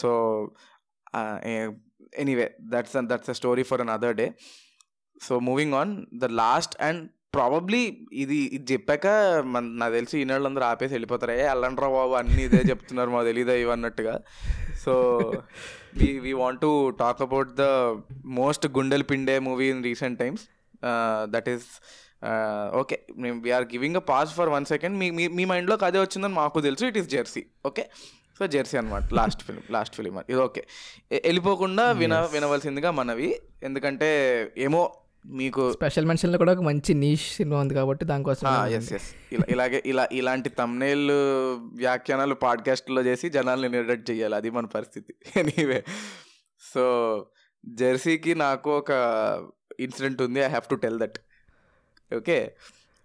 so 0.00 0.10
anyway 2.22 2.46
that's 2.72 2.96
that's 3.12 3.30
a 3.30 3.36
story 3.40 3.62
for 3.62 3.80
another 3.96 4.16
day 4.16 4.26
so 5.20 5.34
moving 5.38 5.74
on 5.74 5.92
the 6.22 6.28
last 6.42 6.74
and 6.82 7.02
probably 7.36 7.80
ఇది 8.14 8.38
ఇది 8.56 8.72
చెప్పాక 8.72 9.06
మన 9.46 9.62
నాకు 9.74 9.94
తెలిసి 9.94 10.16
ఈనాళ్ళందరూ 10.18 10.64
ఆపేసి 10.64 10.94
వెళ్ళిపోతారు. 10.94 11.32
ఏ 11.32 11.44
అల్లండ్రా 11.46 11.88
బాబు 11.88 12.14
అన్ని 12.14 12.42
ఇదే 12.42 12.60
చెప్తున్నారు 12.70 13.10
మాకు 13.10 13.24
తెలీదా 13.24 13.54
ఇవన్నట్టుగా 13.56 14.14
so 14.84 14.94
we 15.96 16.18
we 16.18 16.32
want 16.32 16.60
to 16.60 16.70
talk 16.98 17.22
about 17.22 17.52
the 17.54 17.66
most 18.40 18.66
గుండెల్ 18.78 19.06
పిండే 19.10 19.38
movie 19.40 19.68
in 19.68 19.84
recent 19.84 20.18
times 20.18 20.44
that 21.30 21.48
is 21.48 21.68
okay 22.74 22.96
మేము 23.16 23.38
we're 23.40 23.64
giving 23.64 23.96
a 23.96 24.04
pass 24.08 24.30
for 24.34 24.48
one 24.48 24.64
second 24.64 24.96
మీ 24.98 25.08
మీ- 25.10 25.48
మైండ్లోకి 25.48 25.84
అదే 25.84 25.98
వచ్చిందని 26.00 26.34
మాకు 26.34 26.60
తెలుసు. 26.60 26.84
It 26.84 26.98
is 26.98 27.08
Jersey 27.08 27.42
okay 27.66 27.84
so 28.40 28.46
Jersey 28.46 28.76
అనమాట 28.76 29.14
లాస్ట్ 29.14 29.42
ఫిలిం 29.42 29.62
లాస్ట్ 29.70 29.94
ఫిలిం 29.96 30.14
ఇది 30.30 30.40
okay 30.40 30.62
వెళ్ళిపోకుండా 31.24 31.84
విన. 31.92 32.14
వినవలసిందిగా 32.32 32.90
మనవి. 32.90 33.28
ఎందుకంటే 33.62 34.08
ఏమో 34.58 34.82
మీకు 35.28 35.72
స్పెషల్ 35.72 36.06
మెన్షన్లో 36.06 36.38
కూడా 36.38 36.52
ఒక 36.52 36.60
మంచి 36.60 36.94
నీష్ 36.94 37.32
సినిమా 37.32 37.60
ఉంది 37.60 37.74
కాబట్టి 37.74 38.04
దానికోసం 38.04 38.66
ఎస్ 38.66 38.92
ఎస్ 38.92 39.14
ఇలా 39.32 39.44
ఇలాగే 39.48 39.82
ఇలా 39.86 40.08
ఇలాంటి 40.12 40.48
తమ్నేల్ 40.48 41.10
వ్యాఖ్యానాలు 41.76 42.34
పాడ్కాస్ట్లో 42.34 43.02
చేసి 43.02 43.28
జనాల్ని 43.28 43.68
నిర్డట్ 43.68 44.10
చేయాలి. 44.10 44.34
అది 44.34 44.50
మన 44.50 44.66
పరిస్థితి. 44.66 45.14
ఎనీవే 45.36 45.84
సో 46.74 47.26
జెర్సీకి 47.66 48.34
నాకు 48.34 48.78
ఒక 48.78 48.90
ఇన్సిడెంట్ 49.80 50.22
ఉంది. 50.22 50.40
I 50.40 50.48
have 50.48 50.68
to 50.68 50.74
tell 50.74 50.98
that 50.98 51.18
okay 52.16 52.54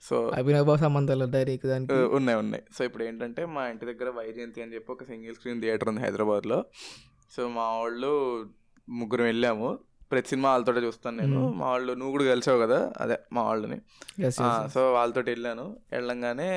so 0.04 0.28
Abhinav 0.28 0.78
సంబంధాలు 0.78 1.26
నీకు 1.26 1.68
దానికి? 1.68 1.94
ఉన్నాయి 1.94 2.40
ఉన్నాయి. 2.40 2.64
సో 2.78 2.86
ఇప్పుడు 2.86 3.04
ఏంటంటే 3.04 3.46
మా 3.46 3.68
ఇంటి 3.68 3.86
దగ్గర 3.86 4.10
వైజయంతి 4.10 4.62
అని 4.62 4.74
చెప్పి 4.74 4.92
ఒక 4.92 5.04
సింగిల్ 5.04 5.36
స్క్రీన్ 5.36 5.62
థియేటర్ 5.62 5.90
ఉంది 5.90 6.02
హైదరాబాద్లో. 6.02 6.66
సో 7.32 7.50
మా 7.50 7.78
వాళ్ళు 7.78 8.46
ముగ్గురు 8.90 9.24
వెళ్ళాము. 9.24 9.80
ప్రతి 10.12 10.30
సినిమా 10.30 10.50
వాళ్ళతో 10.50 10.74
చూస్తాను 10.74 11.18
నేను. 11.18 11.52
మా 11.52 11.68
వాళ్ళు 11.68 11.94
నువ్వు 11.94 12.12
కూడా 12.12 12.26
కలిసావు 12.26 12.60
కదా? 12.60 12.94
అదే 13.02 13.18
మా 13.34 13.44
వాళ్ళని. 13.44 13.78
సో 14.74 14.94
వాళ్ళతో 14.94 15.22
వెళ్ళాను. 15.22 15.78
వెళ్ళంగానే 15.92 16.50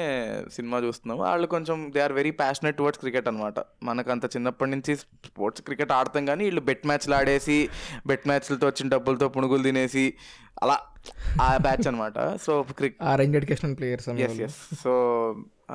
సినిమా 0.53 0.79
చూస్తున్నాము. 0.79 1.23
వాళ్ళు 1.23 1.47
కొంచెం 1.47 1.93
they 1.95 2.01
are 2.01 2.13
very 2.13 2.31
passionate 2.31 2.77
towards 2.77 3.01
cricket 3.01 3.29
అనమాట 3.29 3.55
మనకు 3.83 4.11
అంత 4.11 4.25
చిన్నప్పటి 4.25 4.71
నుంచి 4.71 4.97
స్పోర్ట్స్ 4.97 5.63
క్రికెట్ 5.63 5.93
ఆడతాం 5.93 6.27
కానీ 6.27 6.45
వీళ్ళు 6.45 6.61
బెట్ 6.61 6.87
మ్యాచ్లు 6.87 7.15
ఆడేసి 7.15 7.69
బెట్ 8.07 8.27
మ్యాచ్లతో 8.27 8.67
వచ్చిన 8.67 8.89
డబ్బులతో 8.89 9.29
పునుగులు 9.29 9.63
తినేసి 9.63 10.15
అలా 10.63 10.79
ఆ 11.43 11.57
బ్యాచ్ 11.57 11.89
అనమాట 11.89 12.37
సో 12.37 12.63
క్రిక్ 12.63 12.97
ఆ 13.03 13.17
range 13.17 13.37
education 13.37 13.77
players 13.77 14.09
yes 14.09 14.41
yes 14.41 14.83
so 14.85 14.93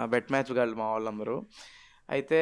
bet 0.06 0.32
match 0.32 0.54
కాదు 0.54 0.76
మా 0.76 0.92
వాళ్ళందరూ. 0.92 1.46
అయితే 2.10 2.40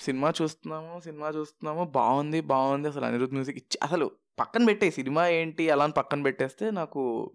సినిమా 0.00 0.32
చూస్తున్నాము 0.42 1.00
సినిమా 1.00 1.28
చూస్తున్నాము. 1.28 1.90
బాగుంది 1.90 2.40
బాగుంది. 2.40 2.88
అసలు 2.88 3.04
అనిరుద్ 3.04 3.32
మ్యూజిక్ 3.32 3.56
ఇచ్చి 3.56 3.78
అసలు 3.82 4.10
పక్కన 4.40 4.64
పెట్టే 4.64 4.90
సినిమా 4.90 5.28
ఏంటి 5.28 5.70
అలా 5.70 5.84
అని 5.84 5.92
పక్కన 5.92 6.22
పెట్టేస్తే 6.22 6.70
నాకు 6.70 7.30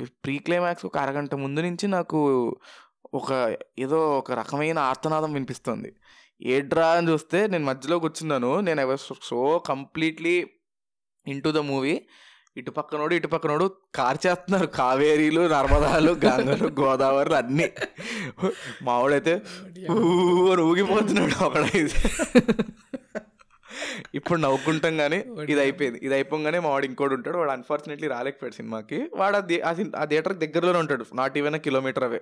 ప్రీ 0.00 0.38
క్లైమాక్స్ 0.38 0.86
ఒక 0.86 0.98
అరగంట 0.98 1.34
ముందు 1.34 1.60
నుంచి 1.60 1.88
నాకు 1.88 2.56
ఒక 3.14 3.56
ఏదో 3.78 4.18
ఒక 4.18 4.32
రకమైన 4.32 4.78
ఆర్తనాదం 4.78 5.32
వినిపిస్తుంది. 5.32 5.92
ఏడ్రా 6.42 6.88
అని 6.88 7.08
చూస్తే 7.08 7.46
నేను 7.46 7.64
మధ్యలో 7.64 7.98
కూర్చున్నాను. 7.98 8.60
నేను 8.60 8.86
was 8.86 9.14
so 9.22 9.64
completely 9.66 10.50
in 11.26 11.42
the 11.42 11.58
movie. 11.58 12.02
ఇటు 12.56 12.70
పక్కనోడు 12.70 13.14
ఇటు 13.14 13.28
పక్కనోడు 13.28 13.76
కార్చేస్తున్నారు. 13.94 14.66
కావేరీలు 14.66 15.40
నర్మదాలు 15.40 16.12
గంగలు 16.12 16.80
గోదావరిలు 16.80 17.34
అన్నీ. 17.34 17.72
మావాడైతే 18.82 19.42
ఊగిపోతున్నాడు. 20.60 21.44
ఒకడైతే 21.44 22.10
ఇప్పుడు 24.14 24.38
నవ్వుకుంటాం 24.44 24.96
కానీ 25.02 25.18
ఇది 25.48 25.60
అయిపోయింది 25.60 26.00
ఇది 26.02 26.14
అయిపోగానే 26.14 26.58
మా 26.64 26.70
వాడు 26.70 26.86
ఇంకోటి 26.90 27.14
ఉంటాడు. 27.18 27.38
వాడు 27.38 27.50
అన్ఫార్చునేట్లీ 27.50 28.08
రాలేకపోయాడు 28.14 28.58
సినిమాకి. 28.60 28.98
వాడు 29.14 29.36
ఆ 30.00 30.04
థియేటర్ 30.04 30.36
దగ్గరలోనే 30.44 30.78
ఉంటాడు. 30.78 31.06
నాట్ 31.20 31.38
ఈవెన్ 31.42 31.58
కిలోమీటర్ 31.68 32.04
అవే 32.04 32.20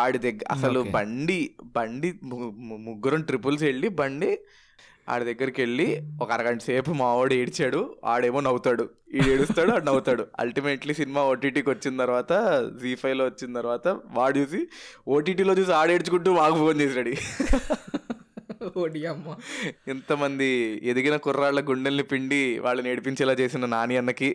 ఆడి 0.00 0.18
దగ్గర 0.18 0.46
అసలు. 0.50 0.82
బండి 0.98 1.40
బండి 1.78 2.10
ముగ్గురం 2.88 3.22
ట్రిపుల్స్ 3.30 3.64
వెళ్ళి 3.70 3.88
బండి 4.02 4.30
ఆడి 5.12 5.24
దగ్గరికి 5.24 5.60
వెళ్ళి 5.62 5.86
ఒక 6.22 6.30
అరగంట 6.32 6.62
సేపు 6.66 6.90
మా 7.00 7.08
వాడు 7.14 7.34
ఏడ్చాడు. 7.34 7.80
ఆడేమో 8.12 8.40
నవ్వుతాడు. 8.46 8.84
ఈడు 9.14 9.28
ఏడుస్తాడు 9.30 9.70
ఆడు 9.72 9.84
నవ్వుతాడు. 9.84 10.24
అల్టిమేట్లీ 10.38 10.94
సినిమా 11.00 11.22
ఓటీటీకి 11.32 11.70
వచ్చిన 11.70 11.96
తర్వాత 12.02 12.32
జీ 12.82 12.94
ఫైవ్లో 13.02 13.24
వచ్చిన 13.24 13.52
తర్వాత 13.60 13.88
వాడు 14.18 14.38
చూసి 14.38 14.60
ఓటీటీలో 15.16 15.54
చూసి 15.58 15.72
ఆడు 15.72 15.92
ఏడ్చుకుంటూ 15.96 16.32
మాకు 16.40 16.56
ఫోన్ 16.62 16.80
చేసాడు 16.80 17.12
ఓడి 18.76 19.06
అమ్మ. 19.06 19.36
ఎంతమంది 19.88 20.48
ఎదిగిన 20.82 21.16
కుర్రాళ్ళ 21.16 21.60
గుండెల్ని 21.60 22.02
పిండి 22.02 22.58
వాళ్ళని 22.58 22.90
ఏడిపించేలా 22.90 23.32
చేసిన 23.32 23.66
నాని 23.66 23.96
అన్నకి 23.96 24.30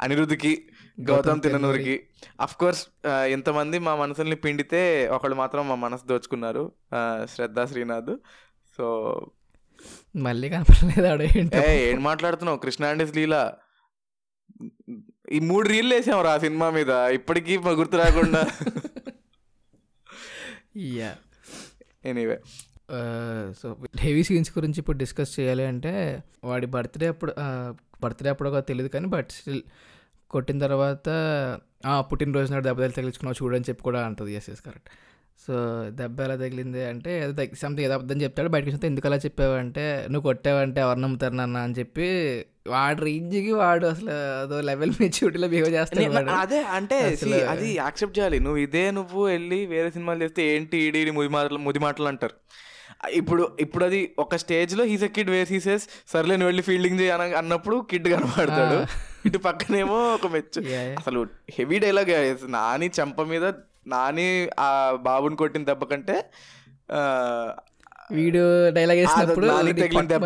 అనిరుద్ధికి 0.00 0.52
గౌతమ్ 1.00 1.42
తిననూరికి 1.42 1.94
అఫ్ 2.40 2.56
కోర్స్ 2.56 2.82
ఎంతమంది 3.30 3.78
మా 3.78 3.94
మనసుల్ని 3.96 4.36
పిండితే 4.36 5.08
ఒకళ్ళు 5.08 5.36
మాత్రం 5.36 5.68
మా 5.68 5.74
మనసు 5.74 6.06
దోచుకున్నారు 6.06 6.72
శ్రద్ధ 7.34 7.64
శ్రీనాథ్. 7.64 8.14
సో 8.78 8.86
మళ్ళీ 10.16 10.48
కనపడలేదు 10.48 11.06
ఆడ 11.06 11.22
ఏ 11.22 11.96
మాట్లాడుతున్నావు? 11.96 12.58
కృష్ణ 12.58 12.84
అండ్ 12.84 13.16
లీలా. 13.16 13.42
ఈ 15.32 15.38
మూడు 15.38 15.68
రీల్ 15.68 15.92
వేసాం 15.92 16.20
రా 16.22 16.38
సినిమా 16.38 16.70
మీద. 16.70 16.90
ఇప్పటికీ 16.90 17.58
మా 17.58 17.70
గుర్తు 17.70 17.96
రాకుండా. 17.96 18.42
Yeah 20.98 21.10
anyway 22.04 22.38
so 23.60 23.66
heavy 23.98 24.22
scenes 24.22 24.58
గురించి 24.58 24.80
ఇప్పుడు 24.80 24.96
డిస్కస్ 24.96 25.40
చేయాలి 25.40 25.64
అంటే 25.64 25.92
వాడి 26.44 26.66
బర్త్డే 26.66 27.06
అప్పుడు 27.06 27.32
బర్త్డే 28.02 28.30
అప్పుడో 28.30 28.60
తెలియదు 28.62 28.88
కానీ 28.88 29.06
బట్ 29.06 29.30
స్టిల్ 29.32 29.62
కొట్టిన 30.30 30.58
తర్వాత 30.58 31.08
"ఆ, 31.86 32.00
పుట్టినరోజు 32.00 32.52
నాడు 32.52 32.64
దెబ్బ 32.64 32.86
తగిలించుకున్నావు 32.90 33.36
చూడని 33.40 33.64
చెప్పి 33.68 33.82
కూడా 33.82 34.00
అంటుంది 34.06 34.34
ఎస్ 34.34 34.50
ఎస్ 34.50 34.60
కరెక్ట్. 34.60 34.88
సో 35.40 35.54
దెబ్బ 35.90 36.20
ఎలా 36.20 36.36
తగిలింది 36.36 36.84
అంటే 36.84 37.10
సంథింగ్ 37.54 37.86
ఏదో 37.86 37.94
అర్థం 37.94 38.22
చెప్తాడు 38.22 38.48
బయటకు 38.48 38.70
వస్తే 38.70 38.86
ఎందుకు 38.86 39.06
అలా 39.06 39.16
చెప్పావంటే 39.16 39.84
నువ్వు 40.08 40.22
కొట్టావంటే 40.22 40.80
ఎవరు 40.80 41.00
నమ్ముతారు 41.00 41.34
నాన్న? 41.34 41.58
అని 41.58 41.74
చెప్పి 41.74 42.06
వాడు 42.68 43.00
రేంజ్కి 43.04 43.52
వాడు 43.52 43.86
అసలు 43.86 44.12
అదో 44.42 44.60
లెవెల్ 44.60 44.92
మెచ్యూరిటీలో 45.00 45.48
బిహేవ్ 45.48 45.70
చేస్తాడు. 45.74 46.30
అదే 46.36 46.60
అంటే 46.76 46.98
అది 47.48 47.68
యాక్సెప్ట్ 47.76 48.18
చేయాలి. 48.18 48.38
నువ్వు 48.38 48.58
ఇదే 48.58 48.90
నువ్వు 48.90 49.24
వెళ్ళి 49.26 49.66
వేరే 49.66 49.90
సినిమాలు 49.90 50.22
చేస్తే 50.22 50.54
ఏంటి 50.54 50.78
ఈడి 50.78 50.98
ఈడి 50.98 51.10
ముది 51.10 51.28
మాటలు 51.28 51.58
ముది 51.58 51.78
మాటలు 51.78 52.08
అంటారు. 52.08 52.36
ఇప్పుడు 53.10 53.56
ఇప్పుడు 53.60 53.84
అది 53.84 54.14
ఒక 54.18 54.36
స్టేజ్లో 54.36 54.84
హీస్ 54.84 55.04
కిడ్ 55.04 55.30
వేస్ 55.30 55.52
హీసెస్ 55.52 55.88
సర్లే 56.08 56.34
నువ్వు 56.34 56.46
వెళ్ళి 56.46 56.62
ఫీల్డింగ్ 56.62 57.00
చేయ 57.00 57.10
అన- 57.10 57.36
అన్నప్పుడు 57.36 57.86
కిడ్ 57.90 58.08
కనబడతాడు. 58.08 58.86
ఇటు 59.28 59.38
పక్కనేమో 59.38 60.14
ఒక 60.14 60.26
మెచ్చు. 60.26 60.74
అసలు 60.74 61.26
హెవీ 61.50 61.78
డైలాగ్ 61.78 62.52
నాని 62.52 62.90
చెంప 63.00 63.22
మీద 63.22 63.52
నాని 63.86 64.48
ఆ 64.60 64.98
బాబుని 65.00 65.36
కొట్టిన 65.36 65.64
దెబ్బ 65.64 65.84
కంటే 65.84 66.24
వీడు 68.12 68.70
డైలాగ్ 68.70 68.98
వేసినప్పుడు 68.98 69.72
తగిలిన 69.72 70.00
దెబ్బ. 70.00 70.24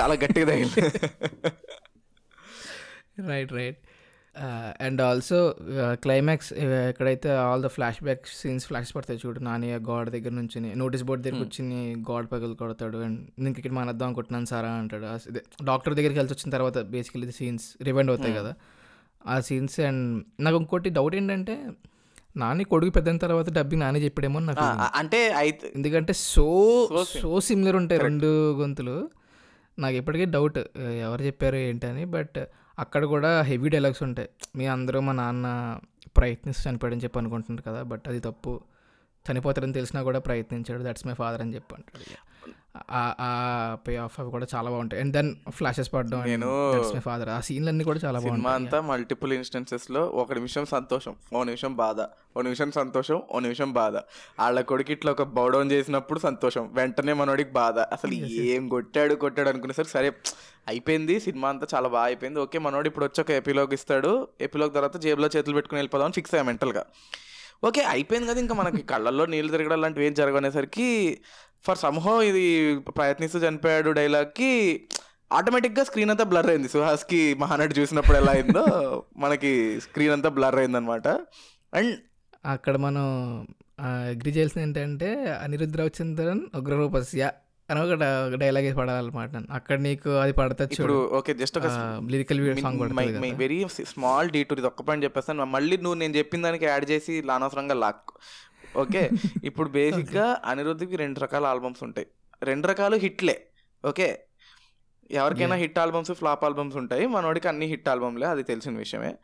చాలా 0.00 0.14
గట్టిగా 0.14 0.46
తగిలింది. 0.46 0.80
Right 3.28 3.52
right 3.52 3.76
and 4.86 5.00
also 5.02 5.38
climax 6.04 6.50
ఎక్కడైతే 6.90 7.28
all 7.44 7.62
the 7.66 7.68
flashback 8.06 8.24
scenes 8.40 8.66
flash 8.66 8.90
పడతాయి 8.96 9.20
చూడు 9.24 9.40
నాని 9.40 9.68
ఆ 9.76 9.78
గాడ్ 9.90 10.08
దగ్గర 10.14 10.32
నుంచి 10.40 10.60
నోటీస్ 10.82 11.04
బోర్డ్ 11.08 11.22
దగ్గర 11.26 11.40
వచ్చి 11.46 11.62
గాడ్ 12.10 12.26
పగలు 12.32 12.54
కొడతాడు. 12.62 12.98
అండ్ 13.06 13.20
నేను 13.38 13.54
ఇక్కడ 13.58 13.74
మానేద్దాం 13.78 14.06
అనుకుంటున్నాను 14.08 14.48
సారా 14.52 14.72
అంటాడు. 14.82 15.06
ఇదే 15.30 15.42
డాక్టర్ 15.70 15.94
దగ్గరికి 15.98 16.20
వెళ్ళి 16.20 16.34
వచ్చిన 16.34 16.50
తర్వాత 16.56 16.78
బేసికలీ 16.94 17.30
సీన్స్ 17.40 17.66
రివైండ్ 17.88 18.12
అవుతాయి 18.14 18.34
కదా. 18.40 18.54
ఆ 19.26 19.36
సీన్స్ 19.40 19.78
అండ్ 19.80 20.04
నాకు 20.40 20.58
ఇంకోటి 20.62 20.90
డౌట్ 20.98 21.16
ఏంటంటే 21.20 21.56
నాని 22.42 22.64
కొడుకు 22.64 22.92
పెద్దయిన 22.92 23.18
తర్వాత 23.24 23.48
డబ్బింగ్ 23.58 23.82
నాని 23.82 24.00
చెప్పాడేమో 24.04 24.38
నాకు. 24.48 24.66
అంటే 24.98 25.20
ఎందుకంటే 25.76 26.12
సో 26.12 26.48
సో 27.22 27.32
సిమిలర్ 27.48 27.76
ఉంటాయి 27.76 28.00
రెండు 28.00 28.30
గొంతులు. 28.60 28.96
నాకు 29.78 29.96
ఇప్పటికీ 29.96 30.24
డౌట్ 30.36 30.58
ఎవరు 31.06 31.22
చెప్పారు 31.22 31.56
ఏంటని 31.56 32.04
బట్ 32.04 32.38
అక్కడ 32.78 33.04
కూడా 33.04 33.40
హెవీ 33.40 33.68
డైలాగ్స్ 33.68 34.02
ఉంటాయి. 34.02 34.28
మీ 34.56 34.66
అందరూ 34.66 35.00
మా 35.00 35.12
నాన్న 35.12 35.78
ప్రయత్నిస్తూ 36.16 36.70
చనిపోయాడని 36.70 37.00
చెప్పి 37.04 37.18
అనుకుంటున్నారు 37.18 37.62
కదా 37.62 37.82
బట్ 37.82 38.02
అది 38.08 38.20
తప్పు. 38.20 38.60
చనిపోతారని 39.32 39.72
తెలిసినా 39.72 40.02
కూడా 40.02 40.18
ప్రయత్నించాడు. 40.18 40.82
దట్స్ 40.82 41.06
మై 41.06 41.14
ఫాదర్ 41.14 41.40
అని 41.40 41.54
చెప్పి 41.54 41.74
అంటాడు. 41.74 42.00
ఆ- 42.90 43.14
ఆ 43.20 43.76
పే 43.88 43.96
ఆఫ్ 43.96 44.20
అవి 44.20 44.30
కూడా 44.30 44.46
చాలా 44.54 44.70
బాగుంటాయి. 44.70 45.02
అండ్ 45.02 45.12
దెన్ 45.12 45.34
ఫ్లాషెస్ 45.50 45.92
పడడం 45.92 46.24
నేను- 46.24 46.92
మై 46.94 47.00
ఫాదర్ 47.00 47.28
ఆ 47.28 47.40
సీన్లన్నీ 47.40 47.84
కూడా 47.84 48.00
చాలా 48.04 48.20
సినిమా 48.20 48.36
బాగుంటాయి. 48.36 48.64
అంతా 48.64 48.80
మల్టిపుల్ 48.80 49.32
ఇన్స్టెన్సెస్లో 49.32 50.06
ఒక 50.06 50.32
నిమిషం 50.32 50.66
సంతోషం 50.66 51.16
ఓ 51.34 51.44
నిమిషం 51.44 51.76
బాధ 51.76 52.00
ఓ 52.36 52.42
నిమిషం 52.42 52.72
సంతోషం 52.72 53.22
ఓ 53.32 53.38
నిమిషం 53.38 53.72
బాధ. 53.72 53.96
వాళ్ళ 54.40 54.60
కొడుకు 54.60 54.92
ఇట్లా 54.92 55.12
ఒక 55.12 55.22
బౌడౌన్ 55.22 55.72
చేసినప్పుడు 55.72 56.18
సంతోషం 56.18 56.70
వెంటనే 56.72 57.12
మనోడికి 57.12 57.50
బాధ. 57.50 57.78
అసలు 57.78 58.12
ఏం 58.14 58.68
కొట్టాడు 58.68 59.14
కొట్టాడు 59.14 59.48
అనుకునేసరికి 59.48 59.90
సరే 59.90 60.12
అయిపోయింది 60.68 61.20
సినిమా 61.20 61.48
అంతా 61.48 61.66
చాలా 61.74 61.88
బాగా 61.88 62.04
అయిపోయింది. 62.04 62.40
ఓకే 62.40 62.58
మనోడు 62.58 62.88
ఇప్పుడు 62.88 63.04
వచ్చి 63.04 63.20
ఒక 63.20 63.30
ఎపిలోగ్ 63.30 63.74
ఇస్తాడు. 63.74 64.28
ఎపిలోగ్ 64.40 64.74
తర్వాత 64.74 64.96
జేబులో 64.96 65.28
చేతులు 65.36 65.54
పెట్టుకుని 65.54 65.78
వెళ్ళిపోదాం 65.78 66.12
ఫిక్స్ 66.12 66.34
అయ్యా 66.34 66.44
మెంటల్గా. 66.44 66.84
ఓకే 67.64 67.84
అయిపోయింది 67.84 68.30
కదా 68.30 68.40
ఇంకా 68.40 68.54
మనకి. 68.54 68.82
కళ్ళల్లో 68.82 69.26
నీళ్ళు 69.26 69.52
తిరగడం 69.52 69.80
లాంటివి 69.80 70.06
ఏం 70.06 70.14
జరగనేసరికి 70.14 71.18
ఫర్ 71.64 71.78
సంహో 71.78 72.14
ఇది 72.22 72.44
ప్రయత్నిస్తూ 72.98 73.38
చనిపోయాడు 73.44 73.90
డైలాగ్కి 73.98 74.50
ఆటోమేటిక్గా 75.30 75.82
స్క్రీన్ 75.84 76.10
అంతా 76.12 76.24
బ్లర్ 76.24 76.48
అయింది. 76.50 76.68
సుహాస్కి 76.68 77.20
మహానటి 77.42 77.74
చూసినప్పుడు 77.78 78.18
ఎలా 78.18 78.32
అయిందో 78.32 78.64
మనకి 79.24 79.50
స్క్రీన్ 79.86 80.14
అంతా 80.16 80.30
బ్లర్ 80.36 80.58
అయింది 80.60 80.78
అనమాట 80.80 81.06
అండ్ 81.72 81.94
అక్కడ 82.48 82.74
మనం 82.84 83.06
అగ్రి 84.10 84.30
చేయాల్సింది 84.36 84.64
ఏంటంటే 84.64 85.08
అనిరుద్ధ 85.42 85.76
రవిచంద్రన్ 85.76 86.42
ఉగ్రరూపస్య 86.60 87.24
అని 87.68 87.80
ఒక 87.84 87.94
డైలాగ్ 88.42 88.66
పడాలన్నమాట 88.78 89.30
అక్కడ 89.58 89.76
నీకు 89.86 90.10
అది 90.22 90.32
పడతా 90.32 90.64
ఇప్పుడు 90.74 90.96
ఓకే 91.18 91.32
జస్ట్ 91.40 91.56
ఒక 91.60 91.68
lyrical 92.12 92.40
song 92.60 92.82
very 93.42 93.58
small 93.92 94.28
detour 94.30 94.60
ఇది 94.60 94.68
ఒక్క 94.70 94.82
పాయింట్ 94.88 95.06
చెప్పేస్తాను. 95.06 95.46
మళ్ళీ 95.56 95.76
నువ్వు 95.76 95.98
నేను 96.02 96.14
చెప్పిన 96.18 96.42
దానికి 96.42 96.66
యాడ్ 96.66 96.86
చేసి 96.92 97.14
అనవసరంగా 97.36 97.76
లాక్ 97.84 98.12
ఓకే. 98.76 99.10
ఇప్పుడు 99.44 99.68
బేసిక్గా 99.68 100.40
అనిరుద్ధికి 100.44 100.96
రెండు 100.96 101.20
రకాల 101.20 101.46
ఆల్బమ్స్ 101.46 101.82
ఉంటాయి. 101.82 102.06
రెండు 102.42 102.66
రకాలు 102.66 102.96
హిట్లే. 102.96 103.46
ఓకే. 103.88 104.08
ఎవరికైనా 105.10 105.56
హిట్ 105.56 105.78
ఆల్బమ్స్ 105.78 106.12
ఫ్లాప్ 106.12 106.44
ఆల్బమ్స్ 106.44 106.76
ఉంటాయి. 106.76 107.06
మనోడికి 107.06 107.48
అన్ని 107.48 107.66
హిట్ 107.66 107.88
ఆల్బమ్లే 107.88 108.26
అది 108.26 108.42
తెలిసిన 108.42 108.78
విషయమే. 108.78 109.14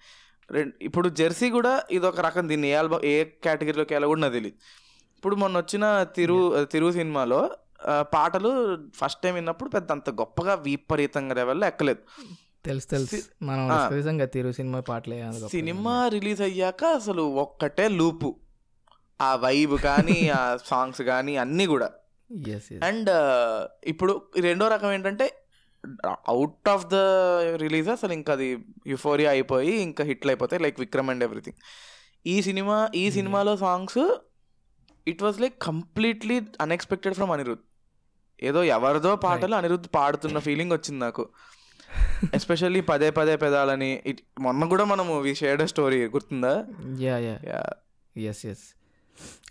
రెండు 0.51 0.85
ఇప్పుడు 0.85 1.09
జెర్సీ 1.09 1.51
కూడా 1.51 1.83
ఇది 1.91 2.07
ఒక 2.07 2.21
రకం 2.21 2.49
దీన్ని 2.49 2.69
ఏ 2.69 2.75
ఆల్బమ్ 2.75 3.05
ఏ 3.05 3.25
కేటగిరీలోకి 3.25 3.95
వెళ్ళా 3.95 4.07
కూడా 4.07 4.21
నాకు 4.21 4.33
తెలియదు 4.33 4.57
ఇప్పుడు 5.17 5.37
మొన్న 5.37 5.59
వచ్చిన 5.59 6.03
తిరు 6.03 6.65
తిరు 6.65 6.93
సినిమాలో 6.93 7.51
పాటలు 8.01 8.51
ఫస్ట్ 8.95 9.23
టైం 9.23 9.35
విన్నప్పుడు 9.35 9.71
పెద్ద 9.71 9.93
అంత 9.93 10.11
గొప్పగా 10.11 10.55
విపరీతంగా 10.55 11.35
లెవెల్లో 11.35 11.67
ఎక్కలేదు. 11.67 11.99
తెలుసు 12.65 12.87
తెలుసు. 12.87 13.23
మనం. 13.43 13.97
నిజంగా 13.97 14.25
తిరు 14.25 14.53
సినిమా 14.53 14.81
పాటలే 14.81 15.33
సినిమా 15.49 16.09
రిలీజ్ 16.09 16.43
అయ్యాక 16.43 16.85
అసలు 16.85 17.23
ఒక్కటే 17.23 17.89
లూపు. 17.89 18.37
ఆ 19.23 19.31
వైబ్ 19.41 19.75
కానీ 19.85 20.19
ఆ 20.35 20.41
సాంగ్స్ 20.65 21.03
కానీ 21.09 21.35
అన్నీ 21.39 21.67
కూడా. 21.67 21.89
అండ్ 22.89 23.11
ఇప్పుడు 23.87 24.13
ఈ 24.37 24.43
రెండో 24.43 24.67
రకం 24.69 24.91
ఏంటంటే 24.93 25.27
అవుట్ 26.31 26.69
ఆఫ్ 26.69 26.85
ద 26.87 26.99
రిలీజ్ 27.61 27.89
అసలు 27.89 28.13
ఇంకా 28.13 28.33
అది 28.33 28.49
యుఫోరియా 28.87 29.31
అయిపోయి 29.31 29.73
ఇంకా 29.83 30.03
హిట్లు 30.05 30.31
అయిపోతాయి 30.33 30.63
లైక్ 30.63 30.79
విక్రమ్ 30.81 31.11
అండ్ 31.11 31.25
ఎవ్రీథింగ్ 31.25 31.59
ఈ 32.27 32.43
సినిమా 32.43 32.77
ఈ 32.95 33.05
సినిమాలో 33.11 33.55
songs 33.59 34.03
it 35.07 35.23
was 35.23 35.41
like 35.41 35.57
completely 35.63 36.37
unexpected 36.61 37.15
from 37.15 37.31
Anirudh 37.31 37.65
ఏదో 38.43 38.61
ఎవరిదో 38.73 39.11
పాటలు 39.25 39.55
అనిరుద్ 39.55 39.89
పాడుతున్న 39.95 40.39
ఫీలింగ్ 40.41 40.73
వచ్చింది 40.73 41.01
నాకు. 41.01 41.25
ఎస్పెషల్లీ 42.35 42.81
పదే 42.83 43.11
పదే 43.11 43.35
పెదాలని 43.37 43.91
ఇట్- 44.07 44.23
మొన్న 44.41 44.65
కూడా 44.69 44.85
మనము 44.85 45.19
వి 45.21 45.35
షేర్డ్ 45.35 45.63
స్టోరీ 45.69 45.99
గుర్తుందా? 46.09 46.53
Yeah 47.01 47.17
yeah 47.19 47.35
yeah 47.51 47.61
yes 48.17 48.47
yes 48.47 48.65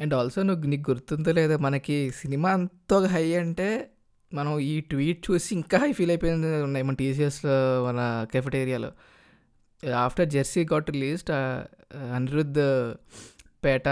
and 0.02 0.14
also 0.14 0.44
నువ్వు 0.44 0.68
నీకు 0.68 0.92
గుర్తుందో 0.92 1.32
లేదో 1.32 1.58
మనకి 1.58 2.12
సినిమా 2.12 2.52
అంత 2.52 2.94
హై 2.94 3.34
అంటే 3.36 3.90
మనం 4.34 4.60
ఈ 4.60 4.82
ట్వీట్ 4.82 5.32
చూసి 5.32 5.56
ఇంకా 5.56 5.92
ఫీల్ 5.92 6.12
అయిపోయింది 6.12 6.62
ఉన్నాయి. 6.64 6.86
మన 6.86 6.94
టీసీఎస్లో 6.94 7.86
మన 7.86 8.26
కెఫెటేరియాలో 8.34 8.92
after 9.96 10.30
Jersey 10.30 10.64
got 10.64 10.90
released 10.92 11.32
Anirudh 12.16 12.94
Petta 13.66 13.88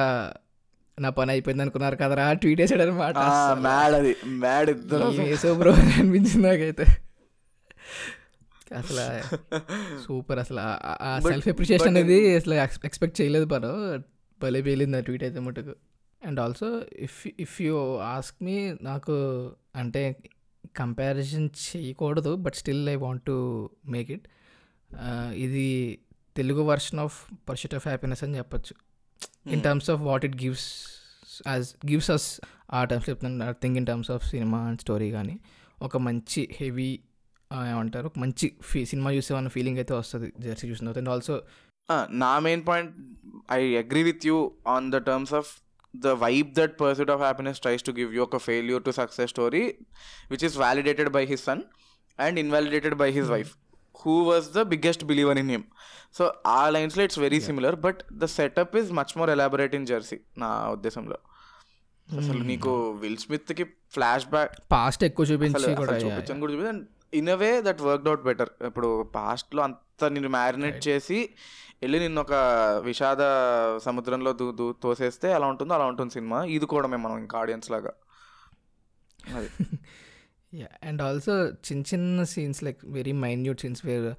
నా 0.99 1.09
పని 1.09 1.31
అయిపోయింది 1.31 1.63
అనుకున్నారు 1.63 1.95
కదరా 1.95 2.33
ట్వీట్ 2.33 2.61
వేసాడు 2.61 2.81
అనమాట 2.81 3.17
మ్యాడ్ 3.59 3.95
అది. 3.95 4.15
మ్యాడ్ 4.25 4.69
ఇద్దరు. 4.69 5.03
వేసో 5.03 5.53
బ్రో 5.53 5.73
అనిపించింది 5.73 6.47
నాకైతే. 6.47 6.85
అసలు 8.77 9.21
సూపర్ 10.07 10.39
అసలు. 10.39 10.59
ఆ- 10.59 11.19
సెల్ఫ్ 11.23 11.47
అప్రిషియేషన్ 11.47 11.87
అనేది 11.87 12.35
అసలు 12.35 12.53
ఎక్స్పెక్ట్ 12.85 13.21
చేయలేదు 13.21 13.45
పను. 13.45 14.03
భలే 14.43 14.61
పేలింది 14.61 14.97
ఆ 14.97 14.99
ట్వీట్ 14.99 15.23
అయితే 15.23 15.39
మటుకు. 15.39 15.73
And 16.21 16.39
also 16.39 16.67
if 16.97 17.27
if 17.39 17.55
you 17.61 17.75
ask 17.97 18.37
me 18.43 18.55
నాకు 18.81 19.15
అంటే 19.75 20.03
కంపారిజన్ 20.75 21.49
చేయకూడదు 21.65 22.35
but 22.35 22.55
still 22.55 22.89
I 22.89 22.95
want 22.95 23.23
to 23.23 23.37
make 23.87 24.11
it 24.11 24.27
ఇది 25.45 25.67
Telugu 26.35 26.61
version 26.61 26.99
of 26.99 27.15
pursuit 27.49 27.75
of 27.75 27.87
happiness 27.87 28.23
అని 28.23 28.37
చెప్పొచ్చు. 28.37 28.73
In 29.51 29.61
terms 29.61 29.89
of 29.89 30.01
what 30.01 30.25
it 30.25 30.37
gives 30.43 30.67
as 31.47 31.69
gives 31.91 32.11
us 32.11 32.27
ఆ 32.71 32.81
terms 32.83 33.09
చెప్తున్నాను 33.09 33.55
think 33.61 33.77
in 33.77 33.85
terms 33.85 34.11
of 34.11 34.25
cinema 34.27 34.59
and 34.69 34.81
story 34.81 35.11
కానీ 35.11 35.35
ఒక 35.81 35.97
మంచి 36.07 36.41
heavy 36.51 36.99
ఏమంటారు? 37.71 38.05
ఒక 38.05 38.17
మంచి 38.19 38.47
ఫీ 38.61 38.79
సినిమా 38.85 39.09
చూసేవన్న 39.11 39.47
ఫీలింగ్ 39.47 39.77
అయితే 39.77 39.93
వస్తుంది. 39.93 40.27
జెర్సీ 40.39 40.65
చూసిన 40.67 40.83
తర్వాత. 40.85 40.97
అండ్ 40.97 41.09
ఆల్సో 41.09 41.35
నా 42.09 42.39
main 42.39 42.65
point 42.67 42.91
I 43.51 43.75
agree 43.75 44.03
with 44.03 44.25
you 44.25 44.51
on 44.67 44.91
the 44.91 44.95
terms 44.95 45.33
of 45.33 45.49
the 45.95 46.07
vibe 46.07 46.53
that 46.53 46.79
pursuit 46.81 47.09
of 47.09 47.21
happiness 47.21 47.59
tries 47.59 47.83
to 47.83 47.91
give 47.91 48.15
you 48.15 48.23
ఒక 48.23 48.37
failure 48.37 48.83
to 48.83 48.91
success 48.91 49.29
story 49.29 49.63
which 50.31 50.43
is 50.43 50.57
validated 50.57 51.09
by 51.09 51.25
his 51.25 51.43
son 51.43 51.63
and 52.19 52.39
invalidated 52.39 52.95
by 52.95 53.11
his 53.11 53.27
wife 53.27 53.51
who 53.95 54.23
was 54.23 54.51
the 54.51 54.61
biggest 54.61 55.03
believer 55.03 55.37
in 55.37 55.49
him 55.49 55.63
so 56.17 56.33
ఆ 56.47 56.69
లైన్స్లో 56.69 57.03
it's 57.03 57.19
very 57.19 57.39
similar 57.39 57.75
but 57.75 58.03
the 58.13 58.25
setup 58.25 58.77
is 58.77 58.91
much 58.91 59.17
more 59.17 59.29
elaborate 59.29 59.75
in 59.75 59.85
Jersey 59.85 60.19
నా 60.37 60.69
ఉద్దేశంలో. 60.69 61.17
అసలు 62.19 62.43
నీకు 62.43 62.91
will 62.91 63.17
స్మిత్కి 63.17 63.63
flash 63.93 64.27
back 64.27 64.53
past 64.69 65.03
ఎక్కువ 65.03 65.25
చూపించి 65.25 65.53
చూపించని 65.53 65.75
కూడా 65.75 65.97
చూపించి 65.97 66.33
in 67.13 67.29
a 67.29 67.35
way 67.35 67.61
that 67.61 67.81
work 67.81 68.07
out 68.07 68.21
better 68.21 68.49
ఇప్పుడు 68.65 69.11
past 69.17 69.55
లో 69.55 69.61
అంత 69.61 70.03
నిన్ను 70.05 70.29
మ్యారినేట్ 70.29 70.87
చేసి 70.87 71.29
వెళ్ళి 71.81 71.99
నిన్ను 71.99 72.21
ఒక 72.21 72.33
విషాద 72.83 73.21
సముద్రంలో 73.77 74.33
దూ 74.33 74.51
దూ 74.51 74.73
తోసేస్తే 74.73 75.31
ఎలా 75.31 75.47
ఉంటుందో 75.47 75.73
అలా 75.73 75.85
ఉంటుంది 75.85 76.13
సినిమా. 76.13 76.43
ఇది 76.43 76.65
కూడా 76.65 76.87
మేము 76.87 77.03
మనం 77.03 77.17
ఇంకా 77.17 77.39
ఆడియన్స్ 77.39 77.71
లాగా. 77.71 77.93
అది. 79.35 79.49
అండ్ 80.83 81.01
ఆల్సో 81.01 81.47
చిన్న 81.49 81.83
చిన్న 81.93 82.23
scenes 82.23 82.63
like 82.63 82.85
very 82.85 83.11
minute 83.11 83.61
scenes 83.61 83.85
where 83.85 84.15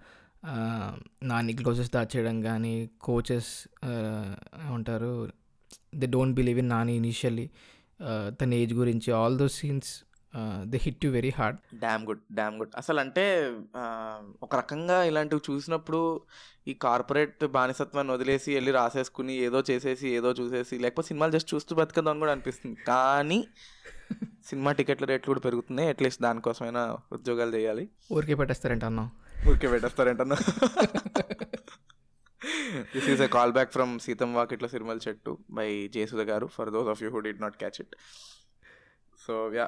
Nani 1.23 1.53
closes 1.53 1.91
దాచేయడం 1.91 2.43
కానీ 2.43 2.91
కోచెస్ 3.01 3.69
ఏమంటారు 4.69 5.29
they 5.95 6.07
don't 6.07 6.35
believe 6.35 6.59
in 6.59 6.69
Nani 6.69 6.97
initially 6.97 7.51
తన 8.41 8.55
ఏజ్ 8.55 8.75
గురించి 8.75 9.13
all 9.13 9.39
those 9.39 9.55
scenes 9.55 9.91
they 10.65 10.79
hit 10.83 11.05
you 11.05 11.11
very 11.11 11.33
hard 11.37 11.59
damn 11.81 12.03
good 12.07 12.23
damn 12.33 12.57
good 12.59 12.75
అసలు 12.77 13.01
అంటే 13.01 13.25
ఒక 14.43 14.53
రకంగా 14.57 15.05
ఇలాంటివి 15.05 15.43
చూసినప్పుడు 15.51 16.01
ఈ 16.69 16.75
కార్పొరేట్ 16.75 17.45
బానిసత్వాన్ని 17.57 18.13
వదిలేసి 18.13 18.55
వెళ్ళి 18.55 18.73
రాసేసుకుని 18.73 19.37
ఏదో 19.37 19.61
చేసేసి 19.71 20.09
ఏదో 20.09 20.33
చూసేసి 20.33 20.79
లేకపోతే 20.79 21.09
సినిమాలు 21.09 21.33
జస్ట్ 21.33 21.55
చూస్తూ 21.55 21.77
బతకదాం 21.77 22.19
కూడా 22.19 22.33
అనిపిస్తుంది. 22.33 22.77
కానీ 22.89 23.49
సినిమా 24.47 24.73
టికెట్ల 24.73 25.05
రేట్లు 25.05 25.31
కూడా 25.33 25.41
పెరుగుతున్నాయి. 25.41 25.89
అట్లీస్ట్ 25.89 26.23
దానికోసమైనా 26.23 26.83
ఉద్యోగాలు 27.13 27.53
చేయాలి. 27.57 27.89
ఊరికే 28.13 28.35
పెట్టేస్తారంట 28.35 28.85
అన్నాం? 28.85 29.11
ఊరికే 29.49 29.69
పెట్టేస్తారేంటన్నా 29.69 30.37
this 32.95 33.09
is 33.13 33.21
a 33.21 33.27
callback 33.53 33.73
from 33.73 33.93
సీతం 33.99 34.35
వాకిట్ల 34.35 34.67
సిరిమల 34.67 34.99
చెట్టు 35.09 35.39
బై 35.51 35.89
జేసుద 35.95 36.21
గారు 36.21 36.47
for 36.47 36.71
those 36.71 36.89
of 36.89 37.03
you 37.03 37.11
who 37.11 37.21
did 37.27 37.41
not 37.41 37.57
catch 37.57 37.79
it 37.81 37.95
so 39.31 39.37
yeah. 39.59 39.67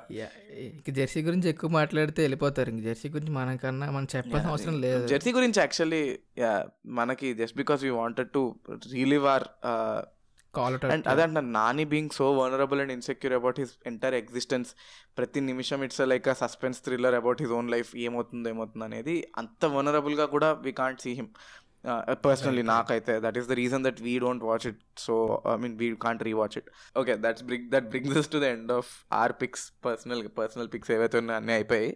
ఇంక 0.68 0.90
జెర్సీ 0.98 1.22
గురించి 1.28 1.48
ఎక్కువ 1.54 1.70
మాట్లాడితే 1.78 2.20
వెళ్ళిపోతారు. 2.26 2.70
ఇంక 2.74 2.82
జెర్సీ 2.88 3.08
గురించి 3.16 3.34
మనకన్నా 3.40 3.88
మనం 3.96 4.08
చెప్పాల్సిన 4.16 4.50
అవసరం 4.54 4.78
లేదు. 4.86 5.04
జెర్సీ 5.12 5.32
గురించి 5.38 5.60
యాక్చువల్లీ 5.64 6.02
యా 6.44 6.54
మనకి 7.00 7.30
just 7.42 7.56
because 7.62 7.82
we 7.88 7.92
wanted 8.00 8.32
to 8.38 8.42
relive 8.96 9.26
our 9.34 9.46
call 10.54 10.74
and 10.94 11.06
అదే 11.10 11.22
అంటున్నాను 11.24 11.50
Nani 11.52 11.84
being 11.92 12.10
so 12.16 12.24
vulnerable 12.38 12.80
and 12.80 12.92
insecure 12.94 13.34
about 13.36 13.58
his 13.60 13.72
entire 13.86 14.16
existence. 14.18 14.70
ప్రతి 15.18 15.40
నిమిషం 15.50 15.80
it's 15.86 16.00
like 16.12 16.26
a 16.28 16.34
suspense 16.40 16.78
thriller 16.86 17.16
about 17.20 17.40
his 17.42 17.54
own 17.58 17.70
life 17.74 17.90
ఏమవుతుంది 18.06 18.50
ఏమవుతుంది 18.50 18.84
అనేది 18.88 19.14
అంత 19.38 19.70
వనరబుల్గా 19.76 20.26
కూడా 20.34 20.48
we 20.66 20.72
can't 20.72 21.00
see 21.00 21.12
him. 21.20 21.30
Personally 22.26 22.62
నాకైతే 22.62 23.20
that 23.20 23.38
is 23.38 23.48
the 23.48 23.52
reason 23.52 23.84
that 23.84 24.00
we 24.02 24.18
don't 24.18 24.44
watch 24.44 24.66
it 24.66 24.82
so 24.98 25.42
I 25.52 25.56
mean 25.56 25.76
we 25.78 25.94
can't 25.96 26.22
rewatch 26.22 26.58
it 26.58 26.68
okay 26.98 27.14
that's 27.16 27.42
bring 27.42 27.70
that 27.70 27.84
brings 27.84 28.28
to 28.28 28.38
the 28.38 28.42
end 28.42 28.72
of 28.72 28.90
our 29.12 29.32
picks 29.32 29.72
personal 29.84 30.28
personal 30.28 30.68
picks 30.74 30.90
ఏవైతే 30.90 31.18
ఉన్నాయో 31.18 31.40
అన్నీ 31.40 31.52
అయిపోయాయి. 31.52 31.90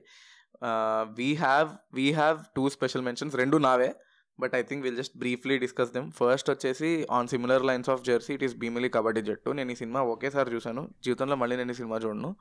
We 1.19 1.35
have 1.35 1.71
we 1.95 2.13
have 2.13 2.39
two 2.57 2.69
special 2.69 3.03
mentions 3.03 3.37
రెండు 3.37 3.57
నావే 3.57 3.95
but 4.39 4.55
I 4.55 4.63
think 4.63 4.83
will 4.87 4.97
just 4.97 5.17
briefly 5.17 5.59
discuss 5.59 5.93
them 5.93 6.13
first 6.13 6.51
వచ్చేసి 6.51 7.07
on 7.11 7.29
similar 7.29 7.65
lines 7.65 7.91
of 7.91 8.03
Jersey 8.03 8.35
it 8.35 8.45
is 8.45 8.57
Bheemili 8.57 8.89
Kabaddi 8.89 9.23
Jattu 9.23 9.51
నేను 9.51 9.71
ఈ 9.71 9.75
cinema 9.75 10.03
ఒకేసారి 10.15 10.51
చూశాను. 10.55 10.83
జీవితంలో 11.05 11.37
మళ్ళీ 11.37 11.57
నేను 11.57 11.71
ఈ 11.71 11.75
సినిమా 11.75 11.97
చూడను. 11.97 12.37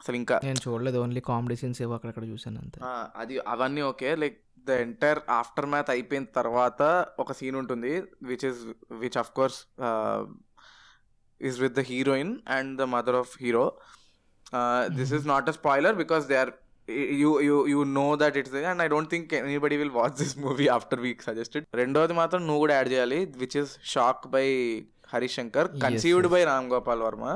అసలు 0.00 0.16
ఇంకా 0.16 0.40
నేను 0.44 0.60
చూడలేదు 0.68 0.98
ఓన్లీ 0.98 1.20
కామెడీ 1.20 1.56
సీన్స్ 1.56 1.82
ఏవో 1.82 1.94
అక్కడక్కడ 1.94 2.24
చూసాను 2.24 2.58
అంతే. 2.64 2.80
అది 3.16 3.38
అవన్నీ 3.38 3.82
okay. 3.90 4.14
Like 4.22 4.38
the 4.66 4.78
entire 4.82 5.20
aftermath 5.72 5.90
అయిపోయిన 5.90 6.26
తర్వాత 6.36 6.80
ఒక 7.18 7.32
సీన్ 7.38 7.56
ఉంటుంది 7.56 7.92
which 8.30 8.44
is 8.44 8.60
which 9.02 9.18
of 9.18 9.32
course 9.32 9.58
is 11.40 11.58
with 11.60 11.74
the 11.74 11.84
heroine 11.90 12.34
and 12.56 12.72
the 12.80 12.86
mother 12.94 13.16
of 13.16 13.32
hero 13.42 13.66
this 14.98 15.14
is 15.18 15.26
not 15.26 15.48
a 15.48 15.56
spoiler 15.58 15.96
because 15.96 16.24
they 16.26 16.38
are 16.42 16.52
you 17.18 17.30
you 17.42 17.56
you 17.68 17.82
know 17.94 18.06
that 18.22 18.36
it's 18.36 18.56
and 18.70 18.82
I 18.82 18.88
don't 18.88 19.10
think 19.10 19.30
anybody 19.40 19.76
will 19.82 19.94
watch 19.94 20.16
this 20.18 20.34
movie 20.44 20.66
after 20.74 21.00
week 21.00 21.22
suggested 21.28 21.66
రెండోది 21.74 22.14
మాత్రం 22.14 22.42
నువ్వు 22.46 22.62
కూడా 22.64 22.74
add 22.76 22.90
చేయాలి 22.92 23.20
which 23.38 23.56
is 23.62 23.72
shock 23.92 24.26
by 24.28 24.46
Harish 25.12 25.36
Shankar 25.38 25.68
Yes, 25.70 25.80
conceived. 25.82 26.28
By 26.32 26.42
Ram 26.44 26.68
Gopal 26.70 27.02
Varma 27.02 27.26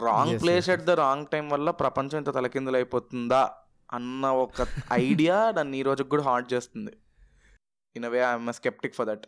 wrong 0.00 0.34
place 0.42 0.68
at 0.74 0.84
the 0.84 0.92
wrong 1.00 1.26
time 1.26 1.46
వల్ల 1.48 1.70
ప్రపంచం 1.80 2.18
ఇంత 2.18 2.30
తలకిందులు 2.36 2.76
అయిపోతుందా 2.76 3.40
అన్న 3.92 4.26
ఒక 4.44 4.66
ఐడియా 4.92 5.36
నన్ను 5.58 5.76
ఈ 5.76 5.82
రోజుకి 5.82 6.08
కూడా 6.08 6.22
హార్ట్ 6.22 6.52
చేస్తుంది. 6.54 6.92
In 7.96 8.06
way 8.06 8.20
I'm 8.30 8.52
sceptical 8.52 8.94
for 8.94 9.06
that 9.06 9.26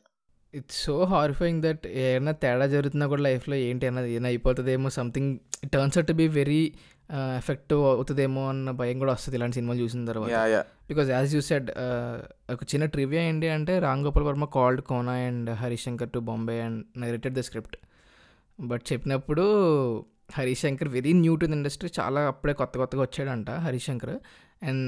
it's 0.55 0.79
so 0.87 1.05
horrifying 1.05 1.63
that 1.63 1.87
ఏమైనా 2.03 2.33
తేడా 2.43 2.67
జరుగుతున్నా 2.67 3.07
కూడా 3.07 3.23
లైఫ్లో 3.23 3.57
ఏంటి 3.69 3.87
అన్నది 3.87 4.11
ఏమైనా 4.11 4.29
అయిపోతుందేమో 4.29 4.91
something 4.91 5.31
turns 5.75 5.99
out 5.99 6.09
to 6.09 6.13
be 6.13 6.27
very 6.29 6.61
effective 7.39 7.81
అవుతుందేమో 7.87 8.49
అన్న 8.49 8.71
భయం 8.71 8.99
కూడా 8.99 9.13
వస్తుంది 9.13 9.37
ఇలాంటి 9.37 9.55
సినిమాలు 9.55 9.79
చూసిన 9.79 10.05
తర్వాత. 10.05 10.31
బికాజ్ 10.89 11.11
యాజ్ 11.11 11.35
యూ 11.35 11.41
సెడ్ 11.41 11.69
ఒక 12.51 12.63
చిన్న 12.73 12.85
ట్రివియా 12.87 13.23
ఏంటి 13.23 13.49
అంటే 13.49 13.79
Ram 13.79 14.05
Gopal 14.05 14.25
Varma 14.25 14.45
called 14.45 14.81
Kona 14.81 15.13
and 15.27 15.51
Harish 15.51 15.85
Shankar 15.85 16.11
to 16.11 16.19
Bombay 16.19 16.61
and 16.61 16.85
narrated 16.99 17.35
the 17.35 17.41
script 17.41 17.77
but 18.61 18.93
చెప్పినప్పుడు 18.93 19.45
Harish 20.35 20.63
Shankar 20.63 20.89
very 20.89 21.13
new 21.13 21.37
to 21.37 21.47
the 21.47 21.51
industry 21.51 21.91
చాలా 22.01 22.21
అప్పుడే 22.21 22.53
కొత్త 22.53 22.79
కొత్తగా 22.79 23.03
వచ్చాడంట 23.03 23.51
హరీష్ 23.51 23.87
శంకర్ 23.87 24.15
అండ్ 24.69 24.87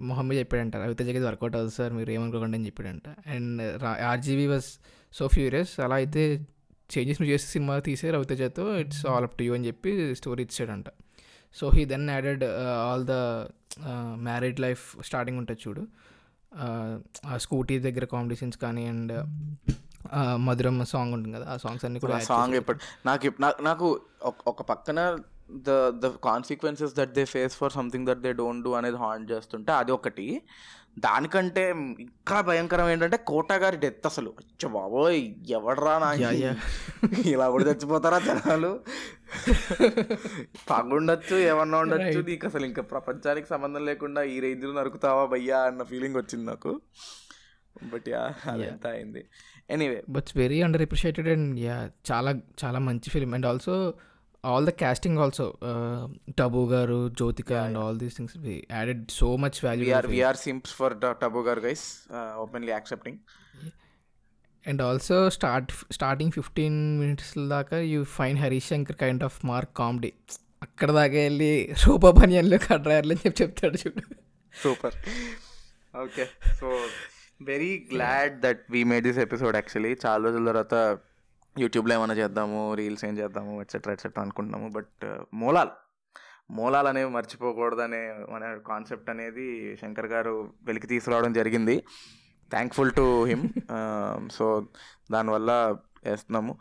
మొహమ్మద్ 0.00 0.38
చెప్పాడంట 0.38 0.76
రవితేజకి 0.76 1.16
ఇది 1.16 1.26
వర్కౌట్ 1.26 1.56
అవుతుంది 1.56 1.76
సార్ 1.76 1.92
మీరు 1.92 2.10
ఏమనుకోకండి 2.10 2.56
అని 2.58 2.66
చెప్పాడంట. 2.66 3.08
And 3.34 3.62
RGV 4.12 4.46
was 4.46 4.68
so 5.14 5.26
furious 5.28 5.74
అలా 5.80 5.94
అయితే 5.94 6.22
చేంజెస్ 6.90 7.20
నువ్వు 7.22 7.32
చేసి 7.34 7.46
సినిమా 7.46 7.74
తీసే 7.78 8.10
రవితేజతో 8.10 8.64
it's 8.78 9.06
all 9.06 9.24
up 9.24 9.36
to 9.38 9.42
you 9.42 9.54
అని 9.54 9.66
చెప్పి 9.66 9.92
story 10.14 10.42
ఇచ్చాడంట. 10.42 10.88
So 11.58 11.70
he 11.76 11.84
then 11.84 12.06
added 12.10 12.44
all 12.86 13.04
the 13.06 13.16
married 14.28 14.60
life 14.60 14.84
starting 15.10 15.38
ఉంటుంది 15.38 15.62
చూడు. 15.66 15.84
Uh, 16.52 16.94
ఆ 17.26 17.36
స్కూటీ 17.38 17.74
దగ్గర 17.78 18.04
కాంపిటీషన్స్ 18.04 18.58
కానీ 18.58 18.82
అండ్ 18.86 19.12
మధురం 20.46 20.76
సాంగ్ 20.84 21.12
ఉంటుంది 21.14 21.34
కదా 21.36 21.46
ఆ 21.52 21.54
సాంగ్స్ 21.56 21.84
అన్ని 21.84 22.00
కూడా 22.00 22.16
సాంగ్ 22.18 22.54
ఎప్పుడు 22.54 22.78
నాకు 23.06 23.62
నాకు 23.62 23.86
ఒక 24.46 24.62
పక్కన 24.62 24.98
the 25.54 25.88
the 25.88 26.06
consequences 26.24 26.96
that 26.96 27.14
they 27.14 27.24
face 27.24 27.56
for 27.56 27.72
something 27.72 28.06
that 28.06 28.18
they 28.18 28.32
don't 28.32 28.64
do 28.64 28.72
అనేది 28.72 28.96
హాంట్ 28.96 29.32
చేస్తుంటే 29.32 29.72
అది 29.72 29.92
ఒకటి. 29.92 30.42
దానికంటే 30.98 31.70
ఇంకా 31.70 32.40
భయంకరం 32.40 32.90
ఏంటంటే 32.90 33.16
కోట 33.16 33.52
గారి 33.52 33.76
డెత్ 33.76 34.06
అసలు. 34.06 34.34
అచ్చ 34.38 34.72
బాబోయ్ 34.72 35.34
ఎవడరా 35.50 35.98
నా. 35.98 36.30
ఇలా 37.26 37.50
కూడా 37.50 37.64
చచ్చిపోతారా 37.64 38.18
జనాలు? 38.18 38.80
పగుండొచ్చు 40.70 41.36
ఏమన్నా 41.36 41.78
ఉండొచ్చు. 41.78 42.20
నీకు 42.20 42.46
అసలు 42.46 42.66
ఇంకా 42.66 42.82
ప్రపంచానికి 42.82 43.48
సంబంధం 43.48 43.84
లేకుండా 43.84 44.22
ఈ 44.22 44.40
రేంజ్లో 44.40 44.72
నరుకుతావా 44.72 45.24
భయ్యా 45.24 45.58
అన్న 45.58 45.82
ఫీలింగ్ 45.82 46.16
వచ్చింది 46.16 46.46
నాకు. 46.46 46.80
బట్ 47.92 48.08
యా 48.08 48.34
అదంతా 48.46 48.90
అయింది. 48.90 49.24
Anyway 49.70 50.04
but's 50.08 50.36
very 50.36 50.62
under 50.62 50.82
appreciated 50.82 51.28
and 51.28 51.60
yeah 51.60 51.90
చాలా 52.12 52.40
చాలా 52.64 52.78
మంచి 52.78 53.10
film 53.10 53.34
and 53.34 53.46
also 53.46 53.94
all 54.44 54.66
the 54.66 54.72
casting 54.78 55.18
also 55.18 55.44
Tabu 56.38 56.60
గారు 56.72 56.96
Jyothika 57.18 57.50
and. 57.64 57.76
All 57.78 57.98
these 57.98 58.14
things 58.16 58.34
added 58.72 59.02
so 59.12 59.28
much 59.36 59.58
value 59.64 59.84
we're 59.88 60.08
we're 60.14 60.38
simps 60.46 60.72
for 60.74 60.94
Tabu 61.22 61.42
గారు 61.48 61.60
guys 61.60 61.84
openly 62.44 62.72
accepting 62.72 63.18
and 64.64 64.82
also 64.82 65.16
start 65.30 65.70
starting 65.92 66.32
fifteen 66.32 66.80
minutes 66.98 67.30
దాకా 67.48 67.78
you 67.92 68.00
fine 68.16 68.38
Harish 68.38 68.68
Shankar 68.68 68.98
kind 69.00 69.24
of 69.24 69.38
mark 69.44 69.72
comedy 69.76 70.10
అక్కడ 70.66 70.88
దాకా 70.92 71.18
వెళ్ళి 71.20 71.52
రూపా 71.84 72.10
బనియన్లు 72.18 72.58
కడ్రాయర్లు 72.66 73.14
అని 73.14 73.22
చెప్పి 73.24 73.40
చెప్తాడు 73.42 73.78
చూడు. 73.82 74.02
Super 74.52 74.96
okay 75.94 76.24
so 76.60 76.68
very 77.44 77.72
glad 77.92 78.34
that 78.40 78.62
we 78.70 78.82
made 78.84 79.04
this 79.06 79.18
episode 79.18 79.56
actually 79.56 79.92
చాలా 80.04 80.20
రోజుల 80.26 80.44
తర్వాత 80.50 80.74
యూట్యూబ్లో 81.58 81.94
ఏమైనా 81.94 82.14
చేద్దాము 82.14 82.74
రీల్స్ 82.74 83.04
ఏం 83.04 83.18
చేద్దాము 83.18 83.60
ఎట్సెట్రా 83.60 83.92
ఎట్సెట్రా 83.92 84.22
అనుకుంటున్నాము. 84.22 84.68
బట్ 84.68 85.04
మూలాలు 85.34 85.70
మూలాలు 86.50 86.88
అనేవి 86.88 87.10
మర్చిపోకూడదనే 87.10 88.12
మన 88.30 88.58
కాన్సెప్ట్ 88.66 89.10
అనేది 89.10 89.76
శంకర్ 89.80 90.06
గారు 90.06 90.52
వెలికి 90.62 90.86
తీసుకురావడం 90.86 91.32
జరిగింది. 91.32 91.84
థ్యాంక్ఫుల్ 92.50 92.92
టు 92.92 93.24
హిమ్ 93.24 93.48
సో 94.32 94.66
దానివల్ల 95.10 95.76
వేస్తున్నాము. 96.04 96.58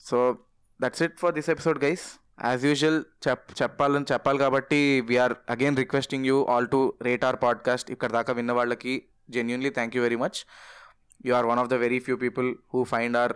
So 0.00 0.36
that's 0.80 1.02
it 1.02 1.18
for 1.18 1.34
this 1.34 1.50
episode 1.50 1.84
guys 1.84 2.18
as 2.44 2.64
usual 2.64 3.04
చెప్ 3.28 3.62
చెప్పాలని 3.62 4.06
చెప్పాలి 4.12 4.38
కాబట్టి 4.38 5.00
we're 5.00 5.34
again 5.50 5.76
requesting 5.76 6.26
you 6.26 6.44
all 6.44 6.68
to 6.68 6.94
rate 7.02 7.24
our 7.24 7.36
podcast 7.42 7.90
ఇక్కడ 7.90 8.10
దాకా 8.10 8.32
విన్న 8.32 8.52
వాళ్ళకి 8.52 9.02
genuinely 9.30 9.70
thank 9.70 9.96
you 9.96 10.02
very 10.02 10.16
much 10.16 10.38
you 11.24 11.34
are 11.34 11.46
one 11.46 11.58
of 11.58 11.68
the 11.68 11.74
very 11.74 11.98
few 11.98 12.16
people 12.16 12.56
who 12.74 12.84
find 12.84 13.16
our 13.16 13.32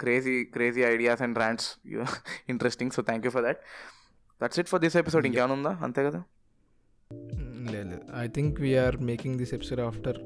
crazy 0.00 0.44
crazy 0.44 0.82
ideas 0.82 1.22
and 1.22 1.38
rants 1.38 1.78
interesting 2.48 2.90
so 2.90 3.02
thank 3.02 3.24
you 3.26 3.30
for 3.30 3.44
that 3.44 3.60
that's 4.42 4.58
it 4.58 4.68
for 4.68 4.80
this 4.80 4.96
episode 4.96 5.26
ఇంకేమైనా 5.26 5.54
ఉందా 5.54 5.78
అంతే 5.82 6.04
కదా 6.04 6.24
లేదు 7.70 8.00
I 8.20 8.28
think 8.28 8.60
we're 8.60 8.96
making 8.96 9.36
this 9.36 9.54
episode 9.54 9.80
after 9.80 10.18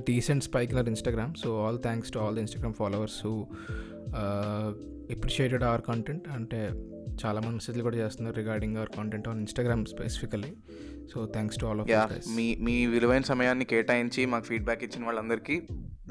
decent 0.00 0.44
spike 0.44 0.72
in 0.72 0.86
Instagram 0.86 1.34
so 1.34 1.66
all 1.66 1.78
thanks 1.82 2.12
to 2.12 2.18
all 2.18 2.36
the 2.36 2.38
Instagram 2.38 2.74
followers 2.74 3.26
who 3.26 3.48
appreciated 5.10 5.62
our 5.62 5.82
content 5.82 6.28
అంటే 6.28 6.70
చాలామంది 7.24 7.52
మెసేజ్లు 7.52 7.82
కూడా 7.82 7.96
చేస్తున్నారు 7.96 8.36
regarding 8.36 8.76
our 8.76 8.90
content 8.96 9.28
on 9.28 9.38
Instagram 9.38 9.86
specifically 9.86 10.54
so 11.14 11.26
thanks 11.26 11.58
to 11.60 11.66
all 11.66 11.80
of 11.80 12.28
మీ 12.36 12.56
మీ 12.56 12.86
విలువైన 12.86 13.22
సమయాన్ని 13.22 13.64
కేటాయించి 13.64 14.26
మాకు 14.26 14.44
ఫీడ్బ్యాక్ 14.44 14.84
ఇచ్చిన 14.84 15.04
వాళ్ళందరికీ 15.04 15.62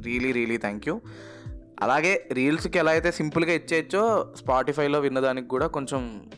రియలీ 0.02 0.32
రియలీ 0.32 0.58
థ్యాంక్ 0.58 0.88
యూ 0.88 1.02
అలాగే 1.80 2.30
రీల్స్కి 2.32 2.78
ఎలా 2.78 2.92
అయితే 2.92 3.12
సింపుల్గా 3.12 3.54
ఇచ్చేయచ్చో 3.54 4.34
స్పాటిఫైలో 4.36 5.00
విన్నదానికి 5.00 5.48
కూడా 5.48 5.68
కొంచెం 5.68 6.32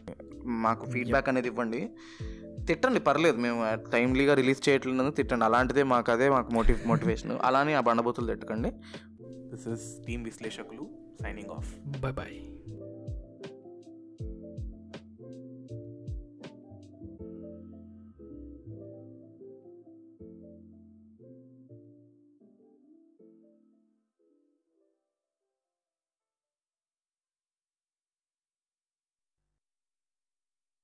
మాకు 0.46 0.92
ఫీడ్బ్యాక్ 0.92 1.30
అనేది 1.30 1.48
ఇవ్వండి. 1.48 1.90
తిట్టండి 2.68 3.00
పర్లేదు. 3.00 3.38
మేము 3.38 3.92
టైమ్లీగా 3.92 4.34
రిలీజ్ 4.34 4.70
చేయట్లేదు 4.70 5.10
తిట్టండి. 5.10 5.46
అలాంటిదే 5.46 5.84
మాకు 5.84 6.12
అదే 6.12 6.30
మాకు 6.30 6.54
మోటివ్ 6.54 6.88
మోటివేషన్ 6.88 7.38
అలానే 7.42 7.74
ఆ 7.74 7.82
బండబూతులు 7.82 8.28
తిట్టకండి. 8.28 8.72
దిస్ 9.56 9.68
ఇస్ 9.68 10.06
టీమ్ 10.08 10.24
విశ్లేషకులు 10.24 11.01
సైనింగ్ 11.20 11.52
ఆఫ్ 11.52 11.70
బై 12.02 12.12
బాయ్ 12.12 12.36